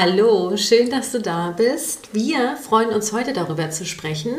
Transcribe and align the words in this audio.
Hallo, 0.00 0.56
schön, 0.56 0.90
dass 0.90 1.10
du 1.10 1.20
da 1.20 1.50
bist. 1.50 2.10
Wir 2.12 2.56
freuen 2.56 2.90
uns 2.90 3.12
heute 3.12 3.32
darüber 3.32 3.70
zu 3.70 3.84
sprechen, 3.84 4.32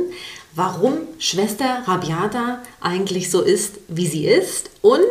warum 0.56 1.00
Schwester 1.18 1.84
Rabiata 1.86 2.64
eigentlich 2.80 3.30
so 3.30 3.42
ist, 3.42 3.76
wie 3.90 4.08
sie 4.08 4.26
ist 4.26 4.70
und 4.82 5.02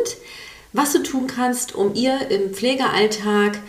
was 0.73 0.93
du 0.93 1.03
tun 1.03 1.27
kannst, 1.27 1.75
um 1.75 1.93
ihr 1.93 2.31
im 2.31 2.51
Pflegealltag 2.55 3.59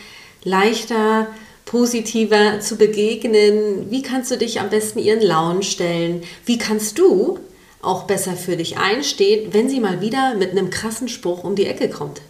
leichter, 0.43 1.27
positiver 1.67 2.61
zu 2.61 2.77
begegnen. 2.77 3.91
Wie 3.91 4.01
kannst 4.01 4.31
du 4.31 4.39
dich 4.39 4.59
am 4.59 4.71
besten 4.71 5.01
ihren 5.01 5.21
Launen 5.21 5.63
stellen? 5.63 6.23
Wie 6.47 6.57
kannst 6.57 6.99
du 6.99 7.39
auch 7.83 8.05
besser 8.05 8.37
für 8.37 8.57
dich 8.57 8.79
einstehen, 8.79 9.53
wenn 9.53 9.69
sie 9.69 9.81
mal 9.81 10.01
wieder 10.01 10.35
mit 10.35 10.53
einem 10.53 10.71
krassen 10.71 11.09
Spruch 11.09 11.45
um 11.45 11.57
die 11.57 11.67
Ecke 11.67 11.91
kommt? 11.91 12.23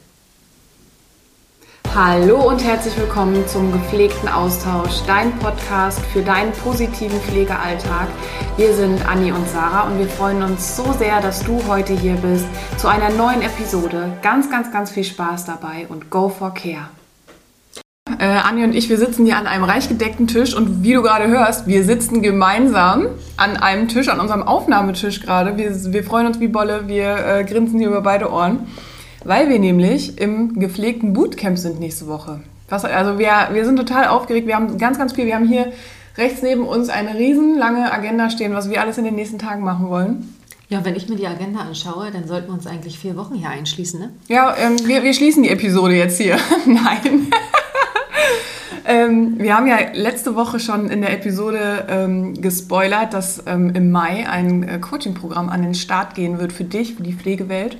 Hallo 1.93 2.49
und 2.49 2.65
herzlich 2.65 2.97
willkommen 2.97 3.49
zum 3.49 3.73
gepflegten 3.73 4.29
Austausch, 4.29 5.03
dein 5.09 5.37
Podcast 5.41 5.99
für 6.13 6.23
deinen 6.23 6.53
positiven 6.53 7.19
Pflegealltag. 7.19 8.07
Wir 8.57 8.73
sind 8.75 9.05
Anni 9.09 9.33
und 9.33 9.49
Sarah 9.49 9.89
und 9.89 9.99
wir 9.99 10.07
freuen 10.07 10.41
uns 10.45 10.77
so 10.77 10.93
sehr, 10.93 11.21
dass 11.21 11.43
du 11.43 11.61
heute 11.67 11.93
hier 11.93 12.15
bist 12.15 12.47
zu 12.77 12.87
einer 12.87 13.11
neuen 13.11 13.43
Episode. 13.43 14.13
Ganz, 14.23 14.49
ganz, 14.49 14.71
ganz 14.71 14.93
viel 14.93 15.03
Spaß 15.03 15.47
dabei 15.47 15.87
und 15.89 16.11
go 16.11 16.29
for 16.29 16.55
care. 16.55 16.91
Äh, 18.21 18.25
Anni 18.25 18.63
und 18.63 18.73
ich, 18.73 18.89
wir 18.89 18.97
sitzen 18.97 19.25
hier 19.27 19.37
an 19.37 19.49
einem 19.49 19.65
reich 19.65 19.89
gedeckten 19.89 20.29
Tisch 20.29 20.55
und 20.55 20.85
wie 20.85 20.93
du 20.93 21.03
gerade 21.03 21.27
hörst, 21.27 21.67
wir 21.67 21.83
sitzen 21.83 22.23
gemeinsam 22.23 23.07
an 23.37 23.57
einem 23.57 23.89
Tisch, 23.89 24.09
an 24.09 24.21
unserem 24.21 24.45
Aufnahmetisch 24.45 25.23
gerade. 25.23 25.57
Wir, 25.57 25.73
wir 25.93 26.05
freuen 26.05 26.29
uns 26.29 26.39
wie 26.39 26.49
Bolle, 26.49 26.87
wir 26.87 27.27
äh, 27.27 27.45
grinsen 27.45 27.81
hier 27.81 27.89
über 27.89 28.01
beide 28.01 28.31
Ohren. 28.31 28.69
Weil 29.25 29.49
wir 29.49 29.59
nämlich 29.59 30.19
im 30.19 30.59
gepflegten 30.59 31.13
Bootcamp 31.13 31.59
sind 31.59 31.79
nächste 31.79 32.07
Woche. 32.07 32.41
Was, 32.69 32.85
also 32.85 33.19
wir, 33.19 33.49
wir 33.53 33.65
sind 33.65 33.77
total 33.77 34.09
aufgeregt. 34.09 34.47
Wir 34.47 34.55
haben 34.55 34.79
ganz, 34.79 34.99
ganz 34.99 35.13
viel. 35.13 35.27
Wir 35.27 35.35
haben 35.35 35.49
hier 35.49 35.73
rechts 36.17 36.43
neben 36.43 36.67
uns 36.67 36.89
eine 36.89 37.15
riesenlange 37.15 37.93
Agenda 37.93 38.31
stehen, 38.31 38.55
was 38.55 38.71
wir 38.71 38.81
alles 38.81 38.99
in 38.99 39.05
den 39.05 39.15
nächsten 39.15 39.39
Tagen 39.39 39.63
machen 39.63 39.89
wollen. 39.89 40.35
Ja, 40.69 40.85
wenn 40.85 40.95
ich 40.95 41.09
mir 41.09 41.17
die 41.17 41.27
Agenda 41.27 41.61
anschaue, 41.61 42.13
dann 42.13 42.29
sollten 42.29 42.49
wir 42.49 42.55
uns 42.55 42.67
eigentlich 42.67 42.97
vier 42.97 43.17
Wochen 43.17 43.35
hier 43.35 43.49
einschließen, 43.49 43.99
ne? 43.99 44.11
Ja, 44.29 44.55
ähm, 44.57 44.77
wir, 44.87 45.03
wir 45.03 45.13
schließen 45.13 45.43
die 45.43 45.49
Episode 45.49 45.95
jetzt 45.95 46.19
hier. 46.21 46.39
Nein. 46.65 47.27
ähm, 48.87 49.35
wir 49.39 49.57
haben 49.57 49.67
ja 49.67 49.79
letzte 49.93 50.37
Woche 50.37 50.61
schon 50.61 50.89
in 50.89 51.01
der 51.01 51.13
Episode 51.13 51.87
ähm, 51.89 52.41
gespoilert, 52.41 53.15
dass 53.15 53.43
ähm, 53.47 53.71
im 53.75 53.91
Mai 53.91 54.29
ein 54.29 54.63
äh, 54.63 54.79
Coaching-Programm 54.79 55.49
an 55.49 55.63
den 55.63 55.75
Start 55.75 56.15
gehen 56.15 56.39
wird 56.39 56.53
für 56.53 56.65
dich, 56.65 56.95
für 56.95 57.03
die 57.03 57.15
Pflegewelt. 57.15 57.77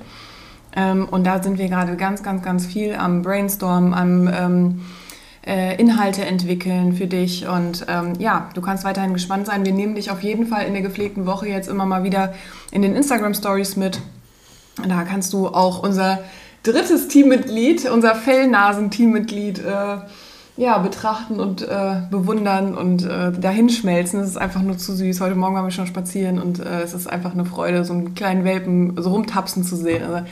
Ähm, 0.75 1.07
und 1.09 1.25
da 1.25 1.41
sind 1.41 1.57
wir 1.57 1.67
gerade 1.67 1.95
ganz, 1.95 2.23
ganz, 2.23 2.43
ganz 2.43 2.65
viel 2.65 2.95
am 2.95 3.21
Brainstorm, 3.21 3.93
am 3.93 4.27
ähm, 4.27 4.81
äh, 5.45 5.75
Inhalte 5.79 6.25
entwickeln 6.25 6.93
für 6.93 7.07
dich. 7.07 7.47
Und 7.47 7.85
ähm, 7.87 8.13
ja, 8.19 8.49
du 8.53 8.61
kannst 8.61 8.83
weiterhin 8.83 9.13
gespannt 9.13 9.47
sein. 9.47 9.65
Wir 9.65 9.73
nehmen 9.73 9.95
dich 9.95 10.11
auf 10.11 10.23
jeden 10.23 10.47
Fall 10.47 10.65
in 10.65 10.73
der 10.73 10.81
gepflegten 10.81 11.25
Woche 11.25 11.47
jetzt 11.47 11.67
immer 11.67 11.85
mal 11.85 12.03
wieder 12.03 12.33
in 12.71 12.81
den 12.81 12.95
Instagram 12.95 13.33
Stories 13.33 13.75
mit. 13.75 13.99
Da 14.87 15.03
kannst 15.03 15.33
du 15.33 15.47
auch 15.47 15.83
unser 15.83 16.19
drittes 16.63 17.07
Teammitglied, 17.07 17.89
unser 17.89 18.15
Fellnasen-Teammitglied, 18.15 19.59
äh, 19.59 19.97
ja, 20.57 20.77
betrachten 20.77 21.39
und 21.39 21.61
äh, 21.63 22.01
bewundern 22.11 22.75
und 22.75 23.03
äh, 23.03 23.31
dahinschmelzen. 23.31 24.19
Es 24.19 24.29
ist 24.29 24.37
einfach 24.37 24.61
nur 24.61 24.77
zu 24.77 24.93
süß. 24.93 25.21
Heute 25.21 25.35
Morgen 25.35 25.55
waren 25.55 25.65
wir 25.65 25.71
schon 25.71 25.87
spazieren 25.87 26.39
und 26.39 26.59
äh, 26.59 26.81
es 26.81 26.93
ist 26.93 27.07
einfach 27.07 27.33
eine 27.33 27.45
Freude, 27.45 27.83
so 27.83 27.93
einen 27.93 28.15
kleinen 28.15 28.43
Welpen 28.43 29.01
so 29.01 29.09
rumtapsen 29.11 29.63
zu 29.63 29.75
sehen. 29.75 30.03
Also, 30.03 30.25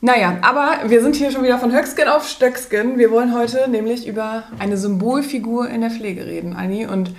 naja, 0.00 0.38
aber 0.42 0.88
wir 0.88 1.02
sind 1.02 1.16
hier 1.16 1.32
schon 1.32 1.42
wieder 1.42 1.58
von 1.58 1.72
Höcksken 1.72 2.08
auf 2.08 2.28
Stöcksken. 2.28 2.98
Wir 2.98 3.10
wollen 3.10 3.34
heute 3.34 3.68
nämlich 3.68 4.06
über 4.06 4.44
eine 4.58 4.76
Symbolfigur 4.76 5.68
in 5.68 5.80
der 5.80 5.90
Pflege 5.90 6.24
reden, 6.24 6.54
Anni. 6.54 6.86
Und 6.86 7.12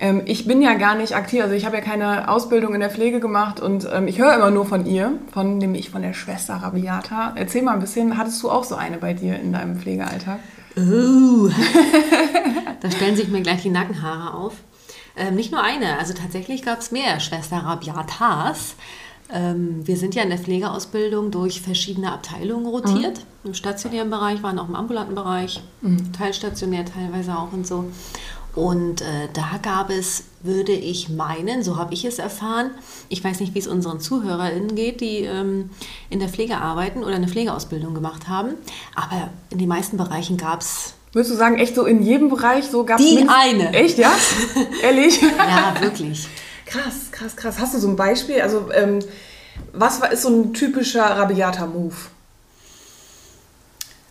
ähm, 0.00 0.22
ich 0.24 0.46
bin 0.46 0.62
ja 0.62 0.74
gar 0.74 0.94
nicht 0.94 1.14
aktiv, 1.14 1.42
also 1.42 1.54
ich 1.54 1.66
habe 1.66 1.76
ja 1.76 1.82
keine 1.82 2.28
Ausbildung 2.28 2.74
in 2.74 2.80
der 2.80 2.90
Pflege 2.90 3.20
gemacht 3.20 3.60
und 3.60 3.88
ähm, 3.92 4.08
ich 4.08 4.18
höre 4.18 4.34
immer 4.34 4.50
nur 4.50 4.66
von 4.66 4.86
ihr, 4.86 5.12
von 5.32 5.58
nämlich 5.58 5.90
von 5.90 6.02
der 6.02 6.12
Schwester 6.14 6.54
Rabiata. 6.54 7.32
Erzähl 7.34 7.62
mal 7.62 7.74
ein 7.74 7.80
bisschen, 7.80 8.16
hattest 8.16 8.42
du 8.42 8.50
auch 8.50 8.64
so 8.64 8.74
eine 8.74 8.98
bei 8.98 9.14
dir 9.14 9.38
in 9.38 9.52
deinem 9.52 9.76
Pflegealltag? 9.76 10.38
Uh. 10.76 11.48
da 12.80 12.90
stellen 12.90 13.16
sich 13.16 13.28
mir 13.28 13.40
gleich 13.40 13.62
die 13.62 13.70
Nackenhaare 13.70 14.34
auf. 14.34 14.54
Ähm, 15.16 15.34
nicht 15.34 15.50
nur 15.50 15.62
eine, 15.62 15.98
also 15.98 16.12
tatsächlich 16.12 16.62
gab 16.62 16.80
es 16.80 16.92
mehr 16.92 17.18
Schwester 17.20 17.56
Rabiatas. 17.56 18.74
Ähm, 19.32 19.86
wir 19.86 19.96
sind 19.96 20.14
ja 20.14 20.22
in 20.22 20.30
der 20.30 20.38
Pflegeausbildung 20.38 21.30
durch 21.30 21.60
verschiedene 21.60 22.12
Abteilungen 22.12 22.66
rotiert. 22.66 23.18
Mhm. 23.18 23.48
Im 23.48 23.54
stationären 23.54 24.10
Bereich, 24.10 24.42
waren 24.42 24.58
auch 24.58 24.68
im 24.68 24.74
ambulanten 24.74 25.14
Bereich, 25.14 25.62
mhm. 25.80 26.12
teilstationär 26.12 26.84
teilweise 26.84 27.36
auch 27.36 27.52
und 27.52 27.66
so. 27.66 27.86
Und 28.54 29.02
äh, 29.02 29.28
da 29.34 29.58
gab 29.62 29.90
es, 29.90 30.24
würde 30.42 30.72
ich 30.72 31.10
meinen, 31.10 31.62
so 31.62 31.76
habe 31.76 31.92
ich 31.92 32.06
es 32.06 32.18
erfahren, 32.18 32.70
ich 33.10 33.22
weiß 33.22 33.40
nicht, 33.40 33.54
wie 33.54 33.58
es 33.58 33.66
unseren 33.66 34.00
ZuhörerInnen 34.00 34.74
geht, 34.74 35.02
die 35.02 35.18
ähm, 35.24 35.68
in 36.08 36.20
der 36.20 36.30
Pflege 36.30 36.56
arbeiten 36.56 37.04
oder 37.04 37.16
eine 37.16 37.28
Pflegeausbildung 37.28 37.94
gemacht 37.94 38.28
haben, 38.28 38.54
aber 38.94 39.30
in 39.50 39.58
den 39.58 39.68
meisten 39.68 39.98
Bereichen 39.98 40.38
gab 40.38 40.62
es 40.62 40.94
Würdest 41.12 41.32
du 41.32 41.36
sagen, 41.36 41.56
echt 41.56 41.74
so 41.74 41.86
in 41.86 42.02
jedem 42.02 42.28
Bereich 42.28 42.66
so 42.66 42.84
gab 42.84 43.00
es. 43.00 43.06
Die 43.06 43.26
eine. 43.26 43.72
Echt, 43.72 43.96
ja? 43.96 44.12
Ehrlich? 44.82 45.20
ja, 45.22 45.74
wirklich. 45.80 46.28
Krass, 46.66 47.10
krass, 47.12 47.36
krass. 47.36 47.58
Hast 47.58 47.74
du 47.74 47.78
so 47.78 47.88
ein 47.88 47.96
Beispiel? 47.96 48.40
Also, 48.40 48.70
ähm, 48.72 48.98
was 49.72 50.00
ist 50.12 50.22
so 50.22 50.28
ein 50.28 50.52
typischer 50.52 51.04
Rabiata-Move? 51.04 51.94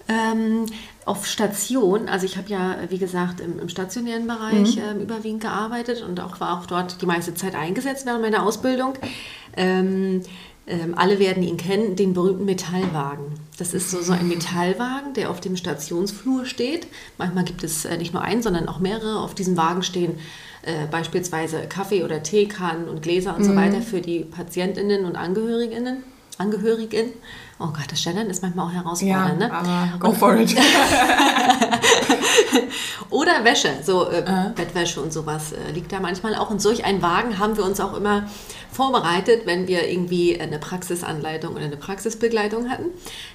Ähm, 0.07 0.65
auf 1.05 1.25
Station, 1.25 2.07
also 2.09 2.25
ich 2.25 2.37
habe 2.37 2.49
ja, 2.49 2.77
wie 2.89 2.97
gesagt, 2.97 3.39
im, 3.39 3.59
im 3.59 3.69
stationären 3.69 4.27
Bereich 4.27 4.75
mhm. 4.75 4.81
ähm, 4.81 4.99
überwiegend 5.01 5.41
gearbeitet 5.41 6.03
und 6.03 6.19
auch 6.19 6.39
war 6.39 6.59
auch 6.59 6.65
dort 6.65 7.01
die 7.01 7.05
meiste 7.05 7.33
Zeit 7.33 7.55
eingesetzt 7.55 8.05
während 8.05 8.21
meiner 8.21 8.43
Ausbildung. 8.43 8.93
Ähm, 9.57 10.21
ähm, 10.67 10.95
alle 10.97 11.19
werden 11.19 11.43
ihn 11.43 11.57
kennen, 11.57 11.95
den 11.95 12.13
berühmten 12.13 12.45
Metallwagen. 12.45 13.25
Das 13.57 13.73
ist 13.73 13.91
so, 13.91 14.01
so 14.01 14.13
ein 14.13 14.27
Metallwagen, 14.27 15.13
der 15.13 15.29
auf 15.29 15.39
dem 15.39 15.55
Stationsflur 15.55 16.45
steht. 16.45 16.87
Manchmal 17.19 17.43
gibt 17.43 17.63
es 17.63 17.85
äh, 17.85 17.97
nicht 17.97 18.13
nur 18.13 18.23
einen, 18.23 18.41
sondern 18.41 18.67
auch 18.67 18.79
mehrere. 18.79 19.19
Auf 19.19 19.35
diesem 19.35 19.57
Wagen 19.57 19.83
stehen 19.83 20.17
äh, 20.65 20.87
beispielsweise 20.89 21.67
Kaffee- 21.67 22.03
oder 22.03 22.23
Teekannen 22.23 22.89
und 22.89 23.01
Gläser 23.01 23.35
und 23.35 23.41
mhm. 23.41 23.45
so 23.45 23.55
weiter 23.55 23.81
für 23.81 24.01
die 24.01 24.19
PatientInnen 24.19 25.05
und 25.05 25.15
Angehöriginnen. 25.15 26.03
Angehörigen. 26.37 27.13
Oh 27.59 27.67
Gott, 27.67 27.85
das 27.89 28.01
Stellen 28.01 28.29
ist 28.29 28.41
manchmal 28.41 28.67
auch 28.67 28.73
herausfordernd, 28.73 29.41
ja, 29.41 29.47
ne? 29.47 29.53
Aber 29.53 29.97
go 29.99 30.11
for 30.11 30.35
it. 30.35 30.53
Oder 33.09 33.45
Wäsche, 33.45 33.69
so 33.81 34.11
äh, 34.11 34.21
uh. 34.27 34.53
Bettwäsche 34.53 34.99
und 35.01 35.13
sowas 35.13 35.53
äh, 35.53 35.71
liegt 35.71 35.93
da 35.93 36.01
manchmal 36.01 36.35
auch. 36.35 36.49
Und 36.49 36.61
solch 36.61 36.83
einen 36.83 37.01
Wagen 37.01 37.39
haben 37.39 37.55
wir 37.55 37.63
uns 37.63 37.79
auch 37.79 37.95
immer 37.95 38.27
vorbereitet, 38.71 39.43
wenn 39.45 39.69
wir 39.69 39.87
irgendwie 39.87 40.37
eine 40.39 40.59
Praxisanleitung 40.59 41.55
oder 41.55 41.63
eine 41.63 41.77
Praxisbegleitung 41.77 42.69
hatten. 42.69 42.87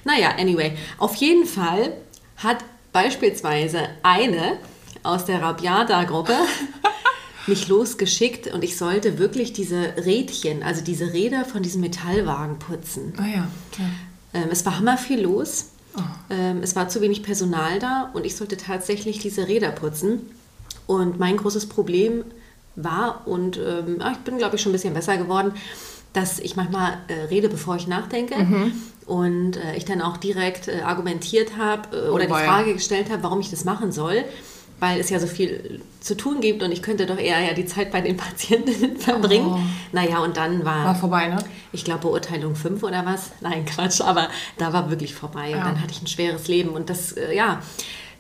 Naja, 0.04 0.32
anyway, 0.38 0.76
auf 0.98 1.14
jeden 1.14 1.46
Fall 1.46 1.94
hat 2.36 2.58
beispielsweise 2.92 3.88
eine 4.02 4.58
aus 5.02 5.24
der 5.24 5.40
Rabiata-Gruppe 5.40 6.34
mich 7.46 7.68
losgeschickt 7.68 8.52
und 8.52 8.62
ich 8.62 8.76
sollte 8.76 9.18
wirklich 9.18 9.52
diese 9.52 9.94
Rädchen, 10.04 10.62
also 10.62 10.82
diese 10.82 11.12
Räder 11.12 11.44
von 11.44 11.62
diesem 11.62 11.80
Metallwagen 11.80 12.58
putzen. 12.58 13.12
Ah 13.16 13.26
ja. 13.26 13.48
Ähm, 14.34 14.48
es 14.50 14.64
war 14.64 14.78
hammer 14.78 14.98
viel 14.98 15.20
los. 15.20 15.70
Oh. 15.96 16.00
Ähm, 16.30 16.62
es 16.62 16.76
war 16.76 16.88
zu 16.88 17.00
wenig 17.00 17.22
Personal 17.22 17.78
da 17.78 18.10
und 18.12 18.24
ich 18.24 18.36
sollte 18.36 18.56
tatsächlich 18.56 19.18
diese 19.18 19.48
Räder 19.48 19.70
putzen. 19.70 20.20
Und 20.86 21.18
mein 21.18 21.36
großes 21.36 21.66
Problem 21.66 22.24
war, 22.76 23.26
und 23.26 23.58
ähm, 23.58 24.02
ich 24.12 24.18
bin, 24.18 24.38
glaube 24.38 24.56
ich, 24.56 24.62
schon 24.62 24.70
ein 24.70 24.74
bisschen 24.74 24.94
besser 24.94 25.16
geworden, 25.16 25.52
dass 26.12 26.38
ich 26.38 26.56
manchmal 26.56 26.98
äh, 27.08 27.24
rede, 27.24 27.48
bevor 27.48 27.76
ich 27.76 27.86
nachdenke. 27.86 28.36
Mhm. 28.36 28.72
Und 29.06 29.56
äh, 29.56 29.76
ich 29.76 29.84
dann 29.84 30.02
auch 30.02 30.16
direkt 30.16 30.68
äh, 30.68 30.82
argumentiert 30.82 31.56
habe 31.56 31.96
äh, 31.96 32.08
oder 32.10 32.24
oh, 32.24 32.34
die 32.34 32.44
Frage 32.44 32.74
gestellt 32.74 33.10
habe, 33.10 33.22
warum 33.22 33.40
ich 33.40 33.50
das 33.50 33.64
machen 33.64 33.92
soll 33.92 34.24
weil 34.80 34.98
es 34.98 35.10
ja 35.10 35.20
so 35.20 35.26
viel 35.26 35.80
zu 36.00 36.16
tun 36.16 36.40
gibt 36.40 36.62
und 36.62 36.72
ich 36.72 36.82
könnte 36.82 37.06
doch 37.06 37.18
eher 37.18 37.38
ja 37.40 37.52
die 37.52 37.66
Zeit 37.66 37.92
bei 37.92 38.00
den 38.00 38.16
Patientinnen 38.16 38.96
verbringen. 38.96 39.52
Oh. 39.54 39.58
Naja, 39.92 40.18
und 40.20 40.36
dann 40.36 40.64
war. 40.64 40.86
War 40.86 40.94
vorbei, 40.94 41.28
ne? 41.28 41.38
Ich 41.72 41.84
glaube, 41.84 42.00
Beurteilung 42.00 42.56
5 42.56 42.82
oder 42.82 43.04
was. 43.06 43.30
Nein, 43.40 43.64
Quatsch, 43.64 44.00
aber 44.00 44.28
da 44.58 44.72
war 44.72 44.90
wirklich 44.90 45.14
vorbei. 45.14 45.50
Ja. 45.50 45.58
Und 45.58 45.64
dann 45.64 45.82
hatte 45.82 45.92
ich 45.92 46.02
ein 46.02 46.06
schweres 46.06 46.48
Leben. 46.48 46.70
Und 46.70 46.90
das, 46.90 47.12
äh, 47.12 47.34
ja. 47.34 47.60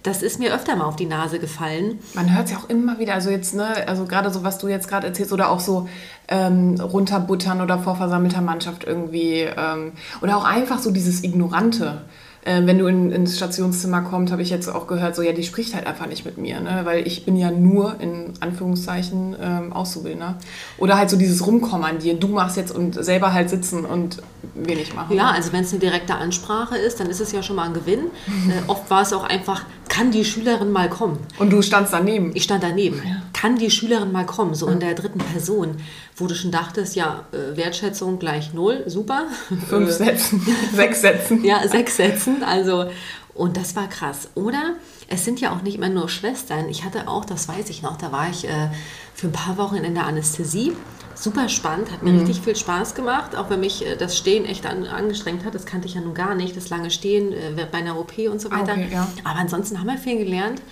Das 0.02 0.22
ist 0.22 0.38
mir 0.38 0.54
öfter 0.54 0.76
mal 0.76 0.86
auf 0.86 0.96
die 0.96 1.04
Nase 1.04 1.38
gefallen. 1.38 1.98
Man 2.14 2.34
hört 2.34 2.46
es 2.46 2.52
ja 2.52 2.56
auch 2.56 2.70
immer 2.70 2.98
wieder, 2.98 3.12
also 3.12 3.28
jetzt, 3.28 3.54
ne, 3.54 3.86
also 3.86 4.06
gerade 4.06 4.30
so, 4.30 4.42
was 4.42 4.56
du 4.56 4.68
jetzt 4.68 4.88
gerade 4.88 5.06
erzählst, 5.06 5.30
oder 5.30 5.50
auch 5.50 5.60
so 5.60 5.90
ähm, 6.28 6.80
runterbuttern 6.80 7.60
oder 7.60 7.78
vor 7.78 7.96
versammelter 7.96 8.40
Mannschaft 8.40 8.84
irgendwie. 8.84 9.40
Ähm, 9.40 9.92
oder 10.22 10.38
auch 10.38 10.44
einfach 10.44 10.78
so 10.78 10.90
dieses 10.90 11.22
Ignorante. 11.22 12.06
Äh, 12.42 12.62
wenn 12.64 12.78
du 12.78 12.86
in, 12.86 13.12
ins 13.12 13.36
Stationszimmer 13.36 14.00
kommst, 14.00 14.32
habe 14.32 14.40
ich 14.40 14.48
jetzt 14.48 14.68
auch 14.68 14.86
gehört, 14.86 15.14
so 15.14 15.22
ja, 15.22 15.32
die 15.32 15.42
spricht 15.42 15.74
halt 15.74 15.86
einfach 15.86 16.06
nicht 16.06 16.24
mit 16.24 16.38
mir, 16.38 16.60
ne? 16.60 16.80
weil 16.84 17.06
ich 17.06 17.26
bin 17.26 17.36
ja 17.36 17.50
nur 17.50 18.00
in 18.00 18.32
Anführungszeichen 18.40 19.36
ähm, 19.40 19.72
Auszubildender. 19.74 20.38
Oder 20.78 20.96
halt 20.96 21.10
so 21.10 21.18
dieses 21.18 21.46
Rumkommandieren, 21.46 22.18
du 22.18 22.28
machst 22.28 22.56
jetzt 22.56 22.74
und 22.74 22.94
selber 23.04 23.34
halt 23.34 23.50
sitzen 23.50 23.84
und 23.84 24.22
wenig 24.54 24.94
machen. 24.94 25.16
Ja, 25.16 25.30
also 25.30 25.52
wenn 25.52 25.64
es 25.64 25.72
eine 25.72 25.80
direkte 25.80 26.14
Ansprache 26.14 26.78
ist, 26.78 26.98
dann 26.98 27.08
ist 27.08 27.20
es 27.20 27.32
ja 27.32 27.42
schon 27.42 27.56
mal 27.56 27.66
ein 27.66 27.74
Gewinn. 27.74 28.06
Äh, 28.50 28.68
oft 28.68 28.90
war 28.90 29.02
es 29.02 29.12
auch 29.12 29.22
einfach 29.22 29.64
kann 29.90 30.12
die 30.12 30.24
Schülerin 30.24 30.70
mal 30.70 30.88
kommen? 30.88 31.18
Und 31.38 31.52
du 31.52 31.60
standst 31.60 31.92
daneben. 31.92 32.30
Ich 32.34 32.44
stand 32.44 32.62
daneben. 32.62 33.02
Kann 33.34 33.56
die 33.56 33.70
Schülerin 33.70 34.12
mal 34.12 34.24
kommen? 34.24 34.54
So 34.54 34.68
in 34.68 34.80
der 34.80 34.94
dritten 34.94 35.18
Person, 35.18 35.76
wo 36.16 36.26
du 36.26 36.34
schon 36.34 36.52
dachtest, 36.52 36.96
ja, 36.96 37.26
äh, 37.32 37.56
Wertschätzung 37.56 38.18
gleich 38.18 38.54
null, 38.54 38.84
super. 38.86 39.24
Fünf 39.68 39.90
Sätzen, 39.90 40.40
sechs 40.74 41.00
Sätzen. 41.02 41.44
ja, 41.44 41.66
sechs 41.68 41.96
Sätzen. 41.96 42.42
Also, 42.44 42.86
und 43.34 43.56
das 43.56 43.74
war 43.74 43.88
krass. 43.88 44.28
Oder 44.34 44.74
es 45.10 45.24
sind 45.26 45.40
ja 45.40 45.52
auch 45.52 45.60
nicht 45.62 45.74
immer 45.76 45.88
nur 45.90 46.08
Schwestern. 46.08 46.68
Ich 46.70 46.84
hatte 46.84 47.06
auch, 47.08 47.24
das 47.26 47.46
weiß 47.48 47.68
ich 47.68 47.82
noch, 47.82 47.96
da 47.98 48.10
war 48.12 48.30
ich 48.30 48.48
äh, 48.48 48.68
für 49.14 49.26
ein 49.26 49.32
paar 49.32 49.58
Wochen 49.58 49.76
in 49.76 49.94
der 49.94 50.06
Anästhesie. 50.06 50.72
Super 51.14 51.50
spannend, 51.50 51.90
hat 51.92 52.02
mir 52.02 52.12
Mhm. 52.12 52.20
richtig 52.20 52.40
viel 52.40 52.56
Spaß 52.56 52.94
gemacht, 52.94 53.36
auch 53.36 53.50
wenn 53.50 53.60
mich 53.60 53.84
äh, 53.84 53.96
das 53.96 54.16
Stehen 54.16 54.46
echt 54.46 54.64
an, 54.66 54.84
angestrengt 54.86 55.44
hat. 55.44 55.54
Das 55.54 55.66
kannte 55.66 55.86
ich 55.88 55.94
ja 55.94 56.00
nun 56.00 56.14
gar 56.14 56.34
nicht, 56.34 56.56
das 56.56 56.70
lange 56.70 56.90
Stehen 56.90 57.32
äh, 57.32 57.66
bei 57.70 57.78
einer 57.78 57.98
OP 57.98 58.16
und 58.30 58.40
so 58.40 58.50
weiter. 58.50 58.72
Ah, 58.72 58.76
okay, 58.76 58.88
ja. 58.90 59.08
Aber 59.24 59.38
ansonsten 59.40 59.78
haben 59.78 59.86
wir 59.88 59.98
viel 59.98 60.16
gelernt. 60.18 60.62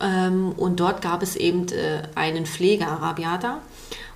Ähm, 0.00 0.52
und 0.56 0.78
dort 0.80 1.00
gab 1.00 1.22
es 1.22 1.34
eben 1.36 1.66
äh, 1.68 2.02
einen 2.14 2.44
Pfleger, 2.46 2.86
Rabiata. 2.86 3.58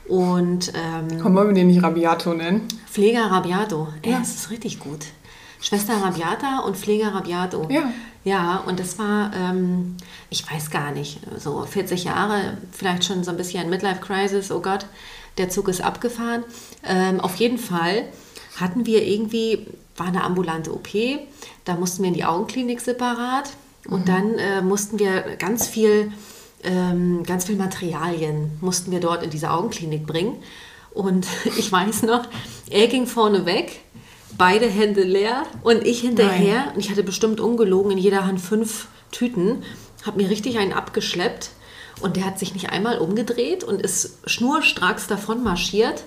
Und 0.09 0.73
ähm, 0.75 1.21
Komm, 1.23 1.35
wollen 1.37 1.49
wir 1.49 1.55
den 1.55 1.69
nicht 1.69 1.83
Rabiato 1.83 2.35
nennen? 2.35 2.67
Pfleger 2.91 3.31
Rabiato. 3.31 3.89
Ey, 4.03 4.11
Ja. 4.13 4.19
das 4.19 4.35
ist 4.35 4.51
richtig 4.51 4.79
gut. 4.81 5.07
Schwester 5.63 5.95
Rabiata 5.95 6.59
und 6.61 6.77
Pfleger 6.77 7.15
Rabiato. 7.15 7.67
Ja. 7.71 7.93
Ja, 8.25 8.63
und 8.67 8.79
das 8.79 8.99
war, 8.99 9.33
ähm, 9.35 9.97
ich 10.31 10.49
weiß 10.49 10.71
gar 10.71 10.93
nicht, 10.93 11.19
so 11.39 11.65
40 11.65 12.05
Jahre, 12.05 12.57
vielleicht 12.71 13.05
schon 13.05 13.25
so 13.25 13.31
ein 13.31 13.37
bisschen 13.37 13.69
Midlife 13.69 14.01
Crisis, 14.01 14.53
oh 14.53 14.61
Gott, 14.61 14.87
der 15.39 15.49
Zug 15.49 15.69
ist 15.69 15.81
abgefahren. 15.81 16.45
Ähm, 16.85 17.21
auf 17.21 17.37
jeden 17.37 17.59
Fall 17.59 18.05
hatten 18.57 18.87
wir 18.87 19.05
irgendwie, 19.05 19.67
war 19.97 20.07
eine 20.07 20.23
ambulante 20.23 20.73
OP, 20.73 20.89
da 21.65 21.75
mussten 21.75 22.03
wir 22.03 22.09
in 22.09 22.15
die 22.15 22.25
Augenklinik 22.25 22.81
separat 22.81 23.51
und 23.89 24.09
dann 24.09 24.35
äh, 24.39 24.63
mussten 24.63 25.01
wir 25.01 25.37
ganz 25.37 25.67
viel, 25.67 26.13
ähm, 26.63 27.25
ganz 27.25 27.47
viel 27.47 27.57
Materialien 27.57 28.53
mussten 28.61 28.93
wir 28.93 29.01
dort 29.01 29.25
in 29.25 29.31
diese 29.31 29.51
Augenklinik 29.51 30.07
bringen. 30.07 30.37
Und 30.95 31.27
ich 31.57 31.73
weiß 31.73 32.03
noch, 32.03 32.29
er 32.71 32.87
ging 32.87 33.07
vorne 33.07 33.47
weg, 33.47 33.81
beide 34.39 34.67
Hände 34.67 35.03
leer 35.03 35.45
und 35.63 35.87
ich 35.87 36.01
hinterher. 36.01 36.73
Und 36.75 36.81
ich 36.81 36.91
hatte 36.91 37.03
bestimmt 37.03 37.41
ungelogen 37.41 37.93
in 37.93 37.99
jeder 37.99 38.25
Hand 38.27 38.41
fünf 38.41 38.89
Tüten, 39.11 39.63
habe 40.05 40.23
mir 40.23 40.31
richtig 40.31 40.59
einen 40.59 40.73
abgeschleppt. 40.73 41.51
Und 42.01 42.17
der 42.17 42.25
hat 42.25 42.39
sich 42.39 42.53
nicht 42.55 42.71
einmal 42.71 42.99
umgedreht 42.99 43.63
und 43.63 43.81
ist 43.81 44.19
schnurstracks 44.27 45.07
davon 45.07 45.45
marschiert. 45.45 46.05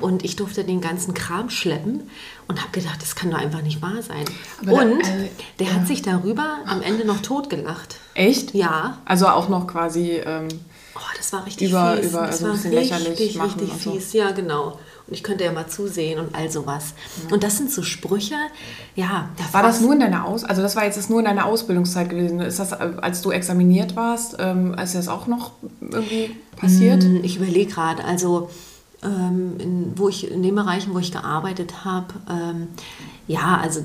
Und 0.00 0.24
ich 0.24 0.36
durfte 0.36 0.62
den 0.64 0.80
ganzen 0.80 1.12
Kram 1.12 1.50
schleppen 1.50 2.08
und 2.46 2.60
habe 2.60 2.70
gedacht, 2.72 3.02
das 3.02 3.16
kann 3.16 3.30
doch 3.32 3.38
einfach 3.38 3.62
nicht 3.62 3.82
wahr 3.82 4.00
sein. 4.00 4.24
Aber 4.62 4.70
da- 4.72 4.82
und 4.82 5.04
also, 5.04 5.28
der 5.58 5.74
hat 5.74 5.86
sich 5.88 6.02
darüber 6.02 6.58
am 6.66 6.82
Ende 6.82 7.04
noch 7.04 7.20
totgelacht. 7.20 7.96
Echt? 8.14 8.54
Ja, 8.54 8.98
Also 9.04 9.26
auch 9.28 9.48
noch 9.48 9.66
quasi. 9.66 10.12
Ähm, 10.24 10.48
Oh, 10.94 11.00
das 11.16 11.32
war 11.32 11.46
richtig 11.46 11.70
Über- 11.70 11.96
fies. 11.96 12.10
über- 12.10 12.26
das 12.26 12.42
also 12.42 12.44
ein 12.44 12.48
war 12.50 12.56
bisschen 12.56 12.72
richtig, 12.74 12.90
lächerlich 12.98 13.34
machen 13.36 13.60
richtig 13.60 13.72
und 13.74 13.82
so. 13.82 13.92
fies. 13.92 14.12
Ja, 14.14 14.30
genau. 14.32 14.78
Und 15.08 15.14
ich 15.14 15.22
könnte 15.22 15.44
ja 15.44 15.52
mal 15.52 15.66
zusehen 15.66 16.20
und 16.20 16.34
all 16.34 16.50
sowas. 16.50 16.92
Und 17.30 17.42
das 17.42 17.56
sind 17.56 17.70
so 17.72 17.82
Sprüche, 17.82 18.34
ja. 18.94 19.30
Da 19.38 19.54
war 19.54 19.62
das 19.62 19.80
nur 19.80 19.94
in 19.94 20.00
deiner 20.00 20.26
Aus, 20.26 20.44
also 20.44 20.60
das 20.60 20.76
war 20.76 20.84
jetzt 20.84 20.98
das 20.98 21.08
nur 21.08 21.18
in 21.20 21.24
deiner 21.24 21.46
Ausbildungszeit 21.46 22.10
gewesen? 22.10 22.40
Ist 22.40 22.58
das, 22.58 22.72
als 22.74 23.22
du 23.22 23.30
examiniert 23.30 23.96
warst, 23.96 24.36
ähm, 24.38 24.74
ist 24.74 24.94
das 24.94 25.08
auch 25.08 25.26
noch 25.26 25.52
irgendwie 25.80 26.36
passiert? 26.56 27.02
Hm, 27.02 27.24
Ich 27.24 27.36
überlege 27.36 27.72
gerade, 27.72 28.04
also 28.04 28.50
ähm, 29.02 29.54
in, 29.58 29.92
wo 29.96 30.08
ich, 30.08 30.30
in 30.30 30.42
den 30.42 30.54
Bereichen, 30.54 30.92
wo 30.92 30.98
ich 30.98 31.10
gearbeitet 31.12 31.84
habe, 31.84 32.14
ähm, 32.30 32.68
ja, 33.26 33.58
also 33.62 33.80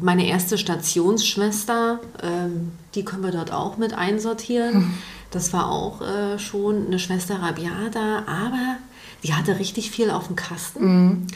meine 0.00 0.26
erste 0.26 0.56
Stationsschwester, 0.58 2.00
ähm, 2.22 2.72
die 2.94 3.04
können 3.04 3.22
wir 3.22 3.32
dort 3.32 3.52
auch 3.52 3.76
mit 3.76 3.94
einsortieren. 3.94 4.94
Das 5.30 5.52
war 5.52 5.68
auch 5.68 6.00
äh, 6.00 6.38
schon 6.38 6.86
eine 6.86 7.00
Schwester 7.00 7.42
Rabiata, 7.42 8.22
aber 8.26 8.76
die 9.24 9.34
hatte 9.34 9.58
richtig 9.58 9.90
viel 9.90 10.10
auf 10.10 10.28
dem 10.28 10.36
Kasten 10.36 11.26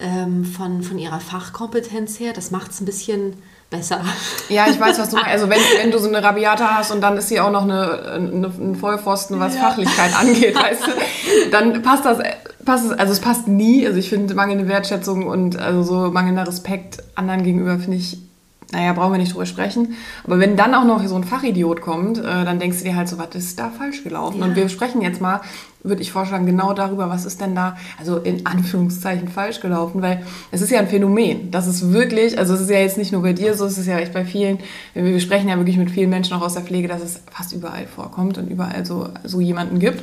ähm, 0.00 0.44
von, 0.44 0.82
von 0.82 0.98
ihrer 0.98 1.20
Fachkompetenz 1.20 2.18
her. 2.18 2.32
Das 2.32 2.50
macht 2.50 2.70
es 2.70 2.80
ein 2.80 2.84
bisschen 2.84 3.34
besser. 3.70 4.00
Ja, 4.48 4.66
ich 4.68 4.78
weiß, 4.78 4.98
was 4.98 5.10
du 5.10 5.16
meinst. 5.16 5.30
Also 5.30 5.50
wenn, 5.50 5.58
wenn 5.82 5.90
du 5.90 5.98
so 5.98 6.08
eine 6.08 6.22
Rabiata 6.22 6.76
hast 6.76 6.92
und 6.92 7.00
dann 7.00 7.16
ist 7.16 7.28
sie 7.28 7.40
auch 7.40 7.50
noch 7.50 7.62
eine, 7.62 8.02
eine, 8.12 8.46
ein 8.46 8.76
Vollpfosten, 8.76 9.38
was 9.40 9.56
Fachlichkeit 9.56 10.16
angeht, 10.18 10.54
weißt 10.54 10.86
du, 10.86 11.50
dann 11.50 11.82
passt 11.82 12.04
das, 12.04 12.18
passt 12.64 12.86
es, 12.86 12.92
also 12.92 13.12
es 13.12 13.20
passt 13.20 13.48
nie. 13.48 13.86
Also 13.86 13.98
ich 13.98 14.08
finde 14.08 14.34
mangelnde 14.34 14.68
Wertschätzung 14.68 15.26
und 15.26 15.56
also 15.56 15.82
so 15.82 16.10
mangelnder 16.10 16.46
Respekt 16.46 17.02
anderen 17.14 17.42
gegenüber 17.42 17.78
finde 17.78 17.96
ich, 17.96 18.18
naja, 18.72 18.92
brauchen 18.92 19.12
wir 19.12 19.18
nicht 19.18 19.32
drüber 19.32 19.46
sprechen. 19.46 19.94
Aber 20.24 20.38
wenn 20.38 20.56
dann 20.56 20.74
auch 20.74 20.84
noch 20.84 21.06
so 21.06 21.14
ein 21.14 21.24
Fachidiot 21.24 21.80
kommt, 21.80 22.18
äh, 22.18 22.22
dann 22.22 22.58
denkst 22.58 22.78
du 22.78 22.84
dir 22.84 22.96
halt 22.96 23.08
so, 23.08 23.18
was 23.18 23.34
ist 23.34 23.58
da 23.58 23.70
falsch 23.70 24.02
gelaufen? 24.02 24.40
Ja. 24.40 24.46
Und 24.46 24.56
wir 24.56 24.68
sprechen 24.68 25.02
jetzt 25.02 25.20
mal, 25.20 25.40
würde 25.82 26.02
ich 26.02 26.10
vorschlagen, 26.10 26.46
genau 26.46 26.72
darüber, 26.72 27.10
was 27.10 27.26
ist 27.26 27.40
denn 27.40 27.54
da, 27.54 27.76
also 27.98 28.16
in 28.16 28.46
Anführungszeichen 28.46 29.28
falsch 29.28 29.60
gelaufen, 29.60 30.00
weil 30.02 30.24
es 30.50 30.62
ist 30.62 30.70
ja 30.70 30.80
ein 30.80 30.88
Phänomen. 30.88 31.50
Das 31.50 31.66
ist 31.66 31.92
wirklich, 31.92 32.38
also 32.38 32.54
es 32.54 32.62
ist 32.62 32.70
ja 32.70 32.78
jetzt 32.78 32.96
nicht 32.96 33.12
nur 33.12 33.22
bei 33.22 33.34
dir 33.34 33.54
so, 33.54 33.66
es 33.66 33.76
ist 33.76 33.86
ja 33.86 33.98
echt 33.98 34.14
bei 34.14 34.24
vielen, 34.24 34.58
wir 34.94 35.20
sprechen 35.20 35.48
ja 35.48 35.56
wirklich 35.56 35.76
mit 35.76 35.90
vielen 35.90 36.10
Menschen 36.10 36.34
auch 36.36 36.42
aus 36.42 36.54
der 36.54 36.62
Pflege, 36.62 36.88
dass 36.88 37.02
es 37.02 37.20
fast 37.30 37.52
überall 37.52 37.86
vorkommt 37.86 38.38
und 38.38 38.50
überall 38.50 38.86
so, 38.86 39.08
so 39.24 39.40
jemanden 39.40 39.78
gibt. 39.78 40.02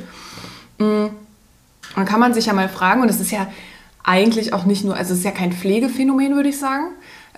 Mm. 0.78 1.08
Dann 1.96 2.06
kann 2.06 2.20
man 2.20 2.32
sich 2.32 2.46
ja 2.46 2.52
mal 2.52 2.68
fragen, 2.68 3.02
und 3.02 3.10
es 3.10 3.20
ist 3.20 3.32
ja 3.32 3.48
eigentlich 4.04 4.52
auch 4.52 4.64
nicht 4.64 4.84
nur, 4.84 4.96
also 4.96 5.12
es 5.12 5.18
ist 5.18 5.24
ja 5.24 5.30
kein 5.30 5.52
Pflegephänomen, 5.52 6.34
würde 6.34 6.48
ich 6.48 6.58
sagen. 6.58 6.86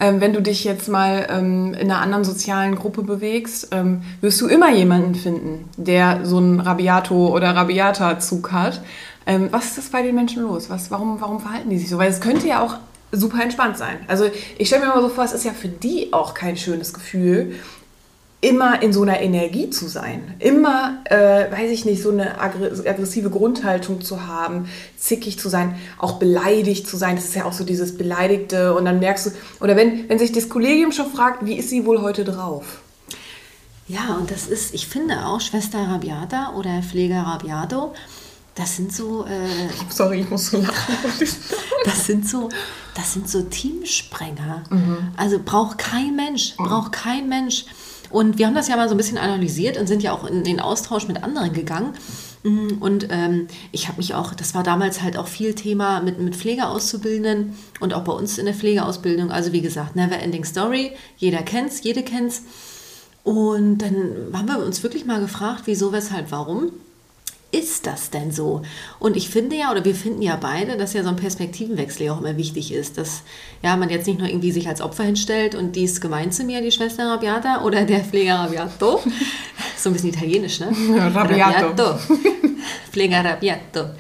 Ähm, 0.01 0.21
wenn 0.21 0.33
du 0.33 0.43
dich 0.43 0.65
jetzt 0.65 0.89
mal 0.89 1.27
ähm, 1.31 1.73
in 1.75 1.91
einer 1.91 2.01
anderen 2.01 2.25
sozialen 2.25 2.75
Gruppe 2.75 3.03
bewegst, 3.03 3.69
ähm, 3.71 4.03
wirst 4.21 4.41
du 4.41 4.49
immer 4.49 4.71
jemanden 4.73 5.15
finden, 5.15 5.69
der 5.77 6.25
so 6.25 6.39
einen 6.39 6.61
Rabiato- 6.61 7.33
oder 7.33 7.55
Rabiata-Zug 7.55 8.51
hat. 8.51 8.83
Ähm, 9.27 9.49
was 9.53 9.79
ist 9.79 9.93
bei 9.93 10.03
den 10.03 10.15
Menschen 10.15 10.43
los? 10.43 10.69
Was, 10.69 10.91
warum, 10.91 11.21
warum 11.21 11.41
verhalten 11.41 11.71
die 11.71 11.79
sich 11.79 11.89
so? 11.89 11.99
Weil 11.99 12.11
es 12.11 12.21
könnte 12.21 12.49
ja 12.49 12.63
auch 12.63 12.77
super 13.13 13.43
entspannt 13.43 13.79
sein. 13.79 13.99
Also 14.09 14.25
ich 14.59 14.67
stelle 14.67 14.87
mir 14.87 14.93
mal 14.93 15.01
so 15.01 15.09
vor, 15.09 15.25
es 15.25 15.33
ist 15.33 15.45
ja 15.45 15.53
für 15.53 15.69
die 15.69 16.13
auch 16.13 16.35
kein 16.35 16.57
schönes 16.57 16.93
Gefühl, 16.93 17.55
immer 18.45 18.83
in 18.83 18.93
so 18.93 19.03
einer 19.03 19.21
Energie 19.21 19.71
zu 19.71 19.89
sein, 19.89 20.35
immer, 20.39 20.99
äh, 21.07 21.51
weiß 21.51 21.71
ich 21.71 21.85
nicht, 21.85 22.03
so 22.03 22.11
eine 22.11 22.39
aggr- 22.41 22.87
aggressive 22.87 23.31
Grundhaltung 23.31 24.03
zu 24.03 24.27
haben, 24.27 24.69
zickig 24.99 25.39
zu 25.39 25.49
sein, 25.49 25.77
auch 25.99 26.19
beleidigt 26.19 26.87
zu 26.87 26.97
sein. 26.97 27.17
Das 27.17 27.25
ist 27.25 27.35
ja 27.35 27.47
auch 27.47 27.53
so 27.55 27.65
dieses 27.65 27.97
Beleidigte 27.97 28.75
und 28.75 28.85
dann 28.85 28.99
merkst 28.99 29.27
du, 29.27 29.31
oder 29.61 29.77
wenn, 29.77 30.09
wenn 30.09 30.19
sich 30.19 30.33
das 30.33 30.49
Kollegium 30.49 30.93
schon 30.93 31.11
fragt, 31.11 31.45
wie 31.47 31.55
ist 31.55 31.71
sie 31.71 31.87
wohl 31.87 32.03
heute 32.03 32.25
drauf? 32.25 32.81
Ja, 33.89 34.17
und 34.21 34.31
das 34.31 34.47
ist, 34.47 34.75
ich 34.75 34.87
finde 34.87 35.27
auch 35.27 35.41
Schwester 35.41 35.79
Rabiata 35.79 36.53
oder 36.57 36.83
Pfleger 36.83 37.23
Rabiato, 37.23 37.95
das 38.55 38.77
sind 38.77 38.93
so, 38.93 39.25
äh, 39.25 39.69
Sorry, 39.89 40.21
ich 40.21 40.31
muss 40.31 40.47
so 40.51 40.59
lachen. 40.59 40.95
das 41.85 42.07
sind 42.07 42.29
so, 42.29 42.49
das 42.95 43.13
sind 43.13 43.29
so 43.29 43.43
Teamsprenger. 43.43 44.63
Also 45.17 45.41
braucht 45.45 45.79
kein 45.79 46.15
Mensch, 46.15 46.55
braucht 46.57 46.93
kein 46.93 47.29
Mensch. 47.29 47.65
Und 48.15 48.39
wir 48.39 48.47
haben 48.47 48.55
das 48.55 48.69
ja 48.69 48.77
mal 48.77 48.89
so 48.89 48.95
ein 48.95 48.97
bisschen 48.97 49.19
analysiert 49.19 49.77
und 49.77 49.89
sind 49.89 50.01
ja 50.01 50.13
auch 50.13 50.25
in 50.25 50.45
den 50.45 50.61
Austausch 50.61 51.09
mit 51.09 51.25
anderen 51.25 51.53
gegangen. 51.53 51.95
Mm, 52.45 52.75
Und 52.79 53.09
ähm, 53.11 53.49
ich 53.73 53.89
habe 53.89 53.97
mich 53.97 54.15
auch, 54.15 54.35
das 54.35 54.55
war 54.55 54.63
damals 54.63 55.03
halt 55.03 55.17
auch 55.17 55.27
viel 55.27 55.55
Thema 55.55 56.01
mit, 56.01 56.21
mit 56.21 56.37
Pflegeauszubildenden 56.37 57.59
und 57.81 57.93
auch 57.93 58.05
bei 58.05 58.13
uns 58.13 58.39
in 58.39 58.45
der 58.45 58.55
Pflegeausbildung. 58.55 59.33
Also 59.33 59.51
wie 59.51 59.63
gesagt, 59.63 59.97
never 59.97 60.17
ending 60.21 60.45
story. 60.45 60.93
Jeder 61.17 61.43
kennt's, 61.43 61.83
jede 61.83 62.05
kennt's. 62.05 62.43
Und 63.25 63.79
dann 63.79 64.13
haben 64.33 64.47
wir 64.47 64.65
uns 64.65 64.85
wirklich 64.85 65.07
mal 65.07 65.21
gefragt, 65.21 65.63
wieso, 65.65 65.91
weshalb, 65.91 66.31
warum 66.31 66.71
ist 67.55 67.87
das 67.87 68.11
denn 68.11 68.33
so? 68.33 68.63
Und 68.99 69.17
ich 69.17 69.29
finde 69.29 69.57
ja, 69.57 69.71
oder 69.71 69.85
wir 69.85 69.95
finden 69.95 70.23
ja 70.23 70.37
beide, 70.37 70.77
dass 70.77 70.93
ja 70.93 71.03
so 71.03 71.09
ein 71.09 71.17
Perspektivenwechsel 71.17 72.07
ja 72.07 72.13
auch 72.13 72.21
immer 72.21 72.37
wichtig 72.37 72.73
ist, 72.73 72.99
dass 72.99 73.23
ja, 73.63 73.77
man 73.77 73.91
jetzt 73.91 74.07
nicht 74.07 74.19
nur 74.19 74.29
irgendwie 74.29 74.51
sich 74.51 74.69
als 74.69 74.81
Opfer 74.81 75.05
hinstellt 75.05 75.55
und 75.55 75.77
die 75.77 75.85
ist 75.85 76.01
gemein 76.01 76.33
zu 76.33 76.45
mir, 76.45 76.61
die 76.61 76.73
Schwester 76.73 77.07
Rabiata 77.07 77.63
oder 77.63 77.85
der 77.85 78.01
Pfleger 78.01 78.35
Rabiato. 78.35 79.01
so 79.77 79.91
ein 79.91 79.93
bisschen 79.93 80.11
italienisch, 80.11 80.61
ne? 80.61 80.69
Rabiato. 81.15 81.99
Pfleger 82.91 83.25
Rabiato. 83.25 83.91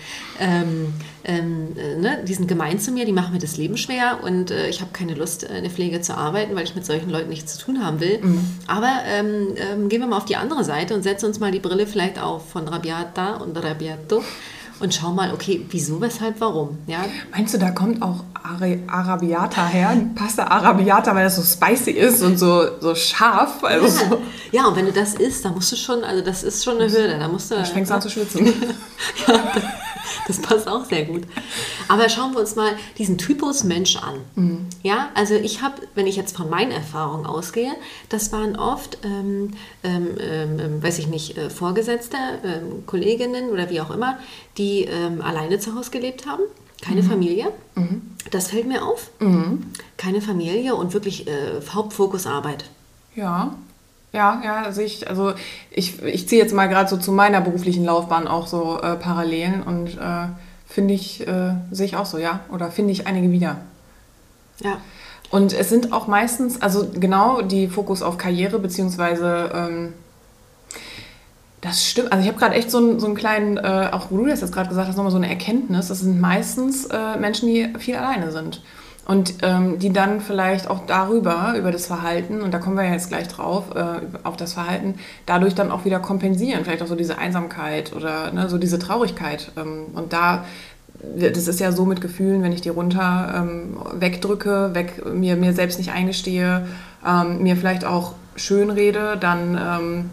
Ähm, 0.40 0.92
ähm, 1.24 1.68
äh, 1.76 1.96
ne, 1.96 2.18
die 2.26 2.34
sind 2.34 2.48
gemein 2.48 2.78
zu 2.78 2.92
mir, 2.92 3.06
die 3.06 3.12
machen 3.12 3.32
mir 3.32 3.38
das 3.38 3.56
Leben 3.56 3.76
schwer 3.76 4.18
und 4.22 4.50
äh, 4.50 4.68
ich 4.68 4.80
habe 4.80 4.90
keine 4.92 5.14
Lust, 5.14 5.44
äh, 5.44 5.56
in 5.56 5.64
der 5.64 5.72
Pflege 5.72 6.00
zu 6.00 6.16
arbeiten, 6.16 6.54
weil 6.54 6.64
ich 6.64 6.74
mit 6.74 6.84
solchen 6.84 7.10
Leuten 7.10 7.30
nichts 7.30 7.56
zu 7.56 7.64
tun 7.64 7.84
haben 7.84 8.00
will. 8.00 8.20
Aber 8.66 8.92
ähm, 9.06 9.54
ähm, 9.56 9.88
gehen 9.88 10.00
wir 10.00 10.06
mal 10.06 10.18
auf 10.18 10.24
die 10.24 10.36
andere 10.36 10.64
Seite 10.64 10.94
und 10.94 11.02
setzen 11.02 11.26
uns 11.26 11.40
mal 11.40 11.50
die 11.50 11.60
Brille 11.60 11.86
vielleicht 11.86 12.20
auf 12.20 12.50
von 12.50 12.68
Rabiata 12.68 13.36
und 13.36 13.56
Rabiato 13.56 14.22
und 14.80 14.94
schauen 14.94 15.14
mal, 15.14 15.32
okay, 15.32 15.64
wieso, 15.70 16.00
weshalb, 16.00 16.40
warum. 16.40 16.78
Ja? 16.86 17.04
Meinst 17.30 17.54
du, 17.54 17.58
da 17.58 17.70
kommt 17.70 18.02
auch 18.02 18.24
Ari 18.34 18.82
Arabiata 18.86 19.66
her? 19.66 19.96
Pasta 20.14 20.44
Arabiata, 20.44 21.14
weil 21.14 21.24
das 21.24 21.36
so 21.36 21.42
spicy 21.42 21.92
ist 21.92 22.22
und 22.22 22.38
so, 22.38 22.80
so 22.80 22.94
scharf? 22.94 23.62
Also 23.62 23.86
so, 23.88 24.22
ja, 24.52 24.66
und 24.66 24.76
wenn 24.76 24.86
du 24.86 24.92
das 24.92 25.14
isst, 25.14 25.44
dann 25.44 25.54
musst 25.54 25.72
du 25.72 25.76
schon, 25.76 26.02
also 26.04 26.22
das 26.22 26.42
ist 26.42 26.64
schon 26.64 26.80
eine 26.80 26.90
Hürde, 26.90 27.18
da 27.18 27.28
musst 27.28 27.50
du... 27.50 27.54
da 27.54 27.64
fängst 27.64 27.90
du 27.90 27.94
an 27.94 28.02
zu 28.02 28.10
schwitzen. 28.10 28.52
Das 30.26 30.40
passt 30.40 30.68
auch 30.68 30.84
sehr 30.84 31.04
gut. 31.04 31.22
Aber 31.88 32.08
schauen 32.08 32.32
wir 32.32 32.40
uns 32.40 32.56
mal 32.56 32.72
diesen 32.98 33.18
Typus 33.18 33.64
Mensch 33.64 33.96
an. 33.96 34.66
Ja, 34.82 35.10
also 35.14 35.34
ich 35.34 35.62
habe, 35.62 35.74
wenn 35.94 36.06
ich 36.06 36.16
jetzt 36.16 36.36
von 36.36 36.48
meinen 36.50 36.70
Erfahrungen 36.70 37.26
ausgehe, 37.26 37.72
das 38.08 38.32
waren 38.32 38.56
oft, 38.56 38.98
ähm, 39.04 39.52
ähm, 39.82 40.08
ähm, 40.18 40.82
weiß 40.82 40.98
ich 40.98 41.06
nicht, 41.08 41.36
äh, 41.36 41.50
Vorgesetzte, 41.50 42.16
ähm, 42.44 42.86
Kolleginnen 42.86 43.50
oder 43.50 43.70
wie 43.70 43.80
auch 43.80 43.90
immer, 43.90 44.18
die 44.58 44.84
ähm, 44.84 45.20
alleine 45.22 45.58
zu 45.58 45.74
Hause 45.74 45.90
gelebt 45.90 46.26
haben, 46.26 46.42
keine 46.82 47.02
Mhm. 47.02 47.06
Familie. 47.10 47.46
Das 48.30 48.48
fällt 48.48 48.66
mir 48.66 48.84
auf. 48.84 49.10
Keine 49.96 50.20
Familie 50.20 50.74
und 50.74 50.92
wirklich 50.94 51.26
äh, 51.26 51.60
Hauptfokus 51.72 52.26
Arbeit. 52.26 52.64
Ja, 53.14 53.54
ja, 54.14 54.40
ja, 54.44 54.72
sehe 54.72 54.86
ich, 54.86 55.08
also 55.08 55.34
ich, 55.70 56.02
ich 56.02 56.28
ziehe 56.28 56.40
jetzt 56.40 56.54
mal 56.54 56.68
gerade 56.68 56.88
so 56.88 56.96
zu 56.96 57.12
meiner 57.12 57.40
beruflichen 57.40 57.84
Laufbahn 57.84 58.28
auch 58.28 58.46
so 58.46 58.80
äh, 58.80 58.94
Parallelen 58.94 59.62
und 59.62 59.98
äh, 59.98 60.28
finde 60.66 60.94
ich, 60.94 61.26
äh, 61.26 61.54
sehe 61.70 61.86
ich 61.86 61.96
auch 61.96 62.06
so, 62.06 62.18
ja, 62.18 62.40
oder 62.52 62.70
finde 62.70 62.92
ich 62.92 63.06
einige 63.06 63.30
wieder. 63.32 63.56
Ja. 64.60 64.78
Und 65.30 65.52
es 65.52 65.68
sind 65.68 65.92
auch 65.92 66.06
meistens, 66.06 66.62
also 66.62 66.88
genau 66.94 67.42
die 67.42 67.66
Fokus 67.66 68.02
auf 68.02 68.16
Karriere, 68.18 68.60
beziehungsweise 68.60 69.50
ähm, 69.52 69.94
das 71.60 71.84
stimmt. 71.88 72.12
Also 72.12 72.22
ich 72.22 72.28
habe 72.28 72.38
gerade 72.38 72.54
echt 72.54 72.70
so 72.70 72.78
einen, 72.78 73.00
so 73.00 73.06
einen 73.06 73.16
kleinen, 73.16 73.56
äh, 73.56 73.88
auch 73.90 74.10
wo 74.10 74.18
du 74.18 74.26
das 74.26 74.42
jetzt 74.42 74.52
gerade 74.52 74.68
gesagt 74.68 74.86
hast, 74.86 74.96
nochmal 74.96 75.10
so 75.10 75.16
eine 75.16 75.28
Erkenntnis. 75.28 75.88
Das 75.88 76.00
sind 76.00 76.20
meistens 76.20 76.86
äh, 76.86 77.16
Menschen, 77.16 77.48
die 77.48 77.72
viel 77.78 77.96
alleine 77.96 78.30
sind. 78.30 78.62
Und 79.06 79.34
ähm, 79.42 79.78
die 79.78 79.92
dann 79.92 80.20
vielleicht 80.20 80.68
auch 80.68 80.86
darüber, 80.86 81.54
über 81.58 81.70
das 81.70 81.86
Verhalten, 81.86 82.40
und 82.40 82.54
da 82.54 82.58
kommen 82.58 82.76
wir 82.76 82.84
ja 82.84 82.92
jetzt 82.92 83.08
gleich 83.08 83.28
drauf, 83.28 83.64
äh, 83.74 84.00
auf 84.22 84.36
das 84.36 84.54
Verhalten, 84.54 84.94
dadurch 85.26 85.54
dann 85.54 85.70
auch 85.70 85.84
wieder 85.84 86.00
kompensieren. 86.00 86.64
Vielleicht 86.64 86.82
auch 86.82 86.86
so 86.86 86.94
diese 86.94 87.18
Einsamkeit 87.18 87.94
oder 87.94 88.32
ne, 88.32 88.48
so 88.48 88.56
diese 88.56 88.78
Traurigkeit. 88.78 89.52
Ähm, 89.56 89.86
und 89.94 90.12
da 90.12 90.44
das 91.16 91.48
ist 91.48 91.60
ja 91.60 91.72
so 91.72 91.84
mit 91.84 92.00
Gefühlen, 92.00 92.42
wenn 92.42 92.52
ich 92.52 92.60
die 92.60 92.68
runter 92.68 93.34
ähm, 93.36 93.76
wegdrücke, 93.94 94.70
weg, 94.74 95.02
mir, 95.12 95.36
mir 95.36 95.52
selbst 95.52 95.78
nicht 95.78 95.92
eingestehe, 95.92 96.66
ähm, 97.06 97.42
mir 97.42 97.56
vielleicht 97.56 97.84
auch 97.84 98.14
schön 98.36 98.70
rede, 98.70 99.16
dann, 99.18 99.58
ähm, 99.60 100.10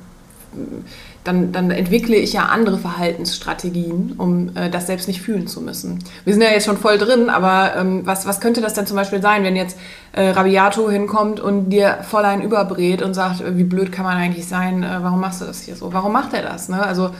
dann, 1.23 1.51
dann 1.51 1.69
entwickle 1.69 2.15
ich 2.15 2.33
ja 2.33 2.45
andere 2.45 2.77
Verhaltensstrategien, 2.77 4.13
um 4.17 4.55
äh, 4.55 4.69
das 4.69 4.87
selbst 4.87 5.07
nicht 5.07 5.21
fühlen 5.21 5.47
zu 5.47 5.61
müssen. 5.61 5.99
Wir 6.25 6.33
sind 6.33 6.41
ja 6.41 6.49
jetzt 6.49 6.65
schon 6.65 6.77
voll 6.77 6.97
drin, 6.97 7.29
aber 7.29 7.75
ähm, 7.75 8.01
was, 8.05 8.25
was 8.25 8.39
könnte 8.39 8.61
das 8.61 8.73
denn 8.73 8.87
zum 8.87 8.97
Beispiel 8.97 9.21
sein, 9.21 9.43
wenn 9.43 9.55
jetzt 9.55 9.77
äh, 10.13 10.29
Rabiato 10.29 10.89
hinkommt 10.89 11.39
und 11.39 11.69
dir 11.69 11.99
voll 12.09 12.25
einen 12.25 12.41
überbrät 12.41 13.01
und 13.01 13.13
sagt, 13.13 13.41
äh, 13.41 13.57
wie 13.57 13.63
blöd 13.63 13.91
kann 13.91 14.05
man 14.05 14.17
eigentlich 14.17 14.47
sein, 14.47 14.83
äh, 14.83 14.97
warum 15.01 15.19
machst 15.19 15.41
du 15.41 15.45
das 15.45 15.61
hier 15.61 15.75
so? 15.75 15.93
Warum 15.93 16.11
macht 16.11 16.33
er 16.33 16.41
das? 16.41 16.69
Ne? 16.69 16.81
Also 16.81 17.11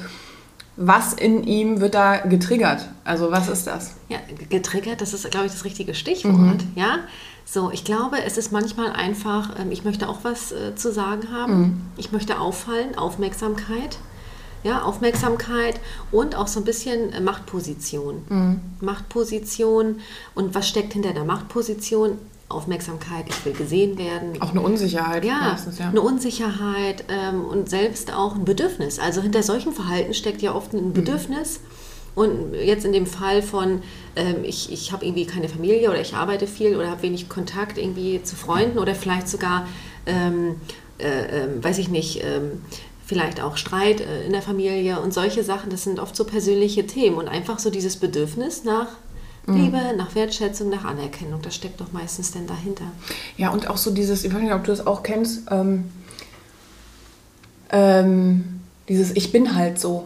was 0.77 1.13
in 1.13 1.43
ihm 1.43 1.79
wird 1.79 1.93
da 1.93 2.17
getriggert? 2.17 2.87
Also 3.03 3.31
was 3.31 3.49
ist 3.49 3.67
das? 3.67 3.95
Ja, 4.09 4.17
getriggert, 4.49 5.01
das 5.01 5.13
ist, 5.13 5.29
glaube 5.29 5.45
ich, 5.45 5.51
das 5.51 5.65
richtige 5.65 5.93
Stichwort. 5.93 6.63
Ja, 6.75 6.99
so, 7.51 7.69
ich 7.69 7.83
glaube, 7.83 8.23
es 8.23 8.37
ist 8.37 8.53
manchmal 8.53 8.93
einfach, 8.93 9.59
ähm, 9.59 9.71
ich 9.71 9.83
möchte 9.83 10.07
auch 10.07 10.19
was 10.23 10.53
äh, 10.53 10.73
zu 10.75 10.89
sagen 10.93 11.33
haben. 11.33 11.91
Ich 11.97 12.13
möchte 12.13 12.39
auffallen, 12.39 12.97
Aufmerksamkeit. 12.97 13.97
Ja, 14.63 14.83
Aufmerksamkeit 14.83 15.81
und 16.11 16.35
auch 16.35 16.47
so 16.47 16.61
ein 16.61 16.65
bisschen 16.65 17.11
äh, 17.11 17.19
Machtposition. 17.19 18.61
Machtposition 18.79 19.99
und 20.33 20.55
was 20.55 20.69
steckt 20.69 20.93
hinter 20.93 21.11
der 21.11 21.25
Machtposition? 21.25 22.19
Aufmerksamkeit, 22.47 23.25
ich 23.27 23.45
will 23.45 23.53
gesehen 23.53 23.97
werden. 23.97 24.41
Auch 24.41 24.51
eine 24.51 24.61
Unsicherheit 24.61 25.25
Ja, 25.25 25.51
meistens, 25.51 25.79
ja. 25.79 25.89
eine 25.89 26.01
Unsicherheit 26.01 27.05
ähm, 27.09 27.43
und 27.43 27.69
selbst 27.69 28.13
auch 28.13 28.35
ein 28.35 28.45
Bedürfnis. 28.45 28.99
Also 28.99 29.21
hinter 29.21 29.43
solchem 29.43 29.73
Verhalten 29.73 30.13
steckt 30.13 30.41
ja 30.41 30.53
oft 30.53 30.73
ein 30.73 30.93
Bedürfnis. 30.93 31.59
Und 32.13 32.53
jetzt 32.53 32.85
in 32.85 32.91
dem 32.91 33.05
Fall 33.05 33.41
von, 33.41 33.81
ähm, 34.15 34.43
ich, 34.43 34.71
ich 34.71 34.91
habe 34.91 35.05
irgendwie 35.05 35.25
keine 35.25 35.47
Familie 35.47 35.89
oder 35.89 36.01
ich 36.01 36.13
arbeite 36.13 36.47
viel 36.47 36.75
oder 36.75 36.89
habe 36.89 37.03
wenig 37.03 37.29
Kontakt 37.29 37.77
irgendwie 37.77 38.21
zu 38.23 38.35
Freunden 38.35 38.79
oder 38.79 38.95
vielleicht 38.95 39.29
sogar, 39.29 39.67
ähm, 40.05 40.55
äh, 40.97 41.43
ähm, 41.43 41.63
weiß 41.63 41.77
ich 41.77 41.89
nicht, 41.89 42.21
ähm, 42.23 42.61
vielleicht 43.05 43.41
auch 43.41 43.57
Streit 43.57 44.01
äh, 44.01 44.25
in 44.25 44.33
der 44.33 44.41
Familie 44.41 44.99
und 44.99 45.13
solche 45.13 45.43
Sachen, 45.43 45.69
das 45.69 45.83
sind 45.83 45.99
oft 45.99 46.15
so 46.15 46.25
persönliche 46.25 46.85
Themen 46.85 47.17
und 47.17 47.27
einfach 47.27 47.59
so 47.59 47.69
dieses 47.69 47.97
Bedürfnis 47.97 48.63
nach 48.63 48.87
Liebe, 49.47 49.79
nach 49.97 50.13
Wertschätzung, 50.13 50.69
nach 50.69 50.85
Anerkennung, 50.85 51.41
das 51.41 51.55
steckt 51.55 51.81
doch 51.81 51.91
meistens 51.91 52.31
denn 52.31 52.45
dahinter. 52.45 52.85
Ja, 53.37 53.49
und 53.49 53.69
auch 53.69 53.77
so 53.77 53.91
dieses, 53.91 54.23
ich 54.23 54.33
weiß 54.33 54.39
nicht, 54.39 54.53
ob 54.53 54.63
du 54.63 54.71
das 54.71 54.85
auch 54.85 55.01
kennst, 55.01 55.43
ähm, 55.49 55.85
ähm, 57.71 58.61
dieses 58.87 59.15
Ich 59.15 59.31
bin 59.31 59.55
halt 59.55 59.79
so. 59.79 60.05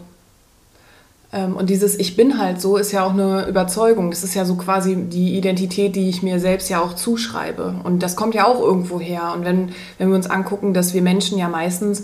Ähm, 1.34 1.55
und 1.55 1.70
dieses 1.70 1.98
Ich 1.98 2.15
bin 2.15 2.38
halt 2.38 2.62
so 2.62 2.77
ist 2.77 2.91
ja 2.91 3.03
auch 3.03 3.13
eine 3.13 3.48
Überzeugung. 3.48 4.12
Das 4.12 4.24
ist 4.24 4.36
ja 4.36 4.46
so 4.46 4.55
quasi 4.55 4.96
die 4.96 5.38
Identität, 5.38 5.96
die 5.96 6.10
ich 6.10 6.24
mir 6.24 6.39
selbst 6.39 6.70
ja 6.70 6.82
auch 6.82 6.94
zuschreibe. 6.94 7.75
Und 7.84 8.03
das 8.03 8.15
kommt 8.15 8.36
ja 8.36 8.46
auch 8.46 8.60
irgendwo 8.60 9.00
her. 9.00 9.34
Und 9.36 9.46
wenn, 9.46 9.70
wenn 9.98 10.10
wir 10.10 10.15
uns 10.15 10.29
angucken, 10.29 10.74
dass 10.74 10.94
wir 10.94 11.01
Menschen 11.01 11.38
ja 11.38 11.50
meistens 11.50 12.03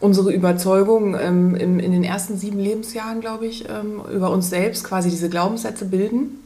unsere 0.00 0.32
Überzeugung 0.32 1.16
ähm, 1.18 1.54
im, 1.54 1.80
in 1.80 1.92
den 1.92 2.04
ersten 2.04 2.36
sieben 2.36 2.58
Lebensjahren, 2.58 3.20
glaube 3.20 3.46
ich, 3.46 3.68
ähm, 3.68 4.02
über 4.12 4.30
uns 4.30 4.48
selbst 4.48 4.84
quasi 4.84 5.10
diese 5.10 5.28
Glaubenssätze 5.28 5.86
bilden, 5.86 6.38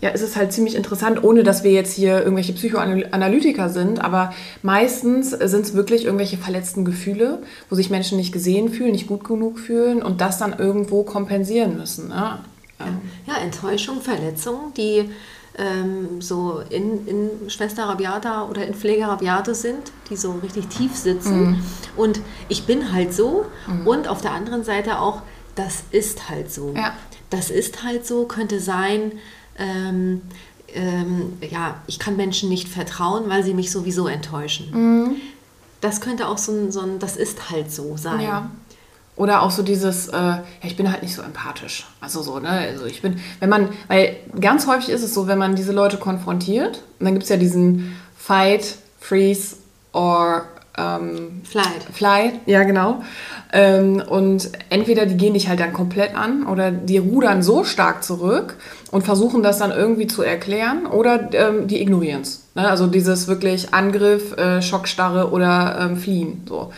ja, 0.00 0.10
es 0.10 0.22
ist 0.22 0.36
halt 0.36 0.52
ziemlich 0.52 0.76
interessant, 0.76 1.24
ohne 1.24 1.42
dass 1.42 1.64
wir 1.64 1.72
jetzt 1.72 1.92
hier 1.92 2.18
irgendwelche 2.18 2.52
Psychoanalytiker 2.52 3.68
sind, 3.68 3.98
aber 3.98 4.32
meistens 4.62 5.30
sind 5.30 5.64
es 5.64 5.74
wirklich 5.74 6.04
irgendwelche 6.04 6.38
verletzten 6.38 6.84
Gefühle, 6.84 7.42
wo 7.68 7.74
sich 7.74 7.90
Menschen 7.90 8.16
nicht 8.16 8.32
gesehen 8.32 8.68
fühlen, 8.68 8.92
nicht 8.92 9.08
gut 9.08 9.24
genug 9.24 9.58
fühlen 9.58 10.02
und 10.02 10.20
das 10.20 10.38
dann 10.38 10.56
irgendwo 10.56 11.02
kompensieren 11.02 11.76
müssen. 11.76 12.08
Ne? 12.08 12.38
Ähm, 12.80 13.00
Ja, 13.26 13.38
Enttäuschung, 13.38 14.00
Verletzung, 14.00 14.72
die 14.76 15.10
ähm, 15.58 16.20
so 16.20 16.62
in, 16.70 17.06
in 17.08 17.50
Schwester 17.50 17.84
Rabiata 17.84 18.46
oder 18.48 18.64
in 18.64 18.74
Pfleger 18.74 19.08
Rabiate 19.08 19.56
sind, 19.56 19.90
die 20.08 20.16
so 20.16 20.32
richtig 20.42 20.68
tief 20.68 20.94
sitzen. 20.94 21.60
Und 21.96 22.20
ich 22.48 22.64
bin 22.64 22.92
halt 22.92 23.12
so. 23.12 23.46
Und 23.84 24.06
auf 24.06 24.20
der 24.20 24.30
anderen 24.30 24.62
Seite 24.62 25.00
auch, 25.00 25.22
das 25.56 25.82
ist 25.90 26.30
halt 26.30 26.52
so. 26.52 26.72
Ja. 26.76 26.92
Das 27.30 27.50
ist 27.50 27.82
halt 27.82 28.06
so, 28.06 28.24
könnte 28.26 28.60
sein, 28.60 29.12
ähm, 29.58 30.22
ähm, 30.74 31.38
ja, 31.50 31.76
ich 31.86 31.98
kann 31.98 32.16
Menschen 32.16 32.48
nicht 32.48 32.68
vertrauen, 32.68 33.28
weil 33.28 33.42
sie 33.42 33.54
mich 33.54 33.70
sowieso 33.70 34.06
enttäuschen. 34.06 35.20
Das 35.80 36.00
könnte 36.00 36.28
auch 36.28 36.38
so 36.38 36.52
ein, 36.52 36.72
so 36.72 36.80
ein, 36.80 36.98
das 36.98 37.16
ist 37.16 37.50
halt 37.50 37.70
so 37.72 37.96
sein. 37.96 38.20
Ja. 38.20 38.50
Oder 39.16 39.42
auch 39.42 39.50
so 39.50 39.62
dieses, 39.62 40.08
äh, 40.08 40.16
ja, 40.16 40.44
ich 40.62 40.76
bin 40.76 40.90
halt 40.90 41.02
nicht 41.02 41.14
so 41.14 41.22
empathisch. 41.22 41.86
Also 42.00 42.22
so, 42.22 42.38
ne? 42.38 42.48
Also 42.48 42.86
ich 42.86 43.02
bin, 43.02 43.20
wenn 43.40 43.48
man, 43.48 43.68
weil 43.88 44.16
ganz 44.40 44.68
häufig 44.68 44.90
ist 44.90 45.02
es 45.02 45.12
so, 45.12 45.26
wenn 45.26 45.38
man 45.38 45.56
diese 45.56 45.72
Leute 45.72 45.96
konfrontiert, 45.96 46.84
dann 47.00 47.14
gibt 47.14 47.24
es 47.24 47.28
ja 47.28 47.36
diesen 47.36 47.96
Fight, 48.16 48.76
Freeze 49.00 49.56
or 49.92 50.44
ähm, 50.78 51.42
Flight. 51.44 51.84
Fly, 51.92 52.40
ja 52.46 52.62
genau. 52.62 53.02
Ähm, 53.52 54.02
und 54.06 54.50
entweder 54.68 55.06
die 55.06 55.16
gehen 55.16 55.34
dich 55.34 55.48
halt 55.48 55.60
dann 55.60 55.72
komplett 55.72 56.14
an 56.14 56.46
oder 56.46 56.70
die 56.70 56.98
rudern 56.98 57.42
so 57.42 57.64
stark 57.64 58.04
zurück 58.04 58.56
und 58.90 59.04
versuchen 59.04 59.42
das 59.42 59.58
dann 59.58 59.70
irgendwie 59.70 60.06
zu 60.06 60.22
erklären 60.22 60.86
oder 60.86 61.30
ähm, 61.32 61.66
die 61.66 61.80
ignorieren 61.80 62.22
es. 62.22 62.44
Ne? 62.54 62.68
Also 62.68 62.86
dieses 62.86 63.26
wirklich 63.26 63.72
Angriff, 63.72 64.36
äh, 64.36 64.60
Schockstarre 64.60 65.30
oder 65.30 65.78
ähm, 65.80 65.96
Fliehen. 65.96 66.42
So. 66.48 66.72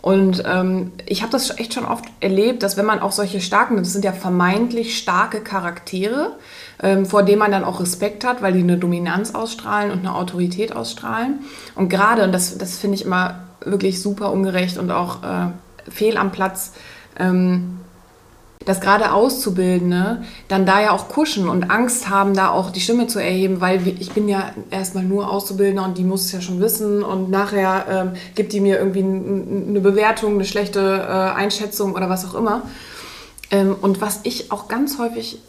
Und 0.00 0.42
ähm, 0.46 0.92
ich 1.06 1.22
habe 1.22 1.30
das 1.30 1.58
echt 1.58 1.74
schon 1.74 1.84
oft 1.84 2.04
erlebt, 2.18 2.64
dass 2.64 2.76
wenn 2.76 2.86
man 2.86 3.00
auch 3.00 3.12
solche 3.12 3.40
starken, 3.40 3.76
das 3.76 3.92
sind 3.92 4.04
ja 4.04 4.12
vermeintlich 4.12 4.98
starke 4.98 5.40
Charaktere, 5.40 6.36
ähm, 6.82 7.06
vor 7.06 7.22
denen 7.22 7.38
man 7.38 7.50
dann 7.50 7.64
auch 7.64 7.80
Respekt 7.80 8.24
hat, 8.24 8.42
weil 8.42 8.52
die 8.52 8.60
eine 8.60 8.78
Dominanz 8.78 9.34
ausstrahlen 9.34 9.90
und 9.90 10.00
eine 10.00 10.14
Autorität 10.14 10.74
ausstrahlen. 10.74 11.40
Und 11.74 11.88
gerade, 11.88 12.24
und 12.24 12.32
das, 12.32 12.58
das 12.58 12.78
finde 12.78 12.96
ich 12.96 13.04
immer 13.04 13.40
wirklich 13.64 14.00
super 14.02 14.32
ungerecht 14.32 14.78
und 14.78 14.90
auch 14.90 15.22
äh, 15.22 15.90
fehl 15.90 16.16
am 16.16 16.32
Platz, 16.32 16.72
ähm, 17.18 17.78
dass 18.64 18.80
gerade 18.80 19.12
Auszubildende 19.12 20.22
dann 20.48 20.66
da 20.66 20.80
ja 20.80 20.92
auch 20.92 21.08
kuschen 21.08 21.48
und 21.48 21.70
Angst 21.70 22.08
haben, 22.08 22.34
da 22.34 22.50
auch 22.50 22.70
die 22.70 22.80
Stimme 22.80 23.06
zu 23.06 23.18
erheben, 23.18 23.60
weil 23.60 23.86
ich 23.86 24.12
bin 24.12 24.28
ja 24.28 24.52
erstmal 24.70 25.04
nur 25.04 25.30
Auszubildender 25.30 25.84
und 25.84 25.98
die 25.98 26.04
muss 26.04 26.26
es 26.26 26.32
ja 26.32 26.40
schon 26.40 26.60
wissen 26.60 27.02
und 27.02 27.30
nachher 27.30 27.86
ähm, 27.88 28.12
gibt 28.34 28.52
die 28.52 28.60
mir 28.60 28.78
irgendwie 28.78 29.00
eine 29.02 29.80
Bewertung, 29.80 30.34
eine 30.34 30.44
schlechte 30.44 30.80
äh, 30.80 31.12
Einschätzung 31.36 31.94
oder 31.94 32.08
was 32.08 32.24
auch 32.24 32.34
immer. 32.34 32.62
Ähm, 33.50 33.74
und 33.80 34.00
was 34.00 34.20
ich 34.22 34.52
auch 34.52 34.68
ganz 34.68 34.98
häufig 34.98 35.40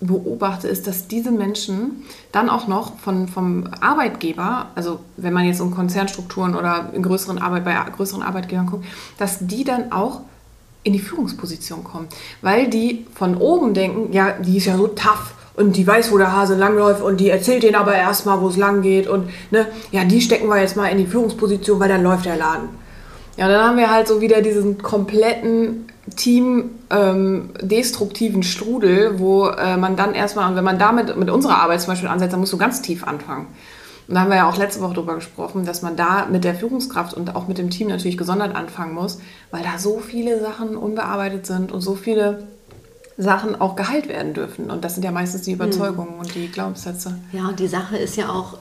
beobachte, 0.00 0.68
ist, 0.68 0.86
dass 0.86 1.08
diese 1.08 1.30
Menschen 1.30 2.04
dann 2.32 2.50
auch 2.50 2.68
noch 2.68 2.98
von, 2.98 3.28
vom 3.28 3.68
Arbeitgeber, 3.80 4.66
also 4.74 5.00
wenn 5.16 5.32
man 5.32 5.46
jetzt 5.46 5.60
um 5.60 5.70
Konzernstrukturen 5.70 6.54
oder 6.54 6.90
in 6.92 7.02
größeren 7.02 7.38
Arbeit, 7.38 7.64
bei 7.64 7.74
größeren 7.74 8.22
Arbeitgebern 8.22 8.66
guckt, 8.66 8.84
dass 9.18 9.38
die 9.40 9.64
dann 9.64 9.92
auch 9.92 10.20
in 10.82 10.92
die 10.92 10.98
Führungsposition 10.98 11.82
kommen. 11.82 12.08
Weil 12.42 12.68
die 12.68 13.06
von 13.14 13.36
oben 13.36 13.74
denken, 13.74 14.12
ja, 14.12 14.32
die 14.32 14.58
ist 14.58 14.66
ja 14.66 14.76
so 14.76 14.86
tough 14.86 15.34
und 15.56 15.76
die 15.76 15.86
weiß, 15.86 16.12
wo 16.12 16.18
der 16.18 16.32
Hase 16.32 16.54
langläuft 16.54 17.02
und 17.02 17.18
die 17.18 17.30
erzählt 17.30 17.62
denen 17.62 17.74
aber 17.74 17.94
erstmal, 17.94 18.40
wo 18.40 18.48
es 18.48 18.56
lang 18.56 18.82
geht 18.82 19.08
und 19.08 19.30
ne, 19.50 19.66
ja, 19.90 20.04
die 20.04 20.20
stecken 20.20 20.48
wir 20.48 20.60
jetzt 20.60 20.76
mal 20.76 20.88
in 20.88 20.98
die 20.98 21.06
Führungsposition, 21.06 21.80
weil 21.80 21.88
dann 21.88 22.02
läuft 22.02 22.26
der 22.26 22.36
Laden. 22.36 22.68
Ja, 23.36 23.48
dann 23.48 23.62
haben 23.62 23.76
wir 23.76 23.90
halt 23.90 24.06
so 24.06 24.20
wieder 24.20 24.42
diesen 24.42 24.78
kompletten 24.78 25.88
Team 26.14 26.70
ähm, 26.90 27.50
destruktiven 27.60 28.44
Strudel, 28.44 29.18
wo 29.18 29.48
äh, 29.48 29.76
man 29.76 29.96
dann 29.96 30.14
erstmal, 30.14 30.54
wenn 30.54 30.64
man 30.64 30.78
damit 30.78 31.16
mit 31.16 31.30
unserer 31.30 31.60
Arbeit 31.60 31.80
zum 31.80 31.92
Beispiel 31.92 32.08
ansetzt, 32.08 32.32
dann 32.32 32.40
musst 32.40 32.52
du 32.52 32.58
ganz 32.58 32.80
tief 32.80 33.04
anfangen. 33.04 33.48
Und 34.06 34.14
da 34.14 34.20
haben 34.20 34.30
wir 34.30 34.36
ja 34.36 34.48
auch 34.48 34.56
letzte 34.56 34.80
Woche 34.82 34.94
drüber 34.94 35.16
gesprochen, 35.16 35.66
dass 35.66 35.82
man 35.82 35.96
da 35.96 36.26
mit 36.30 36.44
der 36.44 36.54
Führungskraft 36.54 37.12
und 37.12 37.34
auch 37.34 37.48
mit 37.48 37.58
dem 37.58 37.70
Team 37.70 37.88
natürlich 37.88 38.16
gesondert 38.16 38.54
anfangen 38.54 38.94
muss, 38.94 39.18
weil 39.50 39.64
da 39.64 39.78
so 39.78 39.98
viele 39.98 40.40
Sachen 40.40 40.76
unbearbeitet 40.76 41.44
sind 41.44 41.72
und 41.72 41.80
so 41.80 41.96
viele 41.96 42.46
Sachen 43.18 43.60
auch 43.60 43.74
geheilt 43.74 44.08
werden 44.08 44.32
dürfen. 44.32 44.70
Und 44.70 44.84
das 44.84 44.94
sind 44.94 45.02
ja 45.02 45.10
meistens 45.10 45.42
die 45.42 45.52
Überzeugungen 45.52 46.14
mhm. 46.14 46.20
und 46.20 46.34
die 46.36 46.48
Glaubenssätze. 46.48 47.18
Ja, 47.32 47.48
und 47.48 47.58
die 47.58 47.66
Sache 47.66 47.96
ist 47.96 48.16
ja 48.16 48.28
auch, 48.28 48.54
äh, 48.54 48.58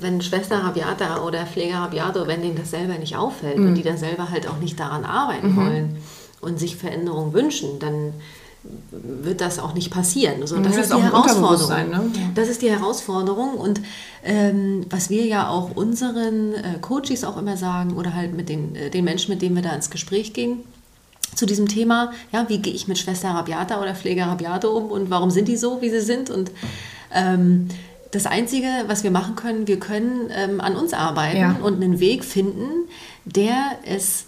wenn 0.00 0.22
Schwester 0.22 0.64
Rabiata 0.64 1.24
oder 1.24 1.44
Pfleger 1.44 1.80
Rabiato, 1.80 2.26
wenn 2.26 2.40
denen 2.40 2.56
das 2.56 2.70
selber 2.70 2.94
nicht 2.94 3.16
auffällt 3.16 3.58
mhm. 3.58 3.66
und 3.66 3.74
die 3.74 3.82
dann 3.82 3.98
selber 3.98 4.30
halt 4.30 4.48
auch 4.48 4.58
nicht 4.58 4.80
daran 4.80 5.04
arbeiten 5.04 5.52
mhm. 5.52 5.56
wollen 5.56 5.96
und 6.40 6.58
sich 6.58 6.76
Veränderungen 6.76 7.32
wünschen, 7.32 7.78
dann 7.78 8.14
wird 8.90 9.40
das 9.40 9.58
auch 9.58 9.72
nicht 9.72 9.90
passieren. 9.90 10.42
Also 10.42 10.58
das, 10.58 10.76
ja, 10.76 10.82
ist 10.82 10.92
die 10.92 11.02
Herausforderung. 11.02 11.90
Ne? 11.90 12.10
Das 12.34 12.48
ist 12.48 12.60
die 12.60 12.70
Herausforderung 12.70 13.54
und 13.54 13.80
ähm, 14.22 14.84
was 14.90 15.08
wir 15.08 15.24
ja 15.24 15.48
auch 15.48 15.74
unseren 15.74 16.54
äh, 16.54 16.78
Coaches 16.80 17.24
auch 17.24 17.38
immer 17.38 17.56
sagen 17.56 17.96
oder 17.96 18.14
halt 18.14 18.34
mit 18.34 18.48
den, 18.50 18.76
äh, 18.76 18.90
den 18.90 19.04
Menschen, 19.04 19.30
mit 19.32 19.40
denen 19.40 19.56
wir 19.56 19.62
da 19.62 19.72
ins 19.72 19.88
Gespräch 19.88 20.34
gehen, 20.34 20.60
zu 21.34 21.46
diesem 21.46 21.68
Thema, 21.68 22.12
ja, 22.32 22.48
wie 22.48 22.58
gehe 22.58 22.72
ich 22.72 22.86
mit 22.86 22.98
Schwester 22.98 23.30
Rabiata 23.30 23.80
oder 23.80 23.94
Pfleger 23.94 24.26
Rabiata 24.26 24.68
um 24.68 24.90
und 24.90 25.10
warum 25.10 25.30
sind 25.30 25.48
die 25.48 25.56
so, 25.56 25.80
wie 25.80 25.88
sie 25.88 26.00
sind 26.00 26.28
und 26.28 26.50
ähm, 27.14 27.68
das 28.10 28.26
Einzige, 28.26 28.66
was 28.88 29.04
wir 29.04 29.12
machen 29.12 29.36
können, 29.36 29.68
wir 29.68 29.78
können 29.78 30.30
ähm, 30.34 30.60
an 30.60 30.76
uns 30.76 30.92
arbeiten 30.92 31.38
ja. 31.38 31.56
und 31.62 31.74
einen 31.74 32.00
Weg 32.00 32.24
finden, 32.24 32.88
der 33.24 33.54
es 33.84 34.24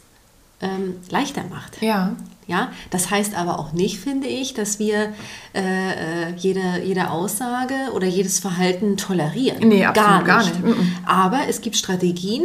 ähm, 0.63 0.97
leichter 1.11 1.45
macht. 1.51 1.83
Ja. 1.83 2.17
Ja, 2.49 2.73
das 2.91 3.09
heißt 3.09 3.37
aber 3.37 3.61
auch 3.61 3.73
nicht, 3.73 4.01
finde 4.01 4.27
ich, 4.27 4.53
dass 4.53 4.81
wir 4.81 5.15
äh, 5.55 5.61
äh 5.61 6.35
jede, 6.37 6.83
jede 6.85 7.11
Aussage 7.11 7.75
oder 7.95 8.07
jedes 8.09 8.41
Verhalten 8.41 8.97
tolerieren. 8.97 9.69
Nee, 9.69 9.85
absolut 9.85 10.25
gar 10.25 10.43
nicht. 10.43 10.61
Gar 10.61 10.75
nicht. 10.75 10.79
Aber 11.07 11.43
es 11.49 11.61
gibt 11.61 11.77
Strategien, 11.77 12.45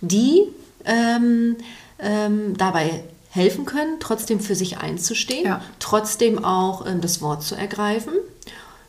die 0.00 0.44
ähm, 0.84 1.56
ähm, 1.98 2.56
dabei 2.56 3.02
helfen 3.30 3.64
können, 3.64 3.96
trotzdem 4.00 4.40
für 4.40 4.54
sich 4.54 4.78
einzustehen, 4.78 5.44
ja. 5.44 5.60
trotzdem 5.78 6.44
auch 6.44 6.86
äh, 6.86 6.96
das 7.00 7.20
Wort 7.20 7.42
zu 7.42 7.54
ergreifen, 7.54 8.14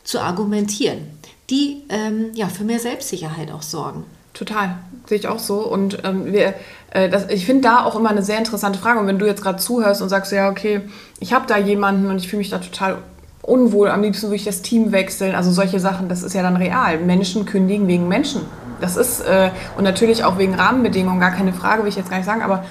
zu 0.03 0.19
argumentieren, 0.19 1.07
die 1.49 1.83
ähm, 1.89 2.31
ja, 2.33 2.47
für 2.47 2.63
mehr 2.63 2.79
Selbstsicherheit 2.79 3.51
auch 3.51 3.63
sorgen. 3.63 4.05
Total, 4.33 4.77
sehe 5.07 5.17
ich 5.17 5.27
auch 5.27 5.39
so. 5.39 5.65
Und 5.67 5.99
ähm, 6.03 6.31
wir, 6.31 6.53
das, 6.91 7.27
ich 7.29 7.46
finde 7.46 7.62
da 7.62 7.84
auch 7.84 7.96
immer 7.96 8.10
eine 8.10 8.24
sehr 8.24 8.38
interessante 8.38 8.79
Frage. 8.79 9.00
Und 9.00 9.08
wenn 9.08 9.19
du 9.19 9.25
jetzt 9.25 9.43
gerade 9.43 9.58
zuhörst 9.58 10.01
und 10.01 10.10
sagst, 10.10 10.31
ja, 10.31 10.50
okay, 10.50 10.81
ich 11.19 11.34
habe 11.34 11.46
da 11.48 11.58
jemanden 11.58 12.10
und 12.10 12.17
ich 12.17 12.27
fühle 12.27 12.39
mich 12.39 12.50
da 12.50 12.58
total 12.58 12.98
unwohl, 13.41 13.89
am 13.89 14.01
liebsten 14.01 14.27
würde 14.27 14.38
ich 14.38 14.46
das 14.46 14.62
Team 14.62 14.91
wechseln. 14.91 15.36
Also 15.36 15.51
solche 15.51 15.79
Sachen, 15.79 16.10
das 16.10 16.24
ist 16.24 16.34
ja 16.34 16.41
dann 16.41 16.55
real. 16.55 17.00
Menschen 17.00 17.46
kündigen 17.46 17.88
wegen 17.88 18.08
Menschen. 18.08 18.41
Das 18.81 18.96
ist, 18.96 19.22
äh, 19.22 19.51
und 19.77 19.84
natürlich 19.84 20.24
auch 20.24 20.38
wegen 20.38 20.55
Rahmenbedingungen, 20.55 21.19
gar 21.19 21.31
keine 21.31 21.53
Frage, 21.53 21.84
will 21.84 21.89
ich 21.89 21.96
jetzt 21.96 22.10
gar 22.10 22.17
nicht 22.17 22.25
sagen, 22.25 22.41
aber 22.41 22.63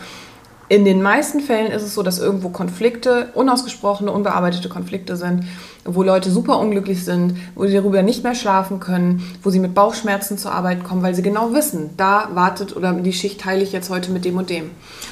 in 0.69 0.85
den 0.85 1.01
meisten 1.01 1.41
Fällen 1.41 1.73
ist 1.73 1.83
es 1.83 1.95
so, 1.95 2.03
dass 2.03 2.19
irgendwo 2.19 2.51
Konflikte, 2.51 3.31
unausgesprochene, 3.35 4.13
unbearbeitete 4.13 4.69
Konflikte 4.69 5.17
sind, 5.17 5.45
wo 5.85 6.03
Leute 6.03 6.31
super 6.31 6.59
unglücklich 6.59 7.05
sind, 7.05 7.39
wo 7.55 7.67
sie 7.67 7.73
darüber 7.73 8.03
nicht 8.03 8.23
mehr 8.23 8.35
schlafen 8.35 8.79
können, 8.79 9.23
wo 9.43 9.49
sie 9.49 9.61
mit 9.61 9.75
Bauchschmerzen 9.75 10.37
zur 10.37 10.53
Arbeit 10.53 10.85
kommen, 10.85 11.03
weil 11.03 11.15
sie 11.15 11.23
genau 11.23 11.55
wissen, 11.55 11.91
da 11.97 12.29
wartet 12.35 12.77
oder 12.77 12.93
die 12.93 13.15
Schicht 13.15 13.41
teile 13.41 13.63
ich 13.63 13.73
jetzt 13.73 13.89
heute 13.89 14.11
mit 14.11 14.27
dem 14.27 14.37
und 14.37 14.51
dem. 14.51 14.71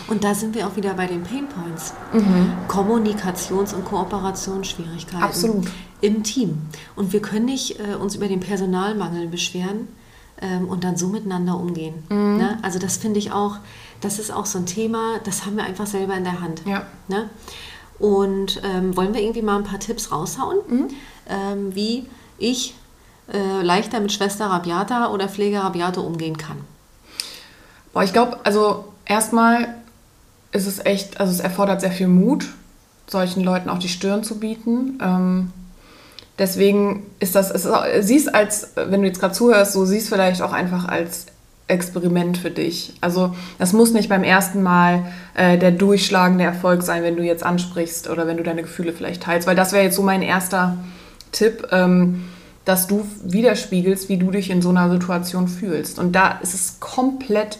Und 0.08 0.24
da 0.24 0.34
sind 0.34 0.54
wir 0.54 0.66
auch 0.66 0.76
wieder 0.76 0.92
bei 0.92 1.06
den 1.06 1.22
Pain 1.22 1.46
Points. 1.48 1.94
Mhm. 2.12 2.52
Kommunikations- 2.68 3.74
und 3.74 3.84
Kooperationsschwierigkeiten. 3.86 5.22
Absolut. 5.22 5.68
Im 6.02 6.22
Team. 6.22 6.58
Und 6.94 7.14
wir 7.14 7.22
können 7.22 7.46
nicht 7.46 7.80
äh, 7.80 7.94
uns 7.94 8.14
über 8.14 8.28
den 8.28 8.40
Personalmangel 8.40 9.28
beschweren 9.28 9.88
ähm, 10.42 10.68
und 10.68 10.84
dann 10.84 10.96
so 10.96 11.08
miteinander 11.08 11.58
umgehen. 11.58 11.94
Mhm. 12.10 12.36
Ne? 12.36 12.58
Also 12.62 12.78
das 12.78 12.98
finde 12.98 13.18
ich 13.18 13.32
auch 13.32 13.56
das 14.00 14.18
ist 14.18 14.30
auch 14.30 14.46
so 14.46 14.58
ein 14.58 14.66
Thema, 14.66 15.18
das 15.24 15.46
haben 15.46 15.56
wir 15.56 15.64
einfach 15.64 15.86
selber 15.86 16.14
in 16.14 16.24
der 16.24 16.40
Hand. 16.40 16.62
Ja. 16.66 16.86
Ne? 17.08 17.30
Und 17.98 18.60
ähm, 18.64 18.96
wollen 18.96 19.14
wir 19.14 19.22
irgendwie 19.22 19.42
mal 19.42 19.56
ein 19.56 19.64
paar 19.64 19.80
Tipps 19.80 20.12
raushauen, 20.12 20.58
mhm. 20.68 20.88
ähm, 21.28 21.74
wie 21.74 22.06
ich 22.38 22.74
äh, 23.32 23.62
leichter 23.62 24.00
mit 24.00 24.12
Schwester 24.12 24.46
Rabiata 24.46 25.10
oder 25.10 25.28
Pfleger 25.28 25.60
Rabiato 25.60 26.02
umgehen 26.02 26.36
kann? 26.36 26.58
Boah, 27.92 28.02
ich 28.02 28.12
glaube, 28.12 28.38
also 28.44 28.92
erstmal 29.06 29.74
ist 30.52 30.66
es 30.66 30.84
echt, 30.84 31.18
also 31.18 31.32
es 31.32 31.40
erfordert 31.40 31.80
sehr 31.80 31.92
viel 31.92 32.08
Mut, 32.08 32.46
solchen 33.06 33.42
Leuten 33.42 33.70
auch 33.70 33.78
die 33.78 33.88
Stirn 33.88 34.24
zu 34.24 34.38
bieten. 34.38 34.98
Ähm, 35.02 35.52
deswegen 36.38 37.06
ist 37.18 37.34
das, 37.34 37.50
ist, 37.50 37.68
siehst 38.00 38.34
als, 38.34 38.72
wenn 38.74 39.00
du 39.00 39.06
jetzt 39.06 39.20
gerade 39.20 39.34
zuhörst, 39.34 39.72
so 39.72 39.84
siehst 39.84 40.08
vielleicht 40.08 40.42
auch 40.42 40.52
einfach 40.52 40.86
als 40.86 41.26
Experiment 41.68 42.38
für 42.38 42.50
dich. 42.50 42.94
Also 43.00 43.34
das 43.58 43.72
muss 43.72 43.92
nicht 43.92 44.08
beim 44.08 44.22
ersten 44.22 44.62
Mal 44.62 45.06
äh, 45.34 45.58
der 45.58 45.72
durchschlagende 45.72 46.44
Erfolg 46.44 46.82
sein, 46.82 47.02
wenn 47.02 47.16
du 47.16 47.24
jetzt 47.24 47.44
ansprichst 47.44 48.08
oder 48.08 48.26
wenn 48.26 48.36
du 48.36 48.44
deine 48.44 48.62
Gefühle 48.62 48.92
vielleicht 48.92 49.24
teilst, 49.24 49.48
weil 49.48 49.56
das 49.56 49.72
wäre 49.72 49.82
jetzt 49.84 49.96
so 49.96 50.02
mein 50.02 50.22
erster 50.22 50.76
Tipp, 51.32 51.66
ähm, 51.72 52.24
dass 52.64 52.86
du 52.86 53.04
widerspiegelst, 53.24 54.08
wie 54.08 54.16
du 54.16 54.30
dich 54.30 54.50
in 54.50 54.62
so 54.62 54.70
einer 54.70 54.90
Situation 54.90 55.48
fühlst. 55.48 55.98
Und 55.98 56.12
da 56.12 56.38
ist 56.42 56.54
es 56.54 56.80
komplett 56.80 57.58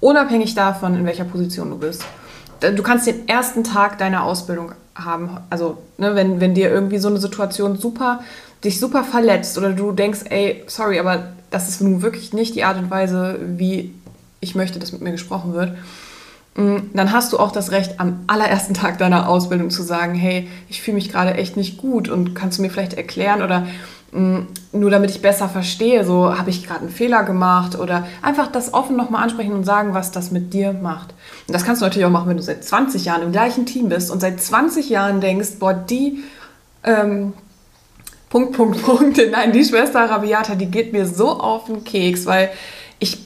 unabhängig 0.00 0.54
davon, 0.54 0.96
in 0.96 1.04
welcher 1.04 1.24
Position 1.24 1.70
du 1.70 1.78
bist. 1.78 2.04
Du 2.60 2.82
kannst 2.82 3.06
den 3.06 3.28
ersten 3.28 3.64
Tag 3.64 3.98
deiner 3.98 4.24
Ausbildung 4.24 4.72
haben, 4.94 5.38
also 5.48 5.78
ne, 5.98 6.14
wenn, 6.14 6.40
wenn 6.40 6.54
dir 6.54 6.70
irgendwie 6.70 6.98
so 6.98 7.08
eine 7.08 7.18
Situation 7.18 7.76
super, 7.78 8.20
dich 8.64 8.78
super 8.78 9.02
verletzt 9.02 9.56
oder 9.56 9.72
du 9.72 9.92
denkst, 9.92 10.20
ey, 10.28 10.62
sorry, 10.66 10.98
aber 10.98 11.32
das 11.50 11.68
ist 11.68 11.80
nun 11.80 12.02
wirklich 12.02 12.32
nicht 12.32 12.54
die 12.54 12.64
Art 12.64 12.78
und 12.78 12.90
Weise, 12.90 13.38
wie 13.40 13.92
ich 14.40 14.54
möchte, 14.54 14.78
dass 14.78 14.92
mit 14.92 15.02
mir 15.02 15.12
gesprochen 15.12 15.52
wird, 15.52 15.76
mm, 16.56 16.94
dann 16.94 17.12
hast 17.12 17.32
du 17.32 17.38
auch 17.38 17.52
das 17.52 17.70
Recht, 17.70 18.00
am 18.00 18.20
allerersten 18.26 18.74
Tag 18.74 18.98
deiner 18.98 19.28
Ausbildung 19.28 19.70
zu 19.70 19.82
sagen, 19.82 20.14
hey, 20.14 20.48
ich 20.68 20.80
fühle 20.80 20.96
mich 20.96 21.10
gerade 21.10 21.34
echt 21.34 21.56
nicht 21.56 21.76
gut 21.76 22.08
und 22.08 22.34
kannst 22.34 22.58
du 22.58 22.62
mir 22.62 22.70
vielleicht 22.70 22.94
erklären 22.94 23.42
oder 23.42 23.66
mm, 24.12 24.46
nur 24.72 24.90
damit 24.90 25.10
ich 25.10 25.20
besser 25.20 25.48
verstehe, 25.48 26.04
so 26.04 26.38
habe 26.38 26.50
ich 26.50 26.66
gerade 26.66 26.80
einen 26.80 26.90
Fehler 26.90 27.24
gemacht 27.24 27.78
oder 27.78 28.06
einfach 28.22 28.50
das 28.50 28.72
offen 28.72 28.96
nochmal 28.96 29.22
ansprechen 29.24 29.52
und 29.52 29.64
sagen, 29.64 29.92
was 29.92 30.12
das 30.12 30.30
mit 30.30 30.54
dir 30.54 30.72
macht. 30.72 31.14
Und 31.46 31.54
das 31.54 31.64
kannst 31.64 31.82
du 31.82 31.86
natürlich 31.86 32.06
auch 32.06 32.10
machen, 32.10 32.28
wenn 32.28 32.36
du 32.36 32.42
seit 32.42 32.64
20 32.64 33.04
Jahren 33.04 33.22
im 33.22 33.32
gleichen 33.32 33.66
Team 33.66 33.88
bist 33.88 34.10
und 34.10 34.20
seit 34.20 34.40
20 34.40 34.88
Jahren 34.88 35.20
denkst, 35.20 35.58
boah, 35.58 35.74
die 35.74 36.22
ähm, 36.84 37.34
Punkt, 38.30 38.52
Punkt, 38.52 38.82
Punkt. 38.82 39.20
Nein, 39.30 39.52
die 39.52 39.64
Schwester 39.64 40.08
Rabiata, 40.08 40.54
die 40.54 40.66
geht 40.70 40.92
mir 40.92 41.04
so 41.04 41.28
auf 41.28 41.66
den 41.66 41.84
Keks, 41.84 42.24
weil 42.24 42.50
ich 43.00 43.18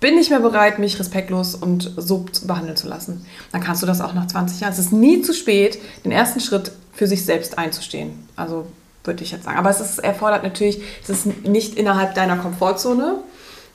bin 0.00 0.14
nicht 0.14 0.30
mehr 0.30 0.40
bereit, 0.40 0.78
mich 0.78 0.98
respektlos 0.98 1.54
und 1.54 1.92
so 1.96 2.24
behandeln 2.46 2.76
zu 2.76 2.88
lassen. 2.88 3.26
Dann 3.52 3.60
kannst 3.60 3.82
du 3.82 3.86
das 3.86 4.00
auch 4.00 4.14
nach 4.14 4.26
20 4.26 4.60
Jahren. 4.60 4.72
Es 4.72 4.78
ist 4.78 4.92
nie 4.92 5.20
zu 5.22 5.34
spät, 5.34 5.78
den 6.04 6.12
ersten 6.12 6.40
Schritt 6.40 6.72
für 6.92 7.06
sich 7.06 7.24
selbst 7.24 7.58
einzustehen. 7.58 8.28
Also 8.36 8.66
würde 9.02 9.24
ich 9.24 9.32
jetzt 9.32 9.44
sagen. 9.44 9.58
Aber 9.58 9.70
es 9.70 9.80
ist, 9.80 9.98
erfordert 9.98 10.44
natürlich, 10.44 10.80
es 11.02 11.10
ist 11.10 11.26
nicht 11.46 11.74
innerhalb 11.74 12.14
deiner 12.14 12.36
Komfortzone. 12.36 13.16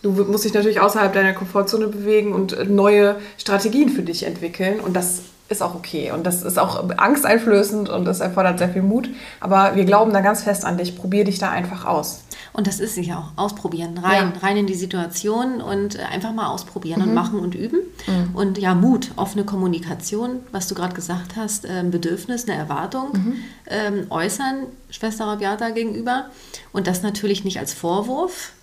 Du 0.01 0.11
musst 0.11 0.45
dich 0.45 0.53
natürlich 0.53 0.79
außerhalb 0.79 1.11
deiner 1.11 1.33
Komfortzone 1.33 1.87
bewegen 1.87 2.31
und 2.33 2.69
neue 2.69 3.17
Strategien 3.37 3.89
für 3.89 4.01
dich 4.01 4.23
entwickeln. 4.23 4.79
Und 4.79 4.95
das 4.95 5.23
ist 5.49 5.61
auch 5.63 5.75
okay. 5.75 6.11
Und 6.11 6.25
das 6.25 6.43
ist 6.43 6.57
auch 6.59 6.89
angsteinflößend 6.97 7.89
und 7.89 8.05
das 8.05 8.19
erfordert 8.19 8.59
sehr 8.59 8.69
viel 8.69 8.83
Mut. 8.83 9.09
Aber 9.39 9.75
wir 9.75 9.83
glauben 9.83 10.13
da 10.13 10.21
ganz 10.21 10.43
fest 10.43 10.63
an 10.63 10.77
dich. 10.77 10.95
Probier 10.95 11.25
dich 11.25 11.39
da 11.39 11.49
einfach 11.49 11.85
aus. 11.85 12.21
Und 12.53 12.67
das 12.67 12.79
ist 12.79 12.95
sich 12.95 13.13
auch 13.13 13.31
ausprobieren. 13.35 13.97
Rein, 13.97 14.33
ja. 14.33 14.39
rein 14.41 14.57
in 14.57 14.67
die 14.67 14.75
Situation 14.75 15.61
und 15.61 15.99
einfach 15.99 16.33
mal 16.33 16.47
ausprobieren 16.47 17.01
mhm. 17.01 17.07
und 17.07 17.13
machen 17.13 17.39
und 17.39 17.55
üben. 17.55 17.79
Mhm. 18.07 18.35
Und 18.35 18.57
ja, 18.57 18.75
Mut, 18.75 19.11
offene 19.15 19.43
Kommunikation, 19.43 20.41
was 20.51 20.67
du 20.67 20.75
gerade 20.75 20.93
gesagt 20.93 21.35
hast, 21.35 21.65
ein 21.65 21.91
Bedürfnis, 21.91 22.47
eine 22.47 22.57
Erwartung 22.57 23.11
mhm. 23.13 23.35
ähm, 23.67 24.05
äußern, 24.09 24.67
Schwester 24.89 25.25
Rabiata 25.25 25.71
gegenüber. 25.71 26.25
Und 26.71 26.87
das 26.87 27.01
natürlich 27.01 27.43
nicht 27.43 27.59
als 27.59 27.73
Vorwurf, 27.73 28.53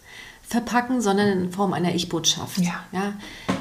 verpacken, 0.49 1.01
sondern 1.01 1.27
in 1.29 1.53
Form 1.53 1.73
einer 1.73 1.95
Ich-Botschaft. 1.95 2.59
Ja. 2.59 2.85
ja? 2.93 3.15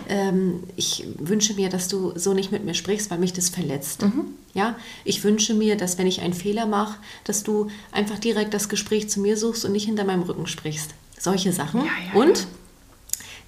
Ähm, 0.09 0.63
ich 0.75 1.05
wünsche 1.17 1.53
mir, 1.53 1.69
dass 1.69 1.87
du 1.87 2.13
so 2.15 2.33
nicht 2.33 2.51
mit 2.51 2.65
mir 2.65 2.73
sprichst, 2.73 3.11
weil 3.11 3.19
mich 3.19 3.33
das 3.33 3.49
verletzt. 3.49 4.03
Mhm. 4.03 4.25
Ja? 4.53 4.75
Ich 5.03 5.23
wünsche 5.23 5.53
mir, 5.53 5.77
dass 5.77 5.97
wenn 5.97 6.07
ich 6.07 6.21
einen 6.21 6.33
Fehler 6.33 6.65
mache, 6.65 6.97
dass 7.23 7.43
du 7.43 7.67
einfach 7.91 8.19
direkt 8.19 8.53
das 8.53 8.69
Gespräch 8.69 9.09
zu 9.09 9.19
mir 9.19 9.37
suchst 9.37 9.65
und 9.65 9.71
nicht 9.71 9.85
hinter 9.85 10.03
meinem 10.03 10.23
Rücken 10.23 10.47
sprichst. 10.47 10.91
Solche 11.19 11.51
Sachen. 11.51 11.81
Ja, 11.81 11.91
ja, 12.13 12.21
und 12.21 12.47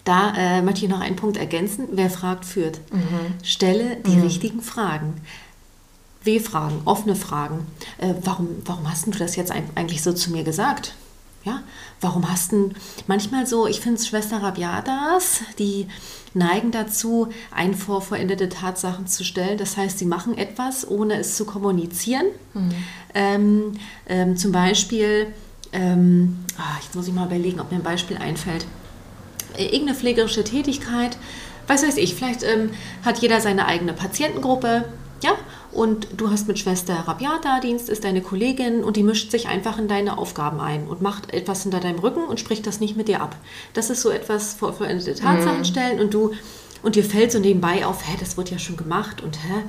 da 0.04 0.34
äh, 0.38 0.62
möchte 0.62 0.86
ich 0.86 0.90
noch 0.90 1.02
einen 1.02 1.18
Punkt 1.18 1.38
ergänzen. 1.38 1.90
Wer 1.92 2.10
fragt, 2.10 2.46
führt. 2.46 2.80
Mhm. 2.94 3.44
Stelle 3.44 3.98
die 3.98 4.16
mhm. 4.16 4.24
richtigen 4.24 4.62
Fragen. 4.62 5.22
W-Fragen, 6.24 6.82
offene 6.86 7.16
Fragen. 7.16 7.68
Äh, 7.98 8.14
warum, 8.24 8.48
warum 8.66 8.90
hast 8.90 9.08
du 9.08 9.12
das 9.12 9.36
jetzt 9.36 9.52
eigentlich 9.52 10.02
so 10.04 10.14
zu 10.14 10.32
mir 10.32 10.44
gesagt? 10.44 10.96
Ja, 11.48 11.64
warum 12.02 12.30
hast 12.30 12.52
du 12.52 12.72
manchmal 13.08 13.48
so, 13.48 13.68
ich 13.68 13.80
finde 13.80 14.04
Schwester 14.04 14.44
Rabiatas, 14.44 15.44
die 15.58 15.88
neigen 16.34 16.72
dazu, 16.72 17.30
ein 17.52 17.74
vor 17.74 18.02
vollendete 18.02 18.50
Tatsachen 18.50 19.08
zu 19.08 19.24
stellen. 19.24 19.58
Das 19.58 19.78
heißt, 19.78 19.98
sie 19.98 20.06
machen 20.06 20.38
etwas, 20.38 20.86
ohne 20.86 21.14
es 21.18 21.38
zu 21.38 21.46
kommunizieren. 21.46 22.26
Mhm. 22.54 22.72
Ähm, 23.14 23.72
ähm, 24.10 24.36
zum 24.36 24.52
Beispiel, 24.52 25.28
ähm, 25.72 26.40
ach, 26.58 26.84
jetzt 26.84 26.96
muss 26.96 27.08
ich 27.08 27.14
mal 27.14 27.28
überlegen, 27.28 27.62
ob 27.62 27.72
mir 27.72 27.78
ein 27.78 27.84
Beispiel 27.84 28.18
einfällt. 28.18 28.66
äh, 29.58 29.66
irgendeine 29.66 29.98
pflegerische 29.98 30.44
Tätigkeit. 30.44 31.18
Was 31.68 31.82
weiß 31.82 31.96
ich, 31.98 32.16
vielleicht 32.16 32.44
ähm, 32.44 32.72
hat 33.04 33.20
jeder 33.20 33.42
seine 33.42 33.68
eigene 33.68 33.94
Patientengruppe, 33.94 34.86
ja, 35.24 35.32
und 35.78 36.08
du 36.18 36.32
hast 36.32 36.48
mit 36.48 36.58
Schwester 36.58 36.96
Rabiata 37.06 37.60
Dienst, 37.60 37.88
ist 37.88 38.04
deine 38.04 38.22
Kollegin 38.22 38.84
und 38.84 38.98
die 38.98 39.04
mischt 39.04 39.30
sich 39.30 39.48
einfach 39.48 39.78
in 39.78 39.88
deine 39.88 40.18
Aufgaben 40.18 40.60
ein 40.60 40.88
und 40.88 41.04
macht 41.04 41.32
etwas 41.32 41.62
hinter 41.62 41.80
deinem 41.80 42.00
Rücken 42.00 42.24
und 42.24 42.40
spricht 42.40 42.66
das 42.66 42.80
nicht 42.80 42.98
mit 42.98 43.08
dir 43.08 43.22
ab. 43.22 43.36
Das 43.76 43.92
ist 43.92 44.02
so 44.02 44.10
etwas 44.10 44.56
vor 44.56 44.74
veränderte 44.74 45.14
Tatsachen 45.14 45.60
mhm. 45.60 45.66
stellen 45.66 46.00
und 46.00 46.16
du 46.16 46.32
und 46.82 46.96
dir 46.96 47.04
fällt 47.04 47.32
so 47.32 47.38
nebenbei 47.38 47.86
auf, 47.86 48.08
hä, 48.08 48.16
das 48.20 48.38
wird 48.38 48.50
ja 48.50 48.58
schon 48.58 48.76
gemacht 48.76 49.22
und 49.22 49.38
hä, 49.38 49.64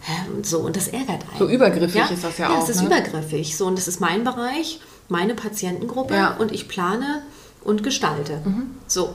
hä 0.00 0.34
und 0.34 0.46
so 0.46 0.58
und 0.58 0.74
das 0.74 0.88
ärgert 0.88 1.22
einen. 1.30 1.38
So 1.38 1.48
übergriffig 1.48 1.94
ja? 1.94 2.06
ist 2.06 2.24
das 2.24 2.38
ja, 2.38 2.46
ja 2.46 2.50
auch. 2.50 2.54
Ja, 2.54 2.60
das 2.60 2.70
ist 2.70 2.80
ne? 2.82 2.86
übergriffig. 2.88 3.56
So 3.56 3.66
und 3.66 3.78
das 3.78 3.86
ist 3.86 4.00
mein 4.00 4.24
Bereich, 4.24 4.80
meine 5.08 5.34
Patientengruppe 5.34 6.14
ja. 6.14 6.36
und 6.38 6.50
ich 6.50 6.66
plane 6.66 7.22
und 7.62 7.84
gestalte. 7.84 8.42
Mhm. 8.44 8.70
So. 8.88 9.14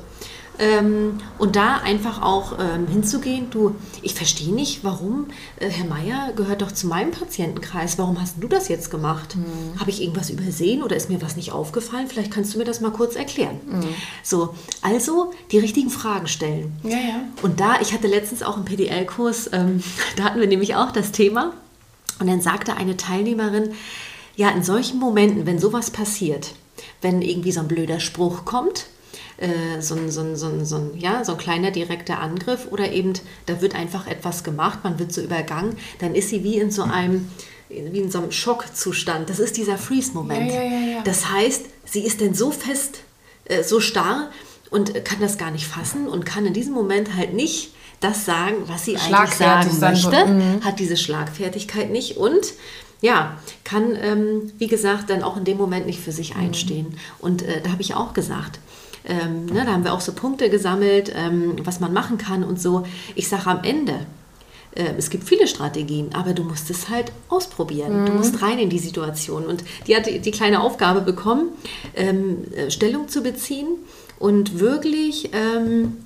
Ähm, 0.59 1.19
und 1.37 1.55
da 1.55 1.77
einfach 1.77 2.21
auch 2.21 2.57
ähm, 2.59 2.87
hinzugehen, 2.87 3.49
du, 3.51 3.75
ich 4.01 4.15
verstehe 4.15 4.53
nicht, 4.53 4.83
warum, 4.83 5.27
äh, 5.59 5.69
Herr 5.69 5.85
Meier 5.85 6.33
gehört 6.35 6.63
doch 6.63 6.71
zu 6.71 6.87
meinem 6.87 7.11
Patientenkreis, 7.11 7.99
warum 7.99 8.19
hast 8.19 8.37
du 8.39 8.47
das 8.47 8.67
jetzt 8.67 8.89
gemacht? 8.89 9.35
Mhm. 9.35 9.79
Habe 9.79 9.91
ich 9.91 10.01
irgendwas 10.01 10.31
übersehen 10.31 10.81
oder 10.81 10.95
ist 10.95 11.09
mir 11.09 11.21
was 11.21 11.35
nicht 11.35 11.51
aufgefallen? 11.51 12.07
Vielleicht 12.07 12.31
kannst 12.31 12.53
du 12.53 12.57
mir 12.57 12.63
das 12.63 12.81
mal 12.81 12.91
kurz 12.91 13.15
erklären. 13.15 13.59
Mhm. 13.67 13.85
So, 14.23 14.55
also 14.81 15.31
die 15.51 15.59
richtigen 15.59 15.91
Fragen 15.91 16.27
stellen. 16.27 16.75
Ja, 16.83 16.97
ja. 16.97 17.21
Und 17.43 17.59
da, 17.59 17.79
ich 17.79 17.93
hatte 17.93 18.07
letztens 18.07 18.41
auch 18.41 18.55
einen 18.55 18.65
PDL-Kurs, 18.65 19.51
ähm, 19.53 19.83
da 20.15 20.23
hatten 20.23 20.39
wir 20.39 20.47
nämlich 20.47 20.75
auch 20.75 20.91
das 20.91 21.11
Thema 21.11 21.53
und 22.19 22.27
dann 22.27 22.41
sagte 22.41 22.75
eine 22.75 22.97
Teilnehmerin, 22.97 23.73
ja, 24.35 24.49
in 24.49 24.63
solchen 24.63 24.99
Momenten, 24.99 25.45
wenn 25.45 25.59
sowas 25.59 25.91
passiert, 25.91 26.53
wenn 27.01 27.21
irgendwie 27.21 27.51
so 27.51 27.59
ein 27.59 27.67
blöder 27.67 27.99
Spruch 27.99 28.45
kommt, 28.45 28.85
äh, 29.37 29.81
so, 29.81 29.95
ein, 29.95 30.09
so, 30.09 30.21
ein, 30.21 30.35
so, 30.35 30.47
ein, 30.47 30.65
so, 30.65 30.77
ein, 30.77 30.97
ja, 30.97 31.23
so 31.23 31.33
ein 31.33 31.37
kleiner 31.37 31.71
direkter 31.71 32.19
Angriff 32.19 32.67
oder 32.71 32.91
eben, 32.91 33.13
da 33.45 33.61
wird 33.61 33.75
einfach 33.75 34.07
etwas 34.07 34.43
gemacht, 34.43 34.79
man 34.83 34.99
wird 34.99 35.13
so 35.13 35.21
übergangen, 35.21 35.77
dann 35.99 36.15
ist 36.15 36.29
sie 36.29 36.43
wie 36.43 36.57
in 36.57 36.71
so 36.71 36.83
einem 36.83 37.29
wie 37.69 37.99
in 37.99 38.09
so 38.09 38.19
einem 38.19 38.31
Schockzustand. 38.31 39.29
Das 39.29 39.39
ist 39.39 39.57
dieser 39.57 39.77
Freeze-Moment. 39.77 40.51
Ja, 40.51 40.63
ja, 40.63 40.79
ja, 40.95 41.01
das 41.03 41.29
heißt, 41.29 41.65
sie 41.83 42.05
ist 42.05 42.21
denn 42.21 42.33
so 42.33 42.51
fest, 42.51 42.99
äh, 43.45 43.61
so 43.61 43.81
starr 43.81 44.29
und 44.69 45.03
kann 45.03 45.19
das 45.19 45.37
gar 45.37 45.51
nicht 45.51 45.67
fassen 45.67 46.07
und 46.07 46.25
kann 46.25 46.45
in 46.45 46.53
diesem 46.53 46.73
Moment 46.73 47.15
halt 47.15 47.33
nicht 47.33 47.73
das 47.99 48.25
sagen, 48.25 48.55
was 48.67 48.85
sie 48.85 48.97
eigentlich 48.97 49.33
sagen 49.33 49.79
möchte, 49.79 50.25
mhm. 50.25 50.63
hat 50.63 50.79
diese 50.79 50.97
Schlagfertigkeit 50.97 51.89
nicht 51.89 52.17
und 52.17 52.53
ja, 53.01 53.37
kann, 53.63 53.95
ähm, 54.01 54.51
wie 54.57 54.67
gesagt, 54.67 55.09
dann 55.09 55.23
auch 55.23 55.37
in 55.37 55.43
dem 55.43 55.57
Moment 55.57 55.85
nicht 55.85 55.99
für 55.99 56.11
sich 56.11 56.33
mhm. 56.33 56.41
einstehen. 56.41 56.97
Und 57.19 57.43
äh, 57.43 57.61
da 57.61 57.71
habe 57.71 57.81
ich 57.81 57.93
auch 57.93 58.13
gesagt, 58.13 58.59
ähm, 59.05 59.45
ne, 59.45 59.63
da 59.65 59.73
haben 59.73 59.83
wir 59.83 59.93
auch 59.93 60.01
so 60.01 60.13
Punkte 60.13 60.49
gesammelt, 60.49 61.11
ähm, 61.15 61.55
was 61.63 61.79
man 61.79 61.93
machen 61.93 62.17
kann 62.17 62.43
und 62.43 62.61
so. 62.61 62.83
Ich 63.15 63.27
sage 63.27 63.47
am 63.47 63.63
Ende, 63.63 64.05
äh, 64.75 64.93
es 64.97 65.09
gibt 65.09 65.23
viele 65.23 65.47
Strategien, 65.47 66.09
aber 66.13 66.33
du 66.33 66.43
musst 66.43 66.69
es 66.69 66.89
halt 66.89 67.11
ausprobieren. 67.29 68.01
Mhm. 68.01 68.05
Du 68.05 68.11
musst 68.13 68.41
rein 68.41 68.59
in 68.59 68.69
die 68.69 68.79
Situation. 68.79 69.45
Und 69.45 69.63
die 69.87 69.95
hat 69.95 70.05
die, 70.05 70.19
die 70.19 70.31
kleine 70.31 70.61
Aufgabe 70.61 71.01
bekommen, 71.01 71.49
ähm, 71.95 72.43
äh, 72.55 72.69
Stellung 72.69 73.07
zu 73.07 73.21
beziehen 73.21 73.67
und 74.19 74.59
wirklich 74.59 75.31
ähm, 75.33 75.97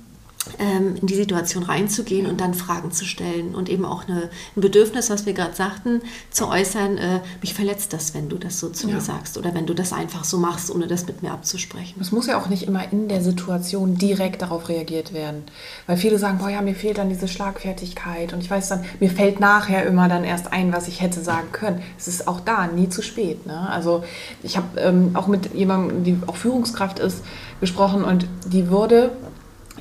in 0.58 1.06
die 1.06 1.14
Situation 1.14 1.62
reinzugehen 1.62 2.26
und 2.26 2.40
dann 2.40 2.54
Fragen 2.54 2.90
zu 2.90 3.04
stellen 3.04 3.54
und 3.54 3.68
eben 3.68 3.84
auch 3.84 4.08
eine, 4.08 4.28
ein 4.56 4.60
Bedürfnis, 4.60 5.08
was 5.08 5.24
wir 5.24 5.34
gerade 5.34 5.54
sagten, 5.54 6.02
zu 6.30 6.48
äußern, 6.48 6.98
äh, 6.98 7.20
mich 7.40 7.54
verletzt 7.54 7.92
das, 7.92 8.12
wenn 8.12 8.28
du 8.28 8.38
das 8.38 8.58
so 8.58 8.68
zu 8.68 8.88
ja. 8.88 8.94
mir 8.94 9.00
sagst 9.00 9.38
oder 9.38 9.54
wenn 9.54 9.66
du 9.66 9.74
das 9.74 9.92
einfach 9.92 10.24
so 10.24 10.38
machst, 10.38 10.70
ohne 10.70 10.88
das 10.88 11.06
mit 11.06 11.22
mir 11.22 11.30
abzusprechen. 11.30 12.00
Es 12.00 12.10
muss 12.10 12.26
ja 12.26 12.40
auch 12.40 12.48
nicht 12.48 12.64
immer 12.64 12.92
in 12.92 13.06
der 13.06 13.22
Situation 13.22 13.96
direkt 13.96 14.42
darauf 14.42 14.68
reagiert 14.68 15.12
werden, 15.12 15.44
weil 15.86 15.96
viele 15.96 16.18
sagen, 16.18 16.38
boah 16.38 16.50
ja, 16.50 16.60
mir 16.60 16.74
fehlt 16.74 16.98
dann 16.98 17.08
diese 17.08 17.28
Schlagfertigkeit 17.28 18.32
und 18.32 18.40
ich 18.40 18.50
weiß 18.50 18.68
dann, 18.68 18.84
mir 18.98 19.10
fällt 19.10 19.38
nachher 19.38 19.86
immer 19.86 20.08
dann 20.08 20.24
erst 20.24 20.52
ein, 20.52 20.72
was 20.72 20.88
ich 20.88 21.00
hätte 21.00 21.20
sagen 21.20 21.52
können. 21.52 21.82
Es 21.96 22.08
ist 22.08 22.26
auch 22.26 22.40
da 22.40 22.66
nie 22.66 22.88
zu 22.88 23.02
spät. 23.02 23.46
Ne? 23.46 23.70
Also 23.70 24.02
ich 24.42 24.56
habe 24.56 24.80
ähm, 24.80 25.12
auch 25.14 25.28
mit 25.28 25.54
jemandem, 25.54 26.02
die 26.02 26.18
auch 26.26 26.36
Führungskraft 26.36 26.98
ist, 26.98 27.22
gesprochen 27.60 28.02
und 28.02 28.26
die 28.44 28.70
wurde 28.70 29.12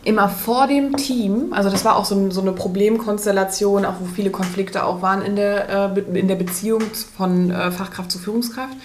immer 0.03 0.29
vor 0.29 0.67
dem 0.67 0.95
Team, 0.95 1.53
also 1.53 1.69
das 1.69 1.85
war 1.85 1.95
auch 1.95 2.05
so, 2.05 2.31
so 2.31 2.41
eine 2.41 2.53
Problemkonstellation, 2.53 3.85
auch 3.85 3.95
wo 3.99 4.05
viele 4.05 4.31
Konflikte 4.31 4.85
auch 4.85 5.01
waren 5.01 5.21
in 5.21 5.35
der, 5.35 5.95
äh, 5.95 6.19
in 6.19 6.27
der 6.27 6.35
Beziehung 6.35 6.81
von 7.17 7.51
äh, 7.51 7.71
Fachkraft 7.71 8.11
zu 8.11 8.19
Führungskraft. 8.19 8.75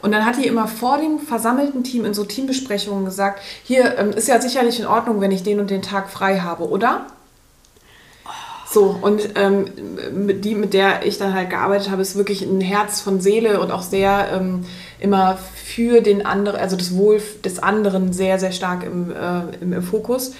Und 0.00 0.12
dann 0.12 0.26
hat 0.26 0.36
die 0.36 0.46
immer 0.46 0.66
vor 0.66 0.98
dem 0.98 1.20
versammelten 1.20 1.84
Team 1.84 2.04
in 2.04 2.12
so 2.12 2.24
Teambesprechungen 2.24 3.04
gesagt, 3.04 3.40
hier 3.62 3.98
ähm, 3.98 4.10
ist 4.10 4.28
ja 4.28 4.40
sicherlich 4.40 4.80
in 4.80 4.86
Ordnung, 4.86 5.20
wenn 5.20 5.30
ich 5.30 5.44
den 5.44 5.60
und 5.60 5.70
den 5.70 5.82
Tag 5.82 6.10
frei 6.10 6.40
habe, 6.40 6.68
oder? 6.68 7.06
So, 8.72 8.96
und 9.02 9.30
ähm, 9.34 9.66
die, 10.40 10.54
mit 10.54 10.72
der 10.72 11.04
ich 11.04 11.18
dann 11.18 11.34
halt 11.34 11.50
gearbeitet 11.50 11.90
habe, 11.90 12.00
ist 12.00 12.16
wirklich 12.16 12.40
ein 12.40 12.62
Herz 12.62 13.02
von 13.02 13.20
Seele 13.20 13.60
und 13.60 13.70
auch 13.70 13.82
sehr 13.82 14.30
ähm, 14.32 14.64
immer 14.98 15.36
für 15.36 16.00
den 16.00 16.24
anderen, 16.24 16.58
also 16.58 16.76
das 16.76 16.96
Wohl 16.96 17.20
des 17.44 17.58
anderen 17.58 18.14
sehr, 18.14 18.38
sehr 18.38 18.50
stark 18.50 18.82
im, 18.84 19.10
äh, 19.10 19.56
im, 19.60 19.74
im, 19.74 19.82
Fokus. 19.82 20.32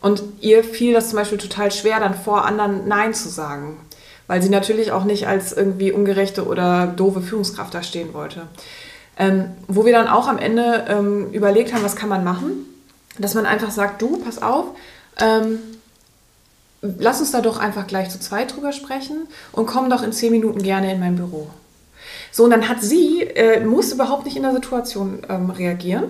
Und 0.00 0.24
ihr 0.40 0.64
fiel 0.64 0.94
das 0.94 1.10
zum 1.10 1.18
Beispiel 1.18 1.38
total 1.38 1.70
schwer, 1.70 2.00
dann 2.00 2.14
vor 2.14 2.44
anderen 2.44 2.88
Nein 2.88 3.14
zu 3.14 3.28
sagen, 3.28 3.76
weil 4.26 4.42
sie 4.42 4.48
natürlich 4.50 4.90
auch 4.90 5.04
nicht 5.04 5.28
als 5.28 5.52
irgendwie 5.52 5.92
ungerechte 5.92 6.44
oder 6.44 6.88
doofe 6.88 7.20
Führungskraft 7.20 7.72
da 7.72 7.84
stehen 7.84 8.14
wollte. 8.14 8.48
Ähm, 9.16 9.52
wo 9.68 9.84
wir 9.84 9.92
dann 9.92 10.08
auch 10.08 10.26
am 10.26 10.38
Ende 10.38 10.86
ähm, 10.88 11.30
überlegt 11.30 11.72
haben, 11.72 11.84
was 11.84 11.94
kann 11.94 12.08
man 12.08 12.24
machen, 12.24 12.66
dass 13.16 13.34
man 13.34 13.46
einfach 13.46 13.70
sagt, 13.70 14.02
du, 14.02 14.18
pass 14.18 14.42
auf, 14.42 14.66
ähm, 15.20 15.60
lass 16.82 17.20
uns 17.20 17.32
da 17.32 17.40
doch 17.40 17.58
einfach 17.58 17.86
gleich 17.86 18.10
zu 18.10 18.20
zweit 18.20 18.54
drüber 18.54 18.72
sprechen 18.72 19.28
und 19.52 19.66
komm 19.66 19.90
doch 19.90 20.02
in 20.02 20.12
zehn 20.12 20.32
Minuten 20.32 20.62
gerne 20.62 20.92
in 20.92 21.00
mein 21.00 21.16
Büro. 21.16 21.48
So, 22.32 22.44
und 22.44 22.50
dann 22.50 22.68
hat 22.68 22.82
sie, 22.82 23.22
äh, 23.22 23.64
muss 23.64 23.92
überhaupt 23.92 24.24
nicht 24.24 24.36
in 24.36 24.42
der 24.42 24.52
Situation 24.52 25.22
ähm, 25.28 25.50
reagieren 25.50 26.04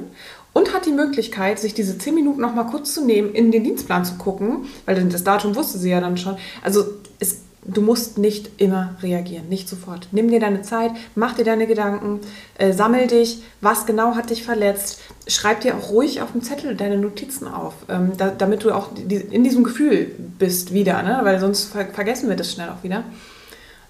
und 0.52 0.74
hat 0.74 0.86
die 0.86 0.92
Möglichkeit, 0.92 1.58
sich 1.58 1.74
diese 1.74 1.98
zehn 1.98 2.14
Minuten 2.14 2.40
noch 2.40 2.54
mal 2.54 2.64
kurz 2.64 2.94
zu 2.94 3.04
nehmen, 3.04 3.32
in 3.32 3.52
den 3.52 3.64
Dienstplan 3.64 4.04
zu 4.04 4.14
gucken, 4.14 4.66
weil 4.86 5.04
das 5.04 5.24
Datum 5.24 5.54
wusste 5.54 5.78
sie 5.78 5.90
ja 5.90 6.00
dann 6.00 6.16
schon. 6.16 6.36
Also 6.62 6.84
es, 7.18 7.42
du 7.66 7.80
musst 7.80 8.18
nicht 8.18 8.50
immer 8.60 8.96
reagieren, 9.02 9.48
nicht 9.48 9.68
sofort. 9.68 10.08
Nimm 10.12 10.28
dir 10.28 10.40
deine 10.40 10.62
Zeit, 10.62 10.92
mach 11.14 11.34
dir 11.34 11.44
deine 11.44 11.66
Gedanken, 11.66 12.20
äh, 12.58 12.72
sammel 12.72 13.06
dich, 13.06 13.42
was 13.60 13.86
genau 13.86 14.14
hat 14.14 14.30
dich 14.30 14.44
verletzt, 14.44 15.00
schreib 15.26 15.60
dir 15.60 15.76
auch 15.76 15.90
ruhig 15.90 16.22
auf 16.22 16.32
dem 16.32 16.42
Zettel 16.42 16.76
deine 16.76 16.98
Notizen 16.98 17.48
auf, 17.48 17.74
ähm, 17.88 18.12
da, 18.16 18.30
damit 18.30 18.64
du 18.64 18.72
auch 18.72 18.88
die, 18.94 19.16
in 19.16 19.44
diesem 19.44 19.64
Gefühl 19.64 20.10
bist 20.38 20.72
wieder, 20.72 21.02
ne? 21.02 21.20
weil 21.22 21.40
sonst 21.40 21.72
ver 21.72 21.86
vergessen 21.86 22.28
wir 22.28 22.36
das 22.36 22.52
schnell 22.52 22.68
auch 22.68 22.82
wieder. 22.82 23.04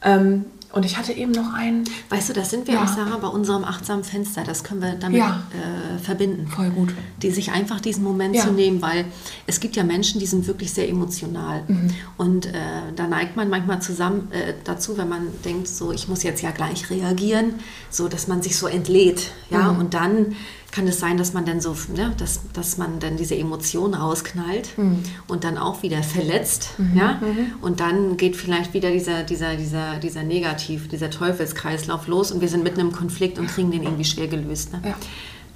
Ähm, 0.03 0.47
und 0.77 0.85
ich 0.85 0.99
hatte 0.99 1.15
eben 1.15 1.33
noch 1.33 1.55
einen. 1.55 1.85
Weißt 2.11 2.29
du, 2.29 2.33
das 2.35 2.51
sind 2.51 2.67
wir 2.67 2.75
ja. 2.75 2.85
auch, 2.85 2.87
Sarah, 2.87 3.17
bei 3.17 3.29
unserem 3.29 3.65
achtsamen 3.65 4.05
Fenster. 4.05 4.45
Das 4.45 4.63
können 4.63 4.83
wir 4.83 4.93
damit 4.93 5.19
ja. 5.19 5.43
äh, 5.51 5.99
verbinden. 5.99 6.49
Voll 6.49 6.69
gut. 6.69 6.93
Die 7.23 7.31
sich 7.31 7.51
einfach 7.51 7.81
diesen 7.81 8.05
Moment 8.05 8.37
ja. 8.37 8.43
zu 8.43 8.53
nehmen, 8.53 8.83
weil 8.83 9.07
es 9.47 9.61
gibt 9.61 9.75
ja 9.75 9.85
Menschen, 9.85 10.21
die 10.21 10.27
sind 10.27 10.47
wirklich 10.47 10.75
sehr 10.75 10.87
emotional. 10.87 11.63
Mhm. 11.67 11.91
Und 12.19 12.47
äh, 12.47 12.53
da 12.95 13.07
neigt 13.07 13.37
man 13.37 13.49
manchmal 13.49 13.81
zusammen 13.81 14.31
äh, 14.33 14.53
dazu, 14.65 14.99
wenn 14.99 15.09
man 15.09 15.29
denkt, 15.47 15.67
so, 15.67 15.93
ich 15.93 16.09
muss 16.09 16.23
jetzt 16.23 16.43
ja 16.43 16.51
gleich 16.51 16.91
reagieren, 16.91 17.55
so 17.89 18.09
dass 18.09 18.29
man 18.29 18.43
sich 18.43 18.59
so 18.59 18.67
entlädt. 18.67 19.31
Ja, 19.49 19.73
mhm. 19.73 19.79
und 19.79 19.95
dann 19.95 20.37
kann 20.77 20.87
es 20.87 21.01
sein, 21.01 21.17
dass 21.17 21.33
man 21.33 21.47
dann 21.47 21.63
so, 21.63 21.75
ne, 21.95 22.13
dass, 22.19 22.41
dass 22.53 22.77
man 22.77 23.01
dann 23.01 23.17
diese 23.17 23.35
Emotionen 23.35 23.95
rausknallt 23.95 24.77
mhm. 24.77 25.03
und 25.27 25.43
dann 25.43 25.57
auch 25.57 25.83
wieder 25.83 26.03
verletzt, 26.03 26.69
mhm. 26.77 26.95
ja, 26.95 27.13
mhm. 27.13 27.55
und 27.63 27.81
dann 27.81 28.19
geht 28.19 28.37
vielleicht 28.37 28.75
wieder 28.75 28.91
dieser, 28.91 29.23
dieser, 29.23 29.57
dieser, 29.57 29.97
dieser 29.97 30.23
Negativ, 30.23 30.89
dieser 30.89 31.09
Teufelskreislauf 31.09 32.09
los 32.09 32.31
und 32.31 32.43
wir 32.43 32.49
sind 32.49 32.63
mitten 32.63 32.81
im 32.81 32.93
Konflikt 32.93 33.39
und 33.39 33.47
kriegen 33.47 33.71
den 33.71 33.85
irgendwie 33.85 34.05
schwer 34.05 34.29
gelöst. 34.29 34.75
Ne? 34.75 34.83
Ja. 34.85 34.97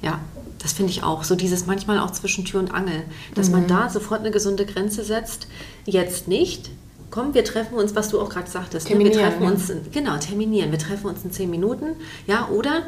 ja. 0.00 0.20
das 0.58 0.72
finde 0.72 0.90
ich 0.90 1.02
auch. 1.02 1.22
So 1.22 1.34
dieses 1.34 1.66
manchmal 1.66 1.98
auch 1.98 2.12
zwischen 2.12 2.46
Tür 2.46 2.60
und 2.60 2.72
Angel, 2.72 3.02
dass 3.34 3.50
man 3.50 3.64
mhm. 3.64 3.68
da 3.68 3.90
sofort 3.90 4.20
eine 4.20 4.30
gesunde 4.30 4.64
Grenze 4.64 5.04
setzt. 5.04 5.48
Jetzt 5.84 6.28
nicht, 6.28 6.70
komm, 7.10 7.34
wir 7.34 7.44
treffen 7.44 7.74
uns, 7.74 7.94
was 7.94 8.08
du 8.08 8.18
auch 8.22 8.30
gerade 8.30 8.50
sagtest. 8.50 8.88
Ne? 8.88 8.98
Wir 8.98 9.12
treffen 9.12 9.42
uns, 9.42 9.70
genau, 9.92 10.16
terminieren. 10.16 10.70
Wir 10.70 10.78
treffen 10.78 11.08
uns 11.08 11.22
in 11.24 11.30
zehn 11.30 11.50
Minuten, 11.50 11.96
ja, 12.26 12.48
oder 12.48 12.84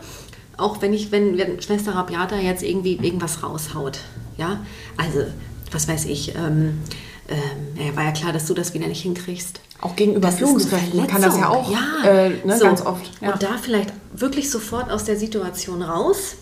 auch 0.57 0.83
wenn 0.83 0.93
ich, 0.93 1.11
wenn, 1.13 1.39
wenn 1.39 1.61
Schwester 1.61 1.95
Rabiata 1.95 2.37
jetzt 2.37 2.63
irgendwie 2.63 2.99
irgendwas 3.03 3.43
raushaut, 3.43 3.99
ja, 4.37 4.61
also 4.97 5.21
was 5.71 5.89
weiß 5.89 6.05
ich, 6.07 6.35
ähm, 6.35 6.81
ähm, 7.29 7.87
ja, 7.87 7.97
war 7.97 8.05
ja 8.05 8.13
klar, 8.13 8.33
dass 8.33 8.47
du 8.47 8.55
das 8.55 8.75
wieder 8.75 8.87
nicht 8.87 9.03
hinkriegst. 9.03 9.61
Auch 9.81 9.97
gegenüber 9.97 10.31
Führungskräften 10.31 11.07
kann 11.07 11.23
das 11.23 11.37
ja 11.37 11.49
auch 11.49 11.71
ja, 11.71 12.09
äh, 12.09 12.31
ne, 12.45 12.59
so. 12.59 12.65
ganz 12.65 12.83
oft. 12.83 13.11
Ja. 13.21 13.33
Und 13.33 13.43
da 13.43 13.59
vielleicht 13.61 13.93
wirklich 14.15 14.51
sofort 14.51 14.91
aus 14.91 15.05
der 15.05 15.17
Situation 15.17 15.83
raus, 15.83 16.37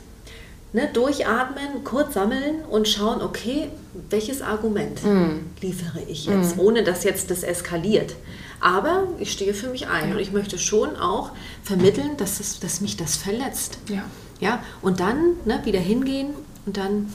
ne, 0.73 0.89
durchatmen, 0.93 1.85
kurz 1.85 2.15
sammeln 2.15 2.63
und 2.69 2.89
schauen, 2.89 3.23
okay, 3.23 3.69
welches 4.11 4.43
Argument 4.43 5.03
mm. 5.05 5.63
liefere 5.63 6.01
ich 6.07 6.27
jetzt, 6.27 6.57
mm. 6.57 6.61
ohne 6.61 6.83
dass 6.85 7.05
jetzt 7.05 7.31
das 7.31 7.43
eskaliert. 7.43 8.15
Aber 8.61 9.09
ich 9.19 9.33
stehe 9.33 9.55
für 9.55 9.69
mich 9.69 9.89
ein 9.89 10.11
ja. 10.11 10.15
und 10.15 10.21
ich 10.21 10.33
möchte 10.33 10.59
schon 10.59 10.97
auch 10.97 11.33
vermitteln, 11.63 12.17
dass, 12.19 12.41
es, 12.41 12.61
dass 12.61 12.81
mich 12.81 12.97
das 12.97 13.17
verletzt. 13.17 13.79
Ja. 13.89 14.05
Ja, 14.41 14.63
und 14.81 15.01
dann 15.01 15.37
ne, 15.45 15.61
wieder 15.65 15.81
hingehen 15.81 16.29
und 16.65 16.77
dann 16.77 17.13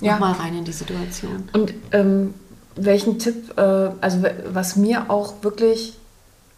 ja. 0.00 0.12
nochmal 0.12 0.32
rein 0.34 0.58
in 0.58 0.64
die 0.64 0.72
Situation. 0.72 1.48
Und 1.52 1.72
ähm, 1.92 2.34
welchen 2.76 3.18
Tipp, 3.18 3.56
äh, 3.56 3.60
also 4.00 4.24
was 4.48 4.76
mir 4.76 5.10
auch 5.10 5.42
wirklich 5.42 5.94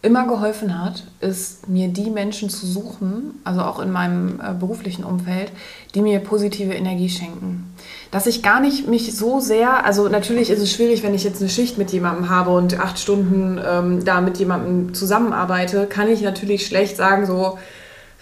immer 0.01 0.27
geholfen 0.27 0.81
hat, 0.81 1.03
ist 1.19 1.67
mir 1.67 1.89
die 1.89 2.09
Menschen 2.09 2.49
zu 2.49 2.65
suchen, 2.65 3.41
also 3.43 3.61
auch 3.61 3.79
in 3.79 3.91
meinem 3.91 4.39
äh, 4.39 4.53
beruflichen 4.53 5.03
Umfeld, 5.03 5.51
die 5.93 6.01
mir 6.01 6.19
positive 6.19 6.73
Energie 6.73 7.09
schenken. 7.09 7.75
Dass 8.09 8.25
ich 8.25 8.41
gar 8.41 8.61
nicht 8.61 8.87
mich 8.87 9.13
so 9.13 9.41
sehr, 9.41 9.85
also 9.85 10.07
natürlich 10.07 10.51
ist 10.51 10.61
es 10.61 10.71
schwierig, 10.71 11.03
wenn 11.03 11.13
ich 11.13 11.25
jetzt 11.25 11.41
eine 11.41 11.49
Schicht 11.49 11.77
mit 11.77 11.91
jemandem 11.91 12.29
habe 12.29 12.51
und 12.51 12.79
acht 12.79 12.97
Stunden 12.97 13.59
ähm, 13.65 14.05
da 14.05 14.21
mit 14.21 14.37
jemandem 14.37 14.93
zusammenarbeite, 14.93 15.85
kann 15.85 16.07
ich 16.07 16.21
natürlich 16.21 16.65
schlecht 16.65 16.95
sagen, 16.95 17.25
so, 17.25 17.57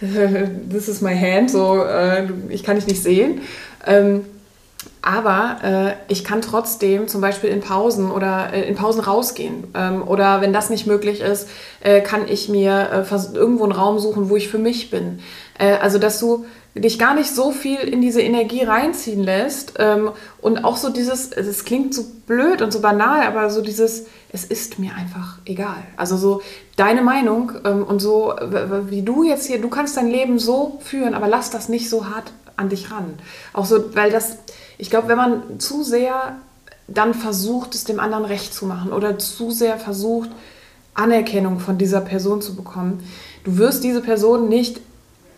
this 0.00 0.88
is 0.88 1.00
my 1.00 1.16
hand, 1.16 1.48
so, 1.48 1.84
äh, 1.84 2.26
ich 2.48 2.64
kann 2.64 2.74
dich 2.74 2.88
nicht 2.88 3.02
sehen. 3.02 3.40
Ähm, 3.86 4.24
aber 5.02 5.58
äh, 5.62 6.12
ich 6.12 6.24
kann 6.24 6.42
trotzdem 6.42 7.08
zum 7.08 7.20
Beispiel 7.20 7.50
in 7.50 7.60
Pausen 7.60 8.10
oder 8.10 8.52
äh, 8.52 8.68
in 8.68 8.74
Pausen 8.74 9.00
rausgehen. 9.00 9.68
Ähm, 9.74 10.02
oder 10.06 10.40
wenn 10.40 10.52
das 10.52 10.70
nicht 10.70 10.86
möglich 10.86 11.20
ist, 11.20 11.48
äh, 11.80 12.00
kann 12.00 12.26
ich 12.28 12.48
mir 12.48 13.06
äh, 13.10 13.36
irgendwo 13.36 13.64
einen 13.64 13.72
Raum 13.72 13.98
suchen, 13.98 14.28
wo 14.28 14.36
ich 14.36 14.48
für 14.48 14.58
mich 14.58 14.90
bin. 14.90 15.20
Äh, 15.58 15.74
also, 15.74 15.98
dass 15.98 16.18
du 16.18 16.46
dich 16.74 16.98
gar 16.98 17.14
nicht 17.14 17.34
so 17.34 17.50
viel 17.50 17.78
in 17.78 18.00
diese 18.00 18.20
Energie 18.20 18.62
reinziehen 18.62 19.22
lässt. 19.22 19.74
Ähm, 19.78 20.10
und 20.40 20.64
auch 20.64 20.76
so 20.76 20.90
dieses, 20.90 21.32
es 21.32 21.64
klingt 21.64 21.94
so 21.94 22.04
blöd 22.26 22.60
und 22.62 22.72
so 22.72 22.80
banal, 22.80 23.26
aber 23.26 23.50
so 23.50 23.62
dieses, 23.62 24.06
es 24.32 24.44
ist 24.44 24.78
mir 24.78 24.92
einfach 24.94 25.38
egal. 25.44 25.82
Also 25.96 26.16
so 26.16 26.42
deine 26.76 27.02
Meinung 27.02 27.52
ähm, 27.64 27.82
und 27.82 28.00
so, 28.00 28.34
wie 28.88 29.02
du 29.02 29.22
jetzt 29.22 29.46
hier, 29.46 29.60
du 29.60 29.68
kannst 29.68 29.96
dein 29.96 30.08
Leben 30.08 30.38
so 30.38 30.78
führen, 30.82 31.14
aber 31.14 31.28
lass 31.28 31.50
das 31.50 31.68
nicht 31.68 31.88
so 31.88 32.06
hart 32.06 32.32
an 32.56 32.68
dich 32.68 32.90
ran. 32.90 33.14
Auch 33.52 33.64
so, 33.64 33.94
weil 33.94 34.10
das 34.10 34.38
ich 34.78 34.90
glaube, 34.90 35.08
wenn 35.08 35.16
man 35.16 35.60
zu 35.60 35.82
sehr 35.82 36.36
dann 36.86 37.12
versucht, 37.12 37.74
es 37.74 37.84
dem 37.84 38.00
anderen 38.00 38.24
recht 38.24 38.54
zu 38.54 38.64
machen 38.64 38.92
oder 38.92 39.18
zu 39.18 39.50
sehr 39.50 39.76
versucht, 39.76 40.30
Anerkennung 40.94 41.60
von 41.60 41.76
dieser 41.76 42.00
Person 42.00 42.40
zu 42.40 42.56
bekommen, 42.56 43.04
du 43.44 43.58
wirst 43.58 43.84
diese 43.84 44.00
Person 44.00 44.48
nicht 44.48 44.80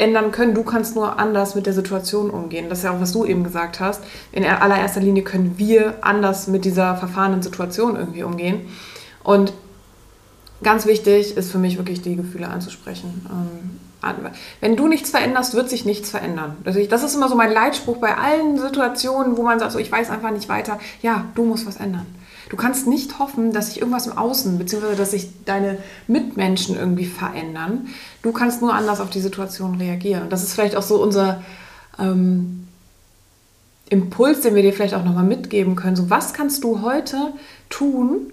ändern 0.01 0.33
können. 0.33 0.55
Du 0.55 0.63
kannst 0.63 0.95
nur 0.95 1.19
anders 1.19 1.55
mit 1.55 1.67
der 1.67 1.75
Situation 1.75 2.31
umgehen. 2.31 2.69
Das 2.69 2.79
ist 2.79 2.85
ja 2.85 2.93
auch, 2.93 3.01
was 3.01 3.13
du 3.13 3.25
eben 3.25 3.45
gesagt 3.45 3.81
hast. 3.81 4.03
In 4.33 4.45
allererster 4.45 5.01
Linie 5.01 5.23
können 5.23 5.55
wir 5.59 5.95
anders 6.01 6.47
mit 6.47 6.65
dieser 6.65 6.97
verfahrenen 6.97 7.43
Situation 7.43 7.97
irgendwie 7.97 8.23
umgehen. 8.23 8.63
Und 9.23 9.53
ganz 10.63 10.87
wichtig 10.87 11.37
ist 11.37 11.53
für 11.53 11.59
mich 11.59 11.77
wirklich 11.77 12.01
die 12.01 12.17
Gefühle 12.17 12.49
anzusprechen. 12.49 13.27
Wenn 14.61 14.77
du 14.77 14.89
nichts 14.89 15.11
veränderst, 15.11 15.55
wird 15.55 15.69
sich 15.69 15.85
nichts 15.85 16.11
verändern. 16.11 16.57
Das 16.65 17.03
ist 17.03 17.15
immer 17.15 17.29
so 17.29 17.35
mein 17.35 17.53
Leitspruch 17.53 17.99
bei 17.99 18.17
allen 18.17 18.59
Situationen, 18.59 19.37
wo 19.37 19.43
man 19.43 19.59
sagt, 19.59 19.73
so, 19.73 19.79
ich 19.79 19.93
weiß 19.93 20.11
einfach 20.11 20.31
nicht 20.31 20.49
weiter. 20.49 20.79
Ja, 21.03 21.27
du 21.35 21.45
musst 21.45 21.67
was 21.67 21.77
ändern. 21.77 22.07
Du 22.49 22.57
kannst 22.57 22.89
nicht 22.89 23.19
hoffen, 23.21 23.53
dass 23.53 23.69
sich 23.69 23.81
irgendwas 23.81 24.09
im 24.09 24.19
Außen, 24.19 24.59
beziehungsweise 24.59 24.97
dass 24.97 25.13
sich 25.13 25.29
deine 25.45 25.79
Mitmenschen 26.09 26.77
irgendwie 26.77 27.07
verändern. 27.07 27.89
Du 28.23 28.33
kannst 28.33 28.61
nur 28.61 28.75
anders 28.75 29.01
auf 29.01 29.11
die 29.11 29.21
Situation 29.21 29.77
reagieren. 29.77 30.25
Und 30.25 30.33
das 30.33 30.43
ist 30.43 30.55
vielleicht 30.55 30.75
auch 30.75 30.83
so 30.83 31.01
unser 31.01 31.43
ähm, 31.99 32.67
Impuls, 33.89 34.41
den 34.41 34.55
wir 34.55 34.63
dir 34.63 34.73
vielleicht 34.73 34.95
auch 34.95 35.05
nochmal 35.05 35.25
mitgeben 35.25 35.77
können. 35.77 35.95
So, 35.95 36.11
was 36.11 36.33
kannst 36.33 36.65
du 36.65 36.81
heute 36.83 37.33
tun, 37.69 38.33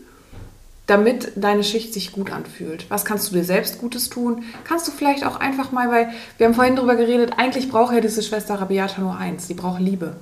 damit 0.88 1.34
deine 1.36 1.63
Schicht 1.63 1.93
sich 1.93 2.13
gut 2.13 2.32
anfühlt. 2.32 2.89
Was 2.89 3.06
kannst 3.06 3.30
du 3.30 3.36
dir 3.36 3.43
selbst 3.43 3.80
Gutes 3.80 4.10
tun? 4.10 4.43
Kannst 4.63 4.88
du 4.88 4.91
vielleicht 4.91 5.26
auch 5.26 5.39
einfach 5.39 5.71
mal, 5.71 5.91
weil 5.91 6.10
wir 6.38 6.47
haben 6.47 6.54
vorhin 6.54 6.78
darüber 6.78 6.95
geredet, 6.95 7.34
eigentlich 7.38 7.69
braucht 7.69 7.93
ja 7.93 8.00
diese 8.00 8.23
Schwester 8.23 8.56
Rabiata 8.56 9.02
nur 9.02 9.17
eins, 9.17 9.47
die 9.47 9.54
braucht 9.54 9.82
Liebe. 9.82 10.15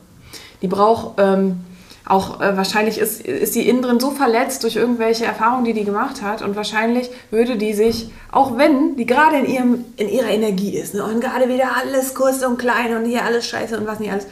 Die 0.63 0.67
braucht 0.67 1.19
ähm, 1.19 1.59
auch, 2.03 2.41
äh, 2.41 2.57
wahrscheinlich 2.57 2.97
ist, 2.97 3.21
ist 3.21 3.53
die 3.53 3.69
innen 3.69 3.83
drin 3.83 3.99
so 3.99 4.09
verletzt 4.09 4.63
durch 4.63 4.75
irgendwelche 4.75 5.25
Erfahrungen, 5.25 5.65
die 5.65 5.73
die 5.73 5.85
gemacht 5.85 6.23
hat 6.23 6.41
und 6.41 6.55
wahrscheinlich 6.55 7.11
würde 7.29 7.57
die 7.57 7.73
sich, 7.73 8.09
auch 8.31 8.57
wenn 8.57 8.95
die 8.95 9.05
gerade 9.05 9.37
in, 9.37 9.45
ihrem, 9.45 9.85
in 9.97 10.09
ihrer 10.09 10.29
Energie 10.29 10.77
ist 10.77 10.95
ne, 10.95 11.03
und 11.03 11.21
gerade 11.21 11.47
wieder 11.47 11.75
alles 11.79 12.15
kurz 12.15 12.43
und 12.43 12.57
klein 12.57 12.95
und 12.95 13.05
hier 13.05 13.23
alles 13.23 13.47
scheiße 13.47 13.77
und 13.77 13.85
was 13.85 13.99
nicht 13.99 14.11
alles, 14.11 14.25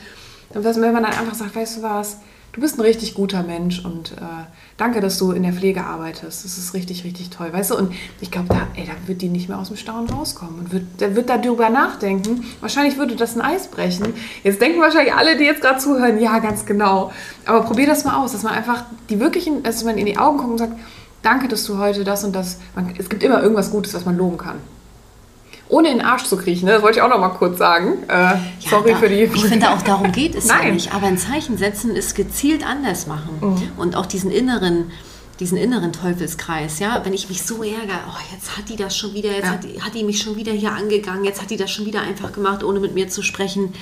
dann 0.52 0.64
wenn 0.64 0.94
man 0.94 1.04
dann 1.04 1.14
einfach 1.14 1.36
sagt, 1.36 1.56
weißt 1.56 1.78
du 1.78 1.82
was, 1.84 2.18
du 2.54 2.62
bist 2.62 2.78
ein 2.78 2.82
richtig 2.82 3.16
guter 3.16 3.44
Mensch 3.44 3.84
und 3.84 4.14
äh, 4.14 4.46
danke, 4.78 5.02
dass 5.02 5.18
du 5.18 5.32
in 5.32 5.44
der 5.44 5.54
Pflege 5.54 5.84
arbeitest. 5.84 6.46
Das 6.46 6.58
ist 6.58 6.74
richtig, 6.74 7.04
richtig 7.04 7.32
toll. 7.32 7.52
Weißt 7.52 7.72
du, 7.72 7.78
und 7.78 7.94
ich 8.22 8.32
glaube, 8.32 8.48
da, 8.50 8.68
da 8.76 9.08
wird 9.08 9.22
die 9.22 9.30
nicht 9.30 9.50
mehr 9.50 9.60
aus 9.60 9.68
dem 9.68 9.78
Staunen 9.78 10.10
rauskommen 10.10 10.60
und 10.60 10.72
wird, 10.72 10.84
der 11.02 11.16
wird 11.16 11.30
darüber 11.30 11.70
nachdenken. 11.70 12.46
Wahrscheinlich 12.62 12.98
würde 12.98 13.16
das 13.16 13.36
ein 13.36 13.42
Eis 13.42 13.68
brechen. 13.68 14.14
Jetzt 14.44 14.62
denken 14.62 14.80
wahrscheinlich 14.80 15.14
alle, 15.14 15.36
die 15.36 15.44
jetzt 15.44 15.62
gerade 15.62 15.80
zuhören, 15.80 16.20
ja, 16.20 16.40
ganz 16.40 16.66
genau. 16.66 17.12
Aber 17.46 17.62
probier 17.62 17.88
das 17.88 18.06
mal 18.06 18.24
aus, 18.24 18.32
dass 18.32 18.44
man 18.44 18.54
einfach 18.54 18.86
die 19.10 19.20
wirklichen, 19.20 19.64
dass 19.64 19.84
man 19.84 19.98
in 19.98 20.06
die 20.06 20.18
Augen 20.18 20.38
guckt 20.38 20.52
und 20.52 20.58
sagt, 20.60 20.74
danke, 21.24 21.48
dass 21.48 21.66
du 21.66 21.80
heute 21.80 22.04
das 22.04 22.24
und 22.24 22.36
das. 22.36 22.60
Man, 22.76 22.94
es 22.98 23.10
gibt 23.10 23.24
immer 23.24 23.42
irgendwas 23.42 23.72
Gutes, 23.72 23.94
was 23.96 24.06
man 24.06 24.16
loben 24.16 24.38
kann 24.38 24.58
ohne 25.74 25.90
in 25.90 25.98
den 25.98 26.06
Arsch 26.06 26.26
zu 26.26 26.38
kriechen. 26.38 26.66
Ne? 26.66 26.74
Das 26.74 26.84
wollte 26.84 27.00
ich 27.00 27.02
auch 27.02 27.10
noch 27.10 27.20
mal 27.20 27.30
kurz 27.30 27.58
sagen. 27.58 28.04
Äh, 28.08 28.14
ja, 28.14 28.40
sorry 28.60 28.92
da, 28.92 28.98
für 28.98 29.10
die. 29.10 29.24
Ich 29.24 29.46
finde 29.46 29.72
auch 29.72 29.82
darum 29.82 30.12
geht 30.14 30.36
es 30.36 30.48
ja 30.48 30.64
nicht. 30.64 30.94
Aber 30.94 31.08
ein 31.08 31.18
Zeichen 31.18 31.58
setzen 31.58 31.96
ist 31.96 32.16
gezielt 32.16 32.66
anders 32.66 33.08
machen 33.08 33.38
mhm. 33.42 33.72
und 33.78 33.96
auch 33.96 34.06
diesen 34.06 34.32
inneren 34.32 34.92
diesen 35.40 35.58
inneren 35.58 35.92
Teufelskreis, 35.92 36.78
ja, 36.78 37.02
wenn 37.04 37.12
ich 37.12 37.28
mich 37.28 37.42
so 37.42 37.64
ärgere, 37.64 38.00
oh, 38.08 38.34
jetzt 38.34 38.56
hat 38.56 38.70
die 38.70 38.76
das 38.76 38.96
schon 38.96 39.16
wieder, 39.16 39.32
jetzt 39.32 39.46
ja. 39.46 39.52
hat, 39.54 39.64
die, 39.64 39.82
hat 39.82 39.96
die 39.96 40.04
mich 40.04 40.22
schon 40.22 40.36
wieder 40.36 40.52
hier 40.52 40.72
angegangen, 40.72 41.26
jetzt 41.26 41.42
hat 41.42 41.50
die 41.50 41.58
das 41.58 41.72
schon 41.72 41.88
wieder 41.88 42.02
einfach 42.02 42.32
gemacht, 42.32 42.64
ohne 42.64 42.80
mit 42.80 42.94
mir 42.94 43.10
zu 43.10 43.24
sprechen 43.24 43.74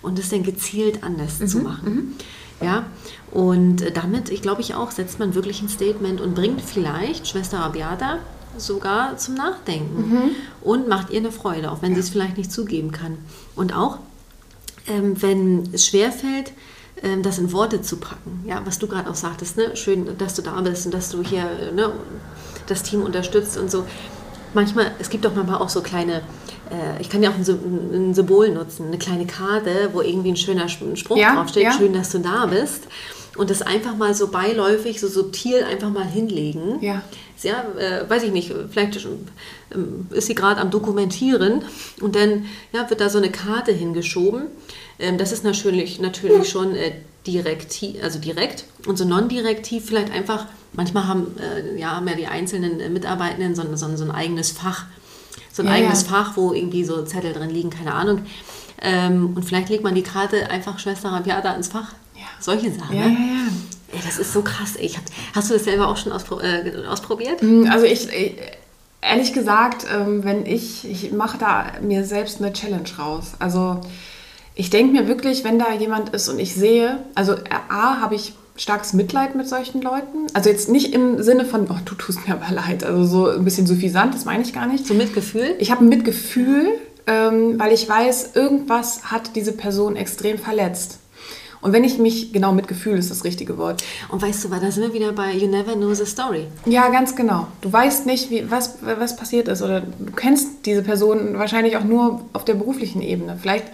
und 0.00 0.18
es 0.18 0.30
dann 0.30 0.42
gezielt 0.42 1.04
anders 1.04 1.40
mhm. 1.40 1.46
zu 1.46 1.58
machen. 1.58 1.94
Mhm. 1.94 2.66
Ja, 2.66 2.86
und 3.30 3.84
damit, 3.94 4.30
ich 4.30 4.40
glaube 4.40 4.62
ich 4.62 4.74
auch, 4.74 4.90
setzt 4.90 5.18
man 5.18 5.34
wirklich 5.34 5.60
ein 5.60 5.68
Statement 5.68 6.22
und 6.22 6.34
bringt 6.34 6.62
vielleicht 6.62 7.28
Schwester 7.28 7.58
Abiata 7.58 8.20
sogar 8.58 9.16
zum 9.16 9.34
Nachdenken 9.34 10.10
mhm. 10.10 10.30
und 10.60 10.88
macht 10.88 11.10
ihr 11.10 11.18
eine 11.18 11.32
Freude, 11.32 11.70
auch 11.70 11.82
wenn 11.82 11.90
ja. 11.90 11.96
sie 11.96 12.00
es 12.00 12.10
vielleicht 12.10 12.36
nicht 12.36 12.52
zugeben 12.52 12.92
kann. 12.92 13.18
Und 13.56 13.74
auch, 13.76 13.98
ähm, 14.86 15.20
wenn 15.20 15.70
es 15.72 15.86
schwerfällt, 15.86 16.52
ähm, 17.02 17.22
das 17.22 17.38
in 17.38 17.52
Worte 17.52 17.82
zu 17.82 17.96
packen, 17.96 18.44
ja, 18.46 18.62
was 18.64 18.78
du 18.78 18.86
gerade 18.86 19.10
auch 19.10 19.14
sagtest, 19.14 19.56
ne? 19.56 19.76
schön, 19.76 20.16
dass 20.18 20.34
du 20.34 20.42
da 20.42 20.60
bist 20.60 20.86
und 20.86 20.94
dass 20.94 21.10
du 21.10 21.22
hier 21.22 21.72
ne, 21.74 21.92
das 22.66 22.82
Team 22.82 23.02
unterstützt 23.02 23.56
und 23.56 23.70
so. 23.70 23.84
Manchmal, 24.54 24.92
es 24.98 25.10
gibt 25.10 25.24
doch 25.24 25.34
manchmal 25.34 25.58
auch 25.58 25.68
so 25.68 25.82
kleine, 25.82 26.22
äh, 26.74 27.00
ich 27.00 27.08
kann 27.08 27.22
ja 27.22 27.30
auch 27.30 27.34
ein, 27.34 28.10
ein, 28.10 28.14
Symbol 28.14 28.50
nutzen, 28.50 28.88
eine 28.88 28.98
kleine 28.98 29.26
Karte, 29.26 29.90
wo 29.92 30.00
irgendwie 30.00 30.32
ein 30.32 30.36
schöner 30.36 30.68
Spruch 30.68 31.16
ja, 31.16 31.34
draufsteht, 31.34 31.64
ja. 31.64 31.72
schön, 31.72 31.92
dass 31.92 32.10
du 32.10 32.18
da 32.18 32.46
bist 32.46 32.82
und 33.36 33.50
das 33.50 33.62
einfach 33.62 33.96
mal 33.96 34.14
so 34.14 34.28
beiläufig, 34.28 35.00
so 35.00 35.08
subtil 35.08 35.64
einfach 35.64 35.90
mal 35.90 36.06
hinlegen. 36.06 36.78
Ja. 36.80 37.02
Ja, 37.42 37.64
äh, 37.76 38.08
weiß 38.08 38.22
ich 38.22 38.32
nicht, 38.32 38.54
vielleicht 38.70 39.06
ähm, 39.74 40.06
ist 40.10 40.28
sie 40.28 40.34
gerade 40.34 40.60
am 40.60 40.70
Dokumentieren 40.70 41.62
und 42.00 42.16
dann 42.16 42.46
ja, 42.72 42.88
wird 42.88 43.00
da 43.00 43.10
so 43.10 43.18
eine 43.18 43.30
Karte 43.30 43.70
hingeschoben. 43.70 44.44
Ähm, 44.98 45.18
das 45.18 45.30
ist 45.30 45.44
natürlich, 45.44 46.00
natürlich 46.00 46.48
schon 46.48 46.74
äh, 46.74 46.92
direktiv, 47.26 48.02
also 48.02 48.18
direkt 48.18 48.64
und 48.86 48.96
so 48.96 49.04
non-direktiv 49.04 49.84
vielleicht 49.84 50.10
einfach, 50.10 50.46
manchmal 50.72 51.06
haben, 51.06 51.36
äh, 51.38 51.78
ja, 51.78 51.96
haben 51.96 52.08
ja 52.08 52.14
die 52.14 52.28
einzelnen 52.28 52.80
äh, 52.80 52.88
Mitarbeitenden 52.88 53.54
so, 53.54 53.62
so, 53.74 53.94
so 53.94 54.04
ein 54.04 54.10
eigenes 54.10 54.50
Fach, 54.50 54.86
so 55.52 55.62
ein 55.62 55.68
ja, 55.68 55.74
eigenes 55.74 56.02
ja. 56.02 56.08
Fach, 56.08 56.36
wo 56.36 56.52
irgendwie 56.52 56.84
so 56.84 57.02
Zettel 57.04 57.32
drin 57.32 57.50
liegen, 57.50 57.70
keine 57.70 57.94
Ahnung. 57.94 58.22
Ähm, 58.82 59.32
und 59.34 59.44
vielleicht 59.44 59.68
legt 59.68 59.84
man 59.84 59.94
die 59.94 60.02
Karte 60.02 60.50
einfach 60.50 60.78
Schwester 60.78 61.10
Rabiata 61.10 61.52
ins 61.52 61.68
Fach 61.68 61.92
solche 62.44 62.70
Sachen. 62.70 62.96
Ja, 62.96 63.06
ne? 63.06 63.12
ja, 63.12 63.18
ja. 63.18 63.52
Ey, 63.92 64.00
das 64.04 64.18
ist 64.18 64.32
so 64.32 64.42
krass. 64.42 64.76
Ey. 64.76 64.88
Hab, 64.90 65.02
hast 65.34 65.50
du 65.50 65.54
das 65.54 65.64
selber 65.64 65.88
auch 65.88 65.96
schon 65.96 66.12
auspro 66.12 66.40
äh, 66.40 66.84
ausprobiert? 66.88 67.42
Mm, 67.42 67.66
also 67.70 67.86
ich, 67.86 68.08
ich 68.12 68.36
ehrlich 69.00 69.32
gesagt, 69.32 69.86
ähm, 69.92 70.24
wenn 70.24 70.46
ich, 70.46 70.88
ich 70.88 71.12
mache 71.12 71.38
da 71.38 71.66
mir 71.80 72.04
selbst 72.04 72.40
eine 72.40 72.52
Challenge 72.52 72.88
raus. 72.98 73.32
Also 73.38 73.80
ich 74.54 74.70
denke 74.70 74.92
mir 74.92 75.08
wirklich, 75.08 75.44
wenn 75.44 75.58
da 75.58 75.72
jemand 75.72 76.10
ist 76.10 76.28
und 76.28 76.38
ich 76.38 76.54
sehe, 76.54 76.98
also 77.14 77.36
A, 77.68 78.00
habe 78.00 78.14
ich 78.14 78.34
starkes 78.56 78.92
Mitleid 78.92 79.34
mit 79.34 79.48
solchen 79.48 79.82
Leuten. 79.82 80.26
Also 80.32 80.50
jetzt 80.50 80.68
nicht 80.68 80.94
im 80.94 81.22
Sinne 81.22 81.44
von, 81.44 81.66
oh, 81.70 81.76
du 81.84 81.94
tust 81.94 82.26
mir 82.26 82.34
aber 82.34 82.54
leid, 82.54 82.84
also 82.84 83.04
so 83.04 83.28
ein 83.28 83.44
bisschen 83.44 83.66
suffisant, 83.66 84.14
das 84.14 84.24
meine 84.24 84.42
ich 84.42 84.52
gar 84.52 84.66
nicht. 84.66 84.86
So 84.86 84.94
Mitgefühl? 84.94 85.56
Ich 85.58 85.70
habe 85.70 85.84
ein 85.84 85.88
Mitgefühl, 85.88 86.68
ähm, 87.06 87.58
weil 87.58 87.72
ich 87.72 87.88
weiß, 87.88 88.30
irgendwas 88.34 89.10
hat 89.10 89.34
diese 89.36 89.52
Person 89.52 89.96
extrem 89.96 90.38
verletzt. 90.38 90.98
Und 91.64 91.72
wenn 91.72 91.82
ich 91.82 91.96
mich, 91.96 92.30
genau, 92.34 92.52
Mitgefühl 92.52 92.98
ist 92.98 93.10
das 93.10 93.24
richtige 93.24 93.56
Wort. 93.56 93.82
Und 94.10 94.20
weißt 94.20 94.44
du, 94.44 94.48
da 94.48 94.70
sind 94.70 94.82
wir 94.82 94.92
wieder 94.92 95.12
bei 95.12 95.32
You 95.32 95.48
Never 95.48 95.72
Know 95.72 95.94
the 95.94 96.04
Story. 96.04 96.46
Ja, 96.66 96.90
ganz 96.90 97.16
genau. 97.16 97.46
Du 97.62 97.72
weißt 97.72 98.04
nicht, 98.04 98.30
wie, 98.30 98.50
was, 98.50 98.76
was 98.82 99.16
passiert 99.16 99.48
ist 99.48 99.62
oder 99.62 99.80
du 99.80 100.12
kennst 100.14 100.66
diese 100.66 100.82
Person 100.82 101.38
wahrscheinlich 101.38 101.78
auch 101.78 101.84
nur 101.84 102.20
auf 102.34 102.44
der 102.44 102.52
beruflichen 102.52 103.00
Ebene. 103.00 103.38
Vielleicht, 103.40 103.64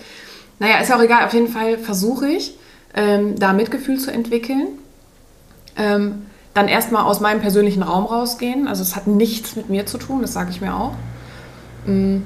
naja, 0.61 0.79
ist 0.79 0.89
ja 0.89 0.97
auch 0.97 1.03
egal. 1.03 1.27
Auf 1.27 1.35
jeden 1.35 1.49
Fall 1.49 1.79
versuche 1.79 2.29
ich, 2.29 2.55
ähm, 2.95 3.39
da 3.39 3.53
Mitgefühl 3.53 3.99
zu 3.99 4.13
entwickeln. 4.13 4.69
Ähm, 5.77 6.27
dann 6.55 6.69
erstmal 6.69 7.05
aus 7.05 7.21
meinem 7.21 7.41
persönlichen 7.41 7.83
Raum 7.83 8.07
rausgehen. 8.07 8.67
Also 8.67 8.83
es 8.83 8.97
hat 8.97 9.07
nichts 9.07 9.57
mit 9.57 9.69
mir 9.69 9.87
zu 9.87 9.99
tun, 9.99 10.23
das 10.23 10.33
sage 10.33 10.51
ich 10.51 10.61
mir 10.61 10.75
auch. 10.75 10.93
Mm, 11.87 12.19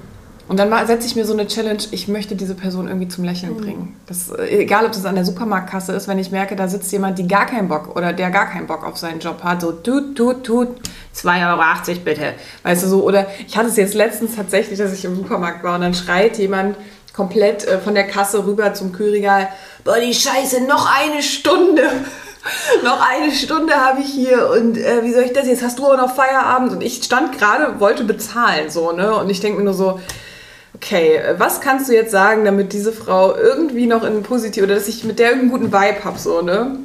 Und 0.47 0.59
dann 0.59 0.87
setze 0.87 1.07
ich 1.07 1.17
mir 1.17 1.25
so 1.25 1.33
eine 1.33 1.47
Challenge, 1.47 1.83
ich 1.91 2.09
möchte 2.09 2.37
diese 2.37 2.55
Person 2.55 2.87
irgendwie 2.89 3.09
zum 3.09 3.25
Lächeln 3.25 3.55
mhm. 3.55 3.61
bringen. 3.61 3.97
Das, 4.07 4.31
äh, 4.31 4.63
egal, 4.63 4.87
ob 4.87 4.93
das 4.93 5.05
an 5.05 5.15
der 5.15 5.25
Supermarktkasse 5.25 5.93
ist, 5.93 6.09
wenn 6.09 6.19
ich 6.19 6.31
merke, 6.31 6.57
da 6.57 6.69
sitzt 6.69 6.91
jemand, 6.93 7.19
die 7.19 7.29
gar 7.29 7.47
keinen 7.47 7.69
Bock 7.69 7.97
oder 7.97 8.13
der 8.13 8.31
gar 8.31 8.47
keinen 8.47 8.67
Bock 8.67 8.85
auf 8.87 8.97
seinen 8.97 9.21
Job 9.21 9.43
hat, 9.43 9.61
so 9.61 9.73
tut, 9.73 10.17
tut, 10.17 10.45
tut, 10.45 10.69
2,80 11.15 11.89
Euro 11.91 12.01
bitte. 12.05 12.35
Weißt 12.63 12.83
du, 12.83 12.89
so, 12.89 13.03
oder 13.05 13.27
ich 13.47 13.57
hatte 13.57 13.69
es 13.69 13.77
jetzt 13.77 13.95
letztens 13.95 14.37
tatsächlich, 14.37 14.79
dass 14.79 14.93
ich 14.93 15.05
im 15.05 15.17
Supermarkt 15.17 15.63
war 15.65 15.77
und 15.77 15.83
dann 15.83 15.95
schreit 15.95 16.39
jemand 16.39 16.77
komplett 17.15 17.67
äh, 17.67 17.79
von 17.79 17.95
der 17.95 18.07
Kasse 18.07 18.45
rüber 18.47 18.75
zum 18.75 18.93
Kühlregal, 18.93 19.49
boah, 19.85 19.99
die 19.99 20.15
Scheiße, 20.15 20.63
noch 20.63 20.89
eine 21.01 21.23
Stunde. 21.23 21.83
noch 22.85 23.01
eine 23.01 23.33
Stunde 23.33 23.75
habe 23.75 24.01
ich 24.01 24.09
hier 24.09 24.51
und 24.51 24.77
äh, 24.77 25.03
wie 25.03 25.13
soll 25.13 25.23
ich 25.23 25.33
das 25.33 25.47
jetzt? 25.47 25.63
Hast 25.63 25.79
du 25.79 25.87
auch 25.87 25.97
noch 25.97 26.15
Feierabend? 26.15 26.73
Und 26.73 26.83
ich 26.83 27.03
stand 27.03 27.39
gerade, 27.39 27.81
wollte 27.81 28.05
bezahlen, 28.05 28.69
so, 28.69 28.93
ne? 28.93 29.17
Und 29.17 29.31
ich 29.31 29.41
denke 29.41 29.59
mir 29.59 29.65
nur 29.65 29.75
so, 29.75 30.01
okay, 30.75 31.21
was 31.39 31.61
kannst 31.61 31.89
du 31.89 31.95
jetzt 31.95 32.11
sagen, 32.11 32.45
damit 32.45 32.73
diese 32.73 32.93
Frau 32.93 33.35
irgendwie 33.35 33.87
noch 33.87 34.03
in 34.05 34.23
positiv 34.23 34.65
oder 34.65 34.75
dass 34.75 34.89
ich 34.89 35.05
mit 35.05 35.19
der 35.19 35.31
irgendeinen 35.31 35.53
guten 35.53 35.73
Vibe 35.73 36.05
habe, 36.05 36.19
so, 36.19 36.43
ne? 36.43 36.79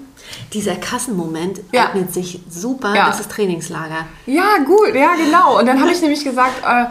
Dieser 0.54 0.76
Kassenmoment 0.76 1.62
ja. 1.72 1.88
eignet 1.88 2.14
sich 2.14 2.40
super, 2.50 2.94
ja. 2.96 3.08
das 3.08 3.20
ist 3.20 3.32
Trainingslager. 3.32 4.06
Ja, 4.28 4.60
gut, 4.66 4.94
ja, 4.94 5.16
genau. 5.16 5.60
Und 5.60 5.66
dann 5.66 5.82
habe 5.82 5.92
ich 5.92 6.02
nämlich 6.02 6.24
gesagt, 6.24 6.64
äh, 6.64 6.86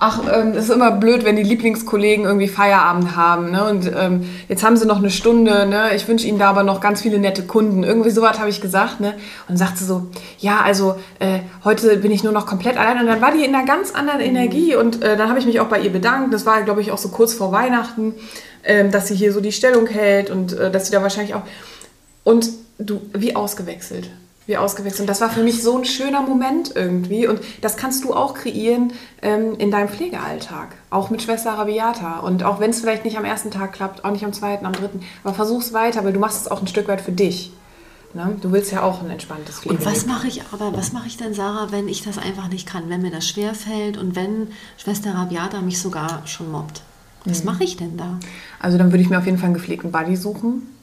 ach, 0.00 0.22
ähm, 0.32 0.52
es 0.52 0.64
ist 0.64 0.70
immer 0.70 0.92
blöd, 0.92 1.24
wenn 1.24 1.36
die 1.36 1.42
Lieblingskollegen 1.42 2.24
irgendwie 2.24 2.48
Feierabend 2.48 3.16
haben. 3.16 3.50
Ne? 3.50 3.64
Und 3.64 3.90
ähm, 3.94 4.28
jetzt 4.48 4.62
haben 4.62 4.76
sie 4.76 4.86
noch 4.86 4.98
eine 4.98 5.10
Stunde. 5.10 5.66
Ne? 5.66 5.94
Ich 5.94 6.06
wünsche 6.06 6.26
ihnen 6.26 6.38
da 6.38 6.50
aber 6.50 6.62
noch 6.62 6.80
ganz 6.80 7.02
viele 7.02 7.18
nette 7.18 7.42
Kunden. 7.42 7.82
Irgendwie 7.82 8.10
sowas 8.10 8.38
habe 8.38 8.48
ich 8.48 8.60
gesagt. 8.60 9.00
Ne? 9.00 9.12
Und 9.12 9.48
dann 9.48 9.56
sagt 9.56 9.78
sie 9.78 9.84
so, 9.84 10.06
ja, 10.38 10.60
also 10.60 10.96
äh, 11.18 11.40
heute 11.64 11.96
bin 11.96 12.12
ich 12.12 12.22
nur 12.22 12.32
noch 12.32 12.46
komplett 12.46 12.76
allein. 12.76 13.00
Und 13.00 13.06
dann 13.06 13.20
war 13.20 13.32
die 13.32 13.44
in 13.44 13.54
einer 13.54 13.66
ganz 13.66 13.92
anderen 13.92 14.20
Energie. 14.20 14.76
Und 14.76 15.02
äh, 15.02 15.16
dann 15.16 15.28
habe 15.28 15.38
ich 15.38 15.46
mich 15.46 15.60
auch 15.60 15.68
bei 15.68 15.80
ihr 15.80 15.90
bedankt. 15.90 16.32
Das 16.32 16.46
war, 16.46 16.62
glaube 16.62 16.80
ich, 16.80 16.92
auch 16.92 16.98
so 16.98 17.08
kurz 17.08 17.34
vor 17.34 17.50
Weihnachten, 17.50 18.14
äh, 18.62 18.88
dass 18.88 19.08
sie 19.08 19.16
hier 19.16 19.32
so 19.32 19.40
die 19.40 19.52
Stellung 19.52 19.86
hält 19.86 20.30
und 20.30 20.52
äh, 20.52 20.70
dass 20.70 20.86
sie 20.86 20.92
da 20.92 21.02
wahrscheinlich 21.02 21.34
auch... 21.34 21.42
Und 22.24 22.50
du, 22.78 23.00
wie 23.14 23.34
ausgewechselt 23.34 24.10
wie 24.48 24.56
ausgewechselt. 24.56 25.02
Und 25.02 25.06
das 25.08 25.20
war 25.20 25.28
für 25.28 25.42
mich 25.42 25.62
so 25.62 25.76
ein 25.76 25.84
schöner 25.84 26.22
Moment 26.22 26.74
irgendwie. 26.74 27.28
Und 27.28 27.40
das 27.60 27.76
kannst 27.76 28.02
du 28.02 28.14
auch 28.14 28.32
kreieren 28.32 28.94
ähm, 29.20 29.54
in 29.58 29.70
deinem 29.70 29.90
Pflegealltag. 29.90 30.74
Auch 30.88 31.10
mit 31.10 31.22
Schwester 31.22 31.52
Rabiata. 31.52 32.20
Und 32.20 32.42
auch 32.42 32.58
wenn 32.58 32.70
es 32.70 32.80
vielleicht 32.80 33.04
nicht 33.04 33.18
am 33.18 33.26
ersten 33.26 33.50
Tag 33.50 33.74
klappt, 33.74 34.06
auch 34.06 34.10
nicht 34.10 34.24
am 34.24 34.32
zweiten, 34.32 34.64
am 34.64 34.72
dritten. 34.72 35.02
Aber 35.22 35.34
versuch's 35.34 35.74
weiter, 35.74 36.02
weil 36.02 36.14
du 36.14 36.18
machst 36.18 36.40
es 36.40 36.50
auch 36.50 36.62
ein 36.62 36.66
Stück 36.66 36.88
weit 36.88 37.02
für 37.02 37.12
dich. 37.12 37.52
Ne? 38.14 38.38
Du 38.40 38.50
willst 38.50 38.72
ja 38.72 38.82
auch 38.82 39.02
ein 39.02 39.10
entspanntes 39.10 39.60
Pflegeleben. 39.60 39.86
Und 39.86 39.92
was 39.94 40.06
mache 40.06 40.26
ich 40.26 40.42
aber, 40.50 40.74
was 40.74 40.94
mache 40.94 41.08
ich 41.08 41.18
denn, 41.18 41.34
Sarah, 41.34 41.70
wenn 41.70 41.86
ich 41.86 42.02
das 42.02 42.16
einfach 42.16 42.48
nicht 42.48 42.66
kann? 42.66 42.88
Wenn 42.88 43.02
mir 43.02 43.10
das 43.10 43.28
schwer 43.28 43.54
fällt 43.54 43.98
und 43.98 44.16
wenn 44.16 44.48
Schwester 44.78 45.14
Rabiata 45.14 45.60
mich 45.60 45.78
sogar 45.78 46.26
schon 46.26 46.50
mobbt? 46.50 46.80
Was 47.26 47.40
mhm. 47.40 47.50
mache 47.50 47.64
ich 47.64 47.76
denn 47.76 47.98
da? 47.98 48.18
Also 48.60 48.78
dann 48.78 48.92
würde 48.92 49.02
ich 49.02 49.10
mir 49.10 49.18
auf 49.18 49.26
jeden 49.26 49.36
Fall 49.36 49.48
einen 49.48 49.54
gepflegten 49.54 49.92
Buddy 49.92 50.16
suchen 50.16 50.77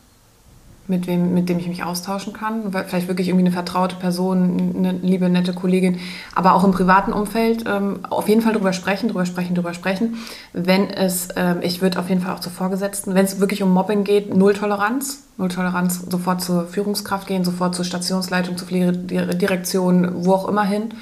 mit, 0.88 1.08
wem, 1.08 1.34
mit 1.34 1.50
dem 1.50 1.58
ich 1.58 1.68
mich 1.68 1.84
austauschen 1.84 2.34
kann. 2.34 2.72
Vielleicht 2.72 3.08
wirklich 3.08 3.28
irgendwie 3.28 3.46
eine 3.46 3.54
vertraute 3.54 3.96
Person, 3.96 4.74
eine 4.76 4.92
liebe, 4.92 5.30
nette 5.30 5.54
Kollegin, 5.54 6.00
aber 6.36 6.54
auch 6.54 6.64
im 6.64 6.72
privaten 6.72 7.14
Umfeld 7.14 7.64
ähm, 7.68 8.00
auf 8.10 8.30
jeden 8.30 8.42
Fall 8.42 8.54
drüber 8.54 8.74
sprechen, 8.74 9.08
drüber 9.08 9.26
sprechen, 9.26 9.56
drüber 9.56 9.74
sprechen. 9.74 10.18
Wenn 10.54 10.90
es, 10.90 11.30
ähm, 11.36 11.58
ich 11.62 11.82
würde 11.82 12.00
auf 12.00 12.10
jeden 12.10 12.22
Fall 12.22 12.36
auch 12.36 12.40
zu 12.40 12.50
Vorgesetzten, 12.50 13.16
wenn 13.16 13.26
es 13.26 13.40
wirklich 13.40 13.64
um 13.64 13.72
Mobbing 13.72 14.04
geht, 14.04 14.36
Null 14.36 14.54
Toleranz. 14.54 15.24
Null 15.38 15.50
Toleranz, 15.50 16.06
sofort 16.10 16.42
zur 16.42 16.66
Führungskraft 16.66 17.28
gehen, 17.28 17.44
sofort 17.44 17.76
zur 17.76 17.84
Stationsleitung, 17.84 18.58
zur 18.58 18.68
Pflegedirektion, 18.68 20.26
wo 20.26 20.34
auch 20.34 20.48
immer 20.48 20.64
hin. 20.64 20.94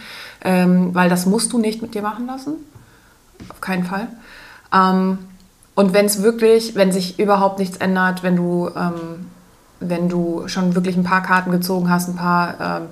Ähm, 0.43 0.93
weil 0.93 1.09
das 1.09 1.25
musst 1.25 1.53
du 1.53 1.59
nicht 1.59 1.81
mit 1.81 1.93
dir 1.93 2.01
machen 2.01 2.25
lassen. 2.25 2.55
Auf 3.49 3.61
keinen 3.61 3.83
Fall. 3.83 4.07
Ähm, 4.73 5.19
und 5.75 5.93
wenn 5.93 6.05
es 6.05 6.21
wirklich, 6.21 6.75
wenn 6.75 6.91
sich 6.91 7.19
überhaupt 7.19 7.59
nichts 7.59 7.77
ändert, 7.77 8.23
wenn 8.23 8.35
du 8.35 8.69
ähm, 8.75 9.27
wenn 9.79 10.09
du 10.09 10.47
schon 10.47 10.75
wirklich 10.75 10.95
ein 10.95 11.03
paar 11.03 11.23
Karten 11.23 11.51
gezogen 11.51 11.89
hast, 11.89 12.09
ein 12.09 12.15
paar 12.15 12.55
ähm, 12.59 12.87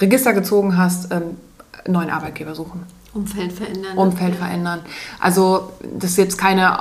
Register 0.00 0.32
gezogen 0.32 0.76
hast, 0.76 1.12
ähm, 1.12 1.36
neuen 1.86 2.10
Arbeitgeber 2.10 2.54
suchen. 2.54 2.84
Umfeld 3.14 3.52
verändern. 3.52 3.96
Umfeld 3.96 4.34
verändern. 4.34 4.80
Also 5.20 5.72
das 5.98 6.10
ist 6.10 6.18
jetzt 6.18 6.36
keine 6.36 6.76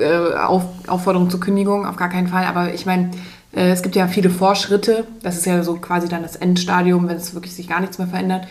äh, 0.00 0.34
Auf 0.36 0.64
Aufforderung 0.88 1.30
zur 1.30 1.40
Kündigung, 1.40 1.86
auf 1.86 1.96
gar 1.96 2.08
keinen 2.08 2.26
Fall. 2.26 2.44
Aber 2.44 2.74
ich 2.74 2.86
meine, 2.86 3.12
äh, 3.52 3.70
es 3.70 3.82
gibt 3.82 3.94
ja 3.94 4.08
viele 4.08 4.30
Vorschritte. 4.30 5.06
Das 5.22 5.36
ist 5.36 5.46
ja 5.46 5.62
so 5.62 5.74
quasi 5.74 6.08
dann 6.08 6.22
das 6.22 6.36
Endstadium, 6.36 7.08
wenn 7.08 7.16
es 7.16 7.34
wirklich 7.34 7.54
sich 7.54 7.68
gar 7.68 7.80
nichts 7.80 7.98
mehr 7.98 8.08
verändert. 8.08 8.48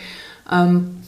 Ähm, 0.50 1.02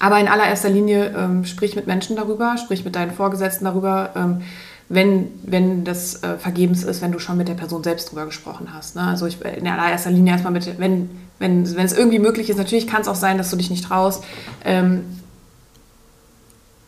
aber 0.00 0.18
in 0.20 0.28
allererster 0.28 0.70
Linie 0.70 1.12
ähm, 1.16 1.44
sprich 1.44 1.76
mit 1.76 1.86
Menschen 1.86 2.16
darüber, 2.16 2.56
sprich 2.56 2.84
mit 2.84 2.94
deinen 2.94 3.10
Vorgesetzten 3.10 3.64
darüber 3.64 4.10
ähm, 4.16 4.42
wenn, 4.88 5.30
wenn 5.42 5.84
das 5.84 6.22
äh, 6.22 6.38
vergebens 6.38 6.82
ist, 6.82 7.02
wenn 7.02 7.12
du 7.12 7.18
schon 7.18 7.36
mit 7.36 7.48
der 7.48 7.54
Person 7.54 7.84
selbst 7.84 8.10
drüber 8.10 8.24
gesprochen 8.24 8.68
hast. 8.72 8.96
Ne? 8.96 9.02
Also 9.02 9.26
ich, 9.26 9.38
in 9.42 9.66
allererster 9.68 10.10
Linie 10.10 10.32
erstmal 10.32 10.52
mit, 10.52 10.78
wenn, 10.78 11.10
wenn, 11.38 11.76
wenn 11.76 11.84
es 11.84 11.92
irgendwie 11.92 12.18
möglich 12.18 12.48
ist, 12.48 12.56
natürlich 12.56 12.86
kann 12.86 13.02
es 13.02 13.08
auch 13.08 13.14
sein, 13.14 13.36
dass 13.36 13.50
du 13.50 13.56
dich 13.56 13.70
nicht 13.70 13.84
traust. 13.84 14.24
Ähm, 14.64 15.04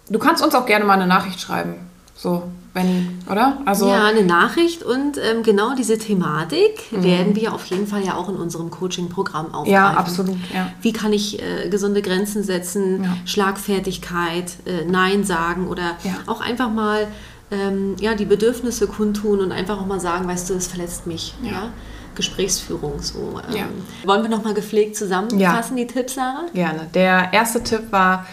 du 0.09 0.19
kannst 0.19 0.43
uns 0.43 0.55
auch 0.55 0.65
gerne 0.65 0.85
mal 0.87 0.95
eine 0.95 1.07
Nachricht 1.07 1.41
schreiben. 1.41 1.75
So, 2.15 2.45
wenn, 2.73 3.19
oder? 3.31 3.59
Also 3.65 3.89
ja, 3.89 4.07
eine 4.07 4.23
Nachricht 4.23 4.83
und 4.83 5.19
ähm, 5.19 5.43
genau 5.43 5.75
diese 5.75 5.99
Thematik 5.99 6.93
mhm. 6.93 7.03
werden 7.03 7.37
wir 7.37 7.53
auf 7.53 7.67
jeden 7.67 7.87
Fall 7.87 8.05
ja 8.05 8.15
auch 8.15 8.29
in 8.29 8.37
unserem 8.37 8.71
Coaching-Programm 8.71 9.47
aufgreifen. 9.47 9.73
Ja, 9.73 9.91
absolut. 9.91 10.37
Ja. 10.55 10.71
Wie 10.81 10.93
kann 10.93 11.13
ich 11.13 11.43
äh, 11.43 11.69
gesunde 11.69 12.01
Grenzen 12.01 12.45
setzen, 12.45 13.05
ja. 13.05 13.17
Schlagfertigkeit, 13.25 14.53
äh, 14.67 14.85
Nein 14.85 15.25
sagen 15.25 15.67
oder 15.67 15.97
ja. 16.05 16.13
auch 16.27 16.41
einfach 16.41 16.71
mal 16.71 17.09
ähm, 17.51 17.97
ja, 18.01 18.15
die 18.15 18.25
Bedürfnisse 18.25 18.87
kundtun 18.87 19.41
und 19.41 19.53
einfach 19.53 19.81
auch 19.81 19.87
mal 19.87 20.01
sagen, 20.01 20.29
weißt 20.29 20.51
du, 20.51 20.55
das 20.55 20.69
verletzt 20.69 21.07
mich. 21.07 21.35
Ja. 21.43 21.51
ja? 21.51 21.73
Gesprächsführung. 22.15 23.01
So. 23.01 23.41
Ähm, 23.49 23.57
ja. 23.57 23.65
Wollen 24.05 24.23
wir 24.23 24.31
nochmal 24.31 24.55
gepflegt 24.55 24.97
zusammenfassen, 24.97 25.79
ja. 25.79 25.85
die 25.85 25.93
Tipps, 25.93 26.15
Sarah? 26.15 26.47
Gerne. 26.53 26.89
Der 26.95 27.33
erste 27.33 27.63
Tipp 27.63 27.91
war, 27.91 28.27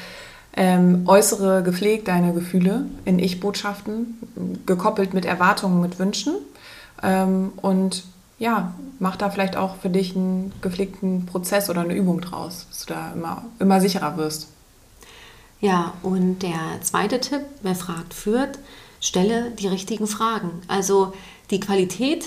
ähm, 0.53 1.03
äußere 1.06 1.63
gepflegt 1.63 2.08
deine 2.08 2.34
Gefühle 2.34 2.86
in 3.06 3.19
Ich-Botschaften, 3.19 4.17
gekoppelt 4.65 5.13
mit 5.13 5.25
Erwartungen, 5.25 5.82
mit 5.82 5.99
Wünschen. 5.99 6.34
Ähm, 7.03 7.53
und 7.58 8.03
ja, 8.39 8.73
mach 8.99 9.15
da 9.15 9.30
vielleicht 9.30 9.56
auch 9.56 9.75
für 9.77 9.89
dich 9.89 10.15
einen 10.15 10.51
gepflegten 10.62 11.25
Prozess 11.25 11.69
oder 11.69 11.82
eine 11.82 11.95
Übung 11.95 12.21
draus, 12.21 12.65
dass 12.69 12.86
du 12.86 12.93
da 12.93 13.12
immer, 13.13 13.45
immer 13.60 13.80
sicherer 13.82 14.17
wirst. 14.17 14.47
Ja, 15.60 15.93
und 16.03 16.39
der 16.43 16.60
zweite 16.82 17.19
Tipp, 17.19 17.41
wer 17.62 17.75
fragt, 17.75 18.13
führt, 18.13 18.60
stelle 18.99 19.51
die 19.51 19.67
richtigen 19.67 20.07
Fragen. 20.07 20.51
Also 20.67 21.13
die 21.51 21.60
Qualität 21.60 22.25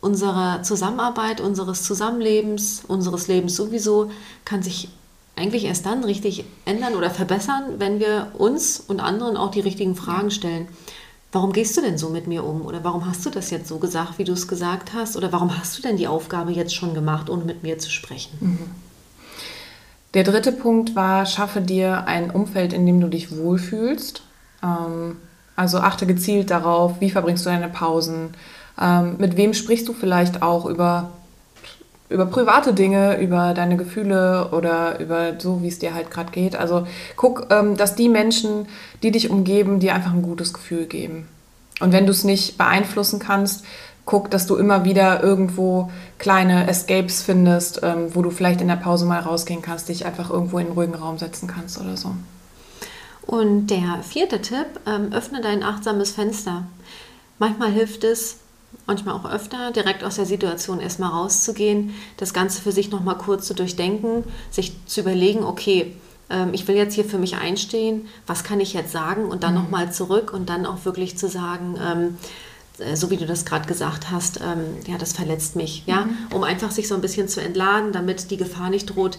unserer 0.00 0.62
Zusammenarbeit, 0.62 1.40
unseres 1.40 1.82
Zusammenlebens, 1.82 2.82
unseres 2.86 3.28
Lebens 3.28 3.56
sowieso 3.56 4.10
kann 4.44 4.62
sich 4.62 4.88
eigentlich 5.34 5.64
erst 5.64 5.84
dann 5.84 6.04
richtig 6.04 6.44
ändern 6.64 6.94
oder 6.94 7.10
verbessern, 7.10 7.74
wenn 7.78 8.00
wir 8.00 8.32
uns 8.38 8.80
und 8.80 9.00
anderen 9.00 9.36
auch 9.36 9.50
die 9.50 9.60
richtigen 9.60 9.94
Fragen 9.94 10.30
stellen. 10.30 10.68
Warum 11.32 11.52
gehst 11.52 11.76
du 11.76 11.82
denn 11.82 11.98
so 11.98 12.08
mit 12.08 12.26
mir 12.26 12.44
um? 12.44 12.62
Oder 12.62 12.82
warum 12.84 13.06
hast 13.06 13.26
du 13.26 13.30
das 13.30 13.50
jetzt 13.50 13.68
so 13.68 13.78
gesagt, 13.78 14.18
wie 14.18 14.24
du 14.24 14.32
es 14.32 14.48
gesagt 14.48 14.94
hast? 14.94 15.16
Oder 15.16 15.32
warum 15.32 15.58
hast 15.58 15.76
du 15.76 15.82
denn 15.82 15.96
die 15.98 16.06
Aufgabe 16.06 16.52
jetzt 16.52 16.74
schon 16.74 16.94
gemacht, 16.94 17.28
ohne 17.28 17.44
mit 17.44 17.62
mir 17.62 17.78
zu 17.78 17.90
sprechen? 17.90 18.38
Mhm. 18.40 18.70
Der 20.14 20.24
dritte 20.24 20.52
Punkt 20.52 20.94
war, 20.94 21.26
schaffe 21.26 21.60
dir 21.60 22.06
ein 22.06 22.30
Umfeld, 22.30 22.72
in 22.72 22.86
dem 22.86 23.00
du 23.00 23.08
dich 23.08 23.36
wohlfühlst. 23.36 24.22
Ähm, 24.62 25.16
also 25.56 25.78
achte 25.78 26.06
gezielt 26.06 26.50
darauf, 26.50 27.00
wie 27.00 27.10
verbringst 27.10 27.44
du 27.44 27.50
deine 27.50 27.68
Pausen, 27.68 28.34
ähm, 28.80 29.16
mit 29.18 29.36
wem 29.36 29.54
sprichst 29.54 29.88
du 29.88 29.94
vielleicht 29.94 30.42
auch 30.42 30.66
über, 30.66 31.10
über 32.08 32.26
private 32.26 32.74
Dinge, 32.74 33.18
über 33.18 33.54
deine 33.54 33.76
Gefühle 33.76 34.50
oder 34.52 35.00
über 35.00 35.40
so, 35.40 35.62
wie 35.62 35.68
es 35.68 35.78
dir 35.78 35.94
halt 35.94 36.10
gerade 36.10 36.30
geht. 36.30 36.56
Also 36.56 36.86
guck, 37.16 37.46
ähm, 37.50 37.76
dass 37.76 37.94
die 37.94 38.08
Menschen, 38.08 38.68
die 39.02 39.10
dich 39.10 39.30
umgeben, 39.30 39.80
dir 39.80 39.94
einfach 39.94 40.12
ein 40.12 40.22
gutes 40.22 40.52
Gefühl 40.52 40.84
geben. 40.84 41.26
Und 41.80 41.92
wenn 41.92 42.06
du 42.06 42.12
es 42.12 42.24
nicht 42.24 42.58
beeinflussen 42.58 43.18
kannst, 43.18 43.64
guck, 44.04 44.30
dass 44.30 44.46
du 44.46 44.56
immer 44.56 44.84
wieder 44.84 45.22
irgendwo 45.22 45.90
kleine 46.18 46.68
Escapes 46.68 47.22
findest, 47.22 47.80
ähm, 47.82 48.14
wo 48.14 48.22
du 48.22 48.30
vielleicht 48.30 48.60
in 48.60 48.68
der 48.68 48.76
Pause 48.76 49.04
mal 49.04 49.20
rausgehen 49.20 49.62
kannst, 49.62 49.88
dich 49.88 50.06
einfach 50.06 50.30
irgendwo 50.30 50.58
in 50.58 50.66
einen 50.66 50.74
ruhigen 50.74 50.94
Raum 50.94 51.18
setzen 51.18 51.48
kannst 51.48 51.80
oder 51.80 51.96
so. 51.96 52.12
Und 53.26 53.68
der 53.68 54.02
vierte 54.02 54.40
Tipp, 54.40 54.66
ähm, 54.86 55.12
öffne 55.12 55.40
dein 55.40 55.62
achtsames 55.62 56.12
Fenster. 56.12 56.64
Manchmal 57.38 57.70
hilft 57.72 58.04
es, 58.04 58.38
manchmal 58.86 59.14
auch 59.14 59.28
öfter, 59.28 59.72
direkt 59.72 60.04
aus 60.04 60.16
der 60.16 60.26
Situation 60.26 60.80
erstmal 60.80 61.10
rauszugehen, 61.10 61.94
das 62.16 62.32
Ganze 62.32 62.62
für 62.62 62.72
sich 62.72 62.90
nochmal 62.90 63.18
kurz 63.18 63.46
zu 63.46 63.54
durchdenken, 63.54 64.24
sich 64.50 64.74
zu 64.86 65.00
überlegen, 65.00 65.42
okay, 65.42 65.96
ähm, 66.30 66.54
ich 66.54 66.66
will 66.68 66.76
jetzt 66.76 66.94
hier 66.94 67.04
für 67.04 67.18
mich 67.18 67.36
einstehen, 67.36 68.08
was 68.26 68.44
kann 68.44 68.60
ich 68.60 68.72
jetzt 68.72 68.92
sagen 68.92 69.26
und 69.26 69.42
dann 69.42 69.54
mhm. 69.54 69.62
nochmal 69.62 69.92
zurück 69.92 70.32
und 70.32 70.48
dann 70.48 70.66
auch 70.66 70.84
wirklich 70.84 71.18
zu 71.18 71.28
sagen, 71.28 71.76
ähm, 71.82 72.18
äh, 72.78 72.96
so 72.96 73.10
wie 73.10 73.16
du 73.16 73.26
das 73.26 73.44
gerade 73.44 73.66
gesagt 73.66 74.10
hast, 74.10 74.40
ähm, 74.40 74.76
ja, 74.86 74.98
das 74.98 75.12
verletzt 75.12 75.56
mich, 75.56 75.82
ja, 75.86 76.02
mhm. 76.02 76.16
um 76.32 76.44
einfach 76.44 76.70
sich 76.70 76.88
so 76.88 76.94
ein 76.94 77.00
bisschen 77.00 77.28
zu 77.28 77.40
entladen, 77.40 77.92
damit 77.92 78.30
die 78.30 78.36
Gefahr 78.36 78.70
nicht 78.70 78.86
droht, 78.86 79.18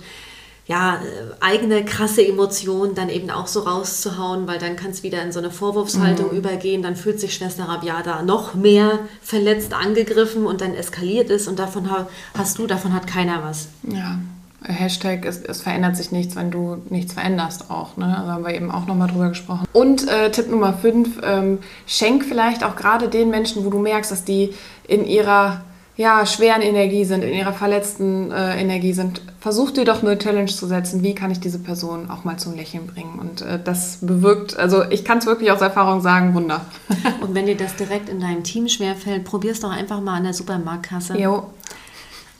ja, 0.67 0.95
äh, 0.95 0.99
eigene 1.39 1.85
krasse 1.85 2.25
Emotionen 2.27 2.93
dann 2.93 3.09
eben 3.09 3.29
auch 3.29 3.47
so 3.47 3.61
rauszuhauen, 3.61 4.47
weil 4.47 4.59
dann 4.59 4.75
kann 4.75 4.91
es 4.91 5.01
wieder 5.01 5.21
in 5.23 5.31
so 5.31 5.39
eine 5.39 5.49
Vorwurfshaltung 5.49 6.31
mhm. 6.31 6.37
übergehen. 6.37 6.81
Dann 6.81 6.95
fühlt 6.95 7.19
sich 7.19 7.33
Schwester 7.33 7.63
Rabiata 7.63 8.21
noch 8.21 8.53
mehr 8.53 8.99
verletzt, 9.21 9.73
angegriffen 9.73 10.45
und 10.45 10.61
dann 10.61 10.73
eskaliert 10.73 11.29
es 11.29 11.47
und 11.47 11.57
davon 11.57 11.89
hast 12.37 12.57
du, 12.57 12.67
davon 12.67 12.93
hat 12.93 13.07
keiner 13.07 13.43
was. 13.43 13.69
Ja. 13.83 14.19
Hashtag, 14.63 15.23
es, 15.25 15.41
es, 15.43 15.61
verändert 15.61 15.95
sich 15.95 16.11
nichts, 16.11 16.35
wenn 16.35 16.51
du 16.51 16.81
nichts 16.89 17.13
veränderst 17.13 17.69
auch. 17.69 17.95
Ne? 17.95 18.05
Da 18.05 18.33
haben 18.33 18.43
wir 18.43 18.53
eben 18.53 18.71
auch 18.71 18.87
nochmal 18.87 19.07
drüber 19.07 19.29
gesprochen. 19.29 19.65
Und 19.71 20.07
äh, 20.09 20.31
Tipp 20.31 20.49
Nummer 20.49 20.73
5, 20.73 21.21
ähm, 21.23 21.59
schenk 21.85 22.25
vielleicht 22.25 22.63
auch 22.63 22.75
gerade 22.75 23.07
den 23.07 23.29
Menschen, 23.29 23.63
wo 23.63 23.69
du 23.69 23.79
merkst, 23.79 24.11
dass 24.11 24.25
die 24.25 24.53
in 24.87 25.05
ihrer 25.05 25.61
ja, 25.97 26.27
schweren 26.27 26.61
Energie 26.61 27.05
sind, 27.05 27.23
in 27.23 27.33
ihrer 27.33 27.53
verletzten 27.53 28.31
äh, 28.31 28.61
Energie 28.61 28.93
sind, 28.93 29.21
versuch 29.39 29.71
dir 29.71 29.83
doch 29.83 30.03
eine 30.03 30.17
Challenge 30.17 30.45
zu 30.45 30.67
setzen, 30.67 31.01
wie 31.01 31.15
kann 31.15 31.31
ich 31.31 31.39
diese 31.39 31.57
Person 31.57 32.11
auch 32.11 32.23
mal 32.23 32.37
zum 32.37 32.55
Lächeln 32.55 32.85
bringen. 32.85 33.17
Und 33.17 33.41
äh, 33.41 33.59
das 33.61 33.97
bewirkt, 34.01 34.57
also 34.57 34.83
ich 34.91 35.03
kann 35.03 35.17
es 35.17 35.25
wirklich 35.25 35.51
aus 35.51 35.59
Erfahrung 35.59 36.01
sagen, 36.01 36.35
Wunder. 36.35 36.61
Und 37.21 37.33
wenn 37.33 37.47
dir 37.47 37.57
das 37.57 37.75
direkt 37.75 38.09
in 38.09 38.19
deinem 38.19 38.43
Team 38.43 38.67
schwerfällt, 38.67 39.25
probier 39.25 39.51
es 39.51 39.59
doch 39.59 39.71
einfach 39.71 39.99
mal 39.99 40.17
an 40.17 40.23
der 40.23 40.33
Supermarktkasse. 40.33 41.17
Jo. 41.17 41.49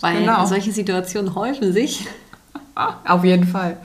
Weil 0.01 0.19
genau. 0.19 0.45
solche 0.45 0.71
Situationen 0.71 1.33
häufen 1.33 1.73
sich. 1.73 2.05
Auf 3.07 3.23
jeden 3.23 3.47
Fall. 3.47 3.77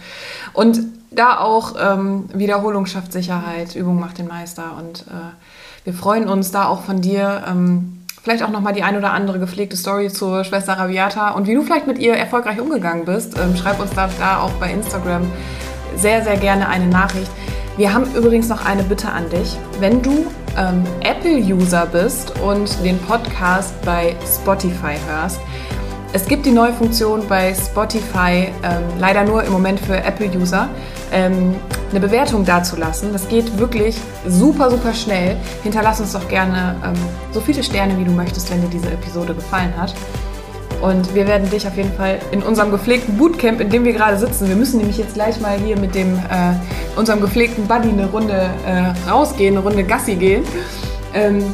Und 0.53 0.81
da 1.11 1.39
auch 1.39 1.77
ähm, 1.81 2.29
Wiederholung 2.35 2.85
schafft 2.85 3.13
Sicherheit, 3.13 3.75
Übung 3.75 3.99
macht 3.99 4.19
den 4.19 4.29
Meister. 4.29 4.77
Und 4.79 5.07
äh, 5.09 5.33
wir 5.85 5.95
freuen 5.95 6.29
uns 6.29 6.51
da 6.51 6.67
auch 6.67 6.83
von 6.83 7.01
dir. 7.01 7.45
Ähm, 7.49 8.02
Vielleicht 8.23 8.45
auch 8.45 8.51
nochmal 8.51 8.73
die 8.73 8.85
ein 8.85 8.97
oder 8.97 9.13
andere 9.13 9.41
gepflegte 9.41 9.77
Story 9.77 10.09
zur 10.09 10.45
Schwester 10.45 10.75
Rabiata 10.75 11.31
und 11.31 11.49
wie 11.49 11.55
du 11.55 11.63
vielleicht 11.63 11.89
mit 11.89 11.99
ihr 11.99 12.15
erfolgreich 12.15 12.61
umgegangen 12.61 13.05
bist. 13.05 13.37
Ähm, 13.37 13.57
schreib 13.57 13.81
uns 13.81 13.91
da, 13.95 14.09
da 14.21 14.41
auch 14.41 14.53
bei 14.53 14.71
Instagram 14.71 15.23
sehr, 15.97 16.23
sehr 16.23 16.37
gerne 16.37 16.69
eine 16.69 16.87
Nachricht. 16.87 17.31
Wir 17.77 17.93
haben 17.93 18.05
übrigens 18.15 18.49
noch 18.49 18.65
eine 18.65 18.85
Bitte 18.85 19.09
an 19.09 19.29
dich. 19.29 19.57
Wenn 19.81 20.03
du 20.03 20.27
ähm, 20.57 20.85
Apple-User 21.01 21.87
bist 21.87 22.39
und 22.41 22.71
den 22.85 22.97
Podcast 23.01 23.75
bei 23.85 24.15
Spotify 24.25 24.95
hörst, 25.09 25.41
es 26.13 26.25
gibt 26.27 26.47
die 26.47 26.53
neue 26.53 26.75
Funktion 26.75 27.27
bei 27.27 27.53
Spotify, 27.55 28.53
ähm, 28.63 28.83
leider 29.01 29.25
nur 29.25 29.43
im 29.43 29.53
Moment 29.53 29.81
für 29.81 29.97
Apple-User, 29.97 30.69
ähm, 31.13 31.55
eine 31.91 32.01
Bewertung 32.01 32.45
dazulassen. 32.45 33.13
Das 33.13 33.29
geht 33.29 33.59
wirklich 33.59 33.97
super, 34.27 34.71
super 34.71 34.95
schnell. 34.95 35.37
Hinterlass 35.63 36.01
uns 36.01 36.13
doch 36.13 36.27
gerne 36.29 36.77
ähm, 36.85 36.95
so 37.33 37.41
viele 37.41 37.63
Sterne, 37.63 37.99
wie 37.99 38.05
du 38.05 38.13
möchtest, 38.13 38.51
wenn 38.51 38.63
dir 38.63 38.69
diese 38.69 38.91
Episode 38.91 39.35
gefallen 39.35 39.73
hat. 39.77 39.95
Und 40.81 41.15
wir 41.15 41.29
werden 41.29 41.49
dich 41.49 41.67
auf 41.67 41.77
jeden 41.77 41.93
Fall 41.93 42.19
in 42.33 42.43
unserem 42.43 42.73
gepflegten 42.73 43.17
Bootcamp, 43.17 43.61
in 43.61 43.71
dem 43.71 43.85
wir 43.85 43.93
gerade 43.93 44.19
sitzen, 44.19 44.49
wir 44.49 44.57
müssen 44.57 44.79
nämlich 44.79 44.99
jetzt 44.99 45.15
gleich 45.15 45.41
mal 45.41 45.57
hier 45.57 45.79
mit 45.79 45.95
dem, 45.95 46.15
äh, 46.15 46.55
unserem 46.97 47.21
gepflegten 47.21 47.69
Buddy 47.69 47.91
eine 47.91 48.11
Runde 48.11 48.51
äh, 48.67 49.09
rausgehen, 49.09 49.57
eine 49.57 49.65
Runde 49.65 49.85
Gassi 49.85 50.17
gehen. 50.17 50.43
Ähm, 51.15 51.45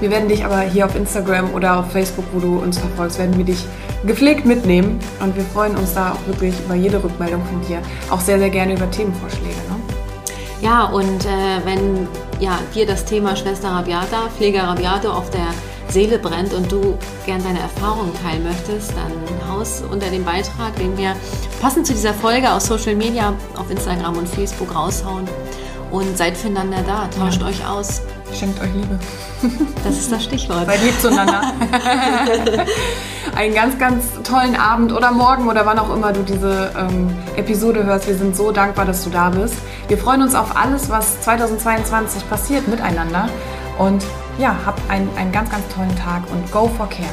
wir 0.00 0.10
werden 0.10 0.28
dich 0.28 0.44
aber 0.44 0.60
hier 0.60 0.86
auf 0.86 0.94
Instagram 0.94 1.52
oder 1.54 1.80
auf 1.80 1.90
Facebook, 1.90 2.24
wo 2.32 2.40
du 2.40 2.58
uns 2.58 2.78
verfolgst, 2.78 3.18
werden 3.18 3.36
wir 3.36 3.44
dich 3.44 3.64
gepflegt 4.06 4.46
mitnehmen. 4.46 5.00
Und 5.20 5.34
wir 5.36 5.44
freuen 5.44 5.76
uns 5.76 5.94
da 5.94 6.12
auch 6.12 6.26
wirklich 6.26 6.54
über 6.64 6.74
jede 6.74 7.02
Rückmeldung 7.02 7.42
von 7.44 7.60
dir. 7.66 7.80
Auch 8.10 8.20
sehr, 8.20 8.38
sehr 8.38 8.50
gerne 8.50 8.74
über 8.74 8.90
Themenvorschläge. 8.90 9.54
Ne? 9.54 9.78
Ja, 10.60 10.84
und 10.86 11.24
äh, 11.24 11.64
wenn 11.64 12.08
ja, 12.40 12.58
dir 12.74 12.86
das 12.86 13.04
Thema 13.04 13.36
Schwester 13.36 13.68
Rabiata, 13.68 14.28
Pfleger 14.36 14.64
Rabiato 14.64 15.10
auf 15.10 15.30
der 15.30 15.48
Seele 15.88 16.18
brennt 16.18 16.52
und 16.52 16.70
du 16.70 16.98
gern 17.24 17.42
deine 17.42 17.60
Erfahrungen 17.60 18.12
teilen 18.22 18.44
möchtest, 18.44 18.92
dann 18.92 19.50
haus 19.50 19.82
unter 19.90 20.08
dem 20.10 20.24
Beitrag, 20.24 20.76
den 20.76 20.96
wir 20.96 21.14
passend 21.60 21.86
zu 21.86 21.94
dieser 21.94 22.12
Folge 22.12 22.50
aus 22.50 22.66
Social 22.66 22.94
Media 22.94 23.32
auf 23.56 23.70
Instagram 23.70 24.16
und 24.16 24.28
Facebook 24.28 24.74
raushauen. 24.74 25.28
Und 25.90 26.18
seid 26.18 26.36
füreinander 26.36 26.82
da, 26.86 27.08
tauscht 27.18 27.40
ja. 27.40 27.48
euch 27.48 27.66
aus. 27.66 28.02
Schenkt 28.34 28.60
euch 28.60 28.72
Liebe. 28.74 28.98
Das 29.84 29.96
ist 29.96 30.10
das 30.10 30.24
Stichwort. 30.24 30.66
Seid 30.66 30.82
lieb 30.82 31.00
zueinander. 31.00 31.40
Einen 33.36 33.54
ganz, 33.54 33.78
ganz 33.78 34.04
tollen 34.24 34.56
Abend 34.56 34.92
oder 34.92 35.12
Morgen 35.12 35.48
oder 35.48 35.64
wann 35.64 35.78
auch 35.78 35.94
immer 35.94 36.12
du 36.12 36.22
diese 36.22 36.72
ähm, 36.76 37.16
Episode 37.36 37.84
hörst. 37.84 38.08
Wir 38.08 38.16
sind 38.16 38.36
so 38.36 38.50
dankbar, 38.50 38.84
dass 38.84 39.04
du 39.04 39.10
da 39.10 39.30
bist. 39.30 39.54
Wir 39.86 39.96
freuen 39.96 40.22
uns 40.22 40.34
auf 40.34 40.56
alles, 40.56 40.90
was 40.90 41.20
2022 41.22 42.28
passiert 42.28 42.66
miteinander. 42.66 43.28
Und 43.78 44.04
ja, 44.38 44.56
habt 44.66 44.80
einen, 44.90 45.08
einen 45.16 45.30
ganz, 45.32 45.50
ganz 45.50 45.62
tollen 45.74 45.94
Tag 45.96 46.22
und 46.32 46.50
go 46.50 46.68
for 46.76 46.88
care. 46.88 47.06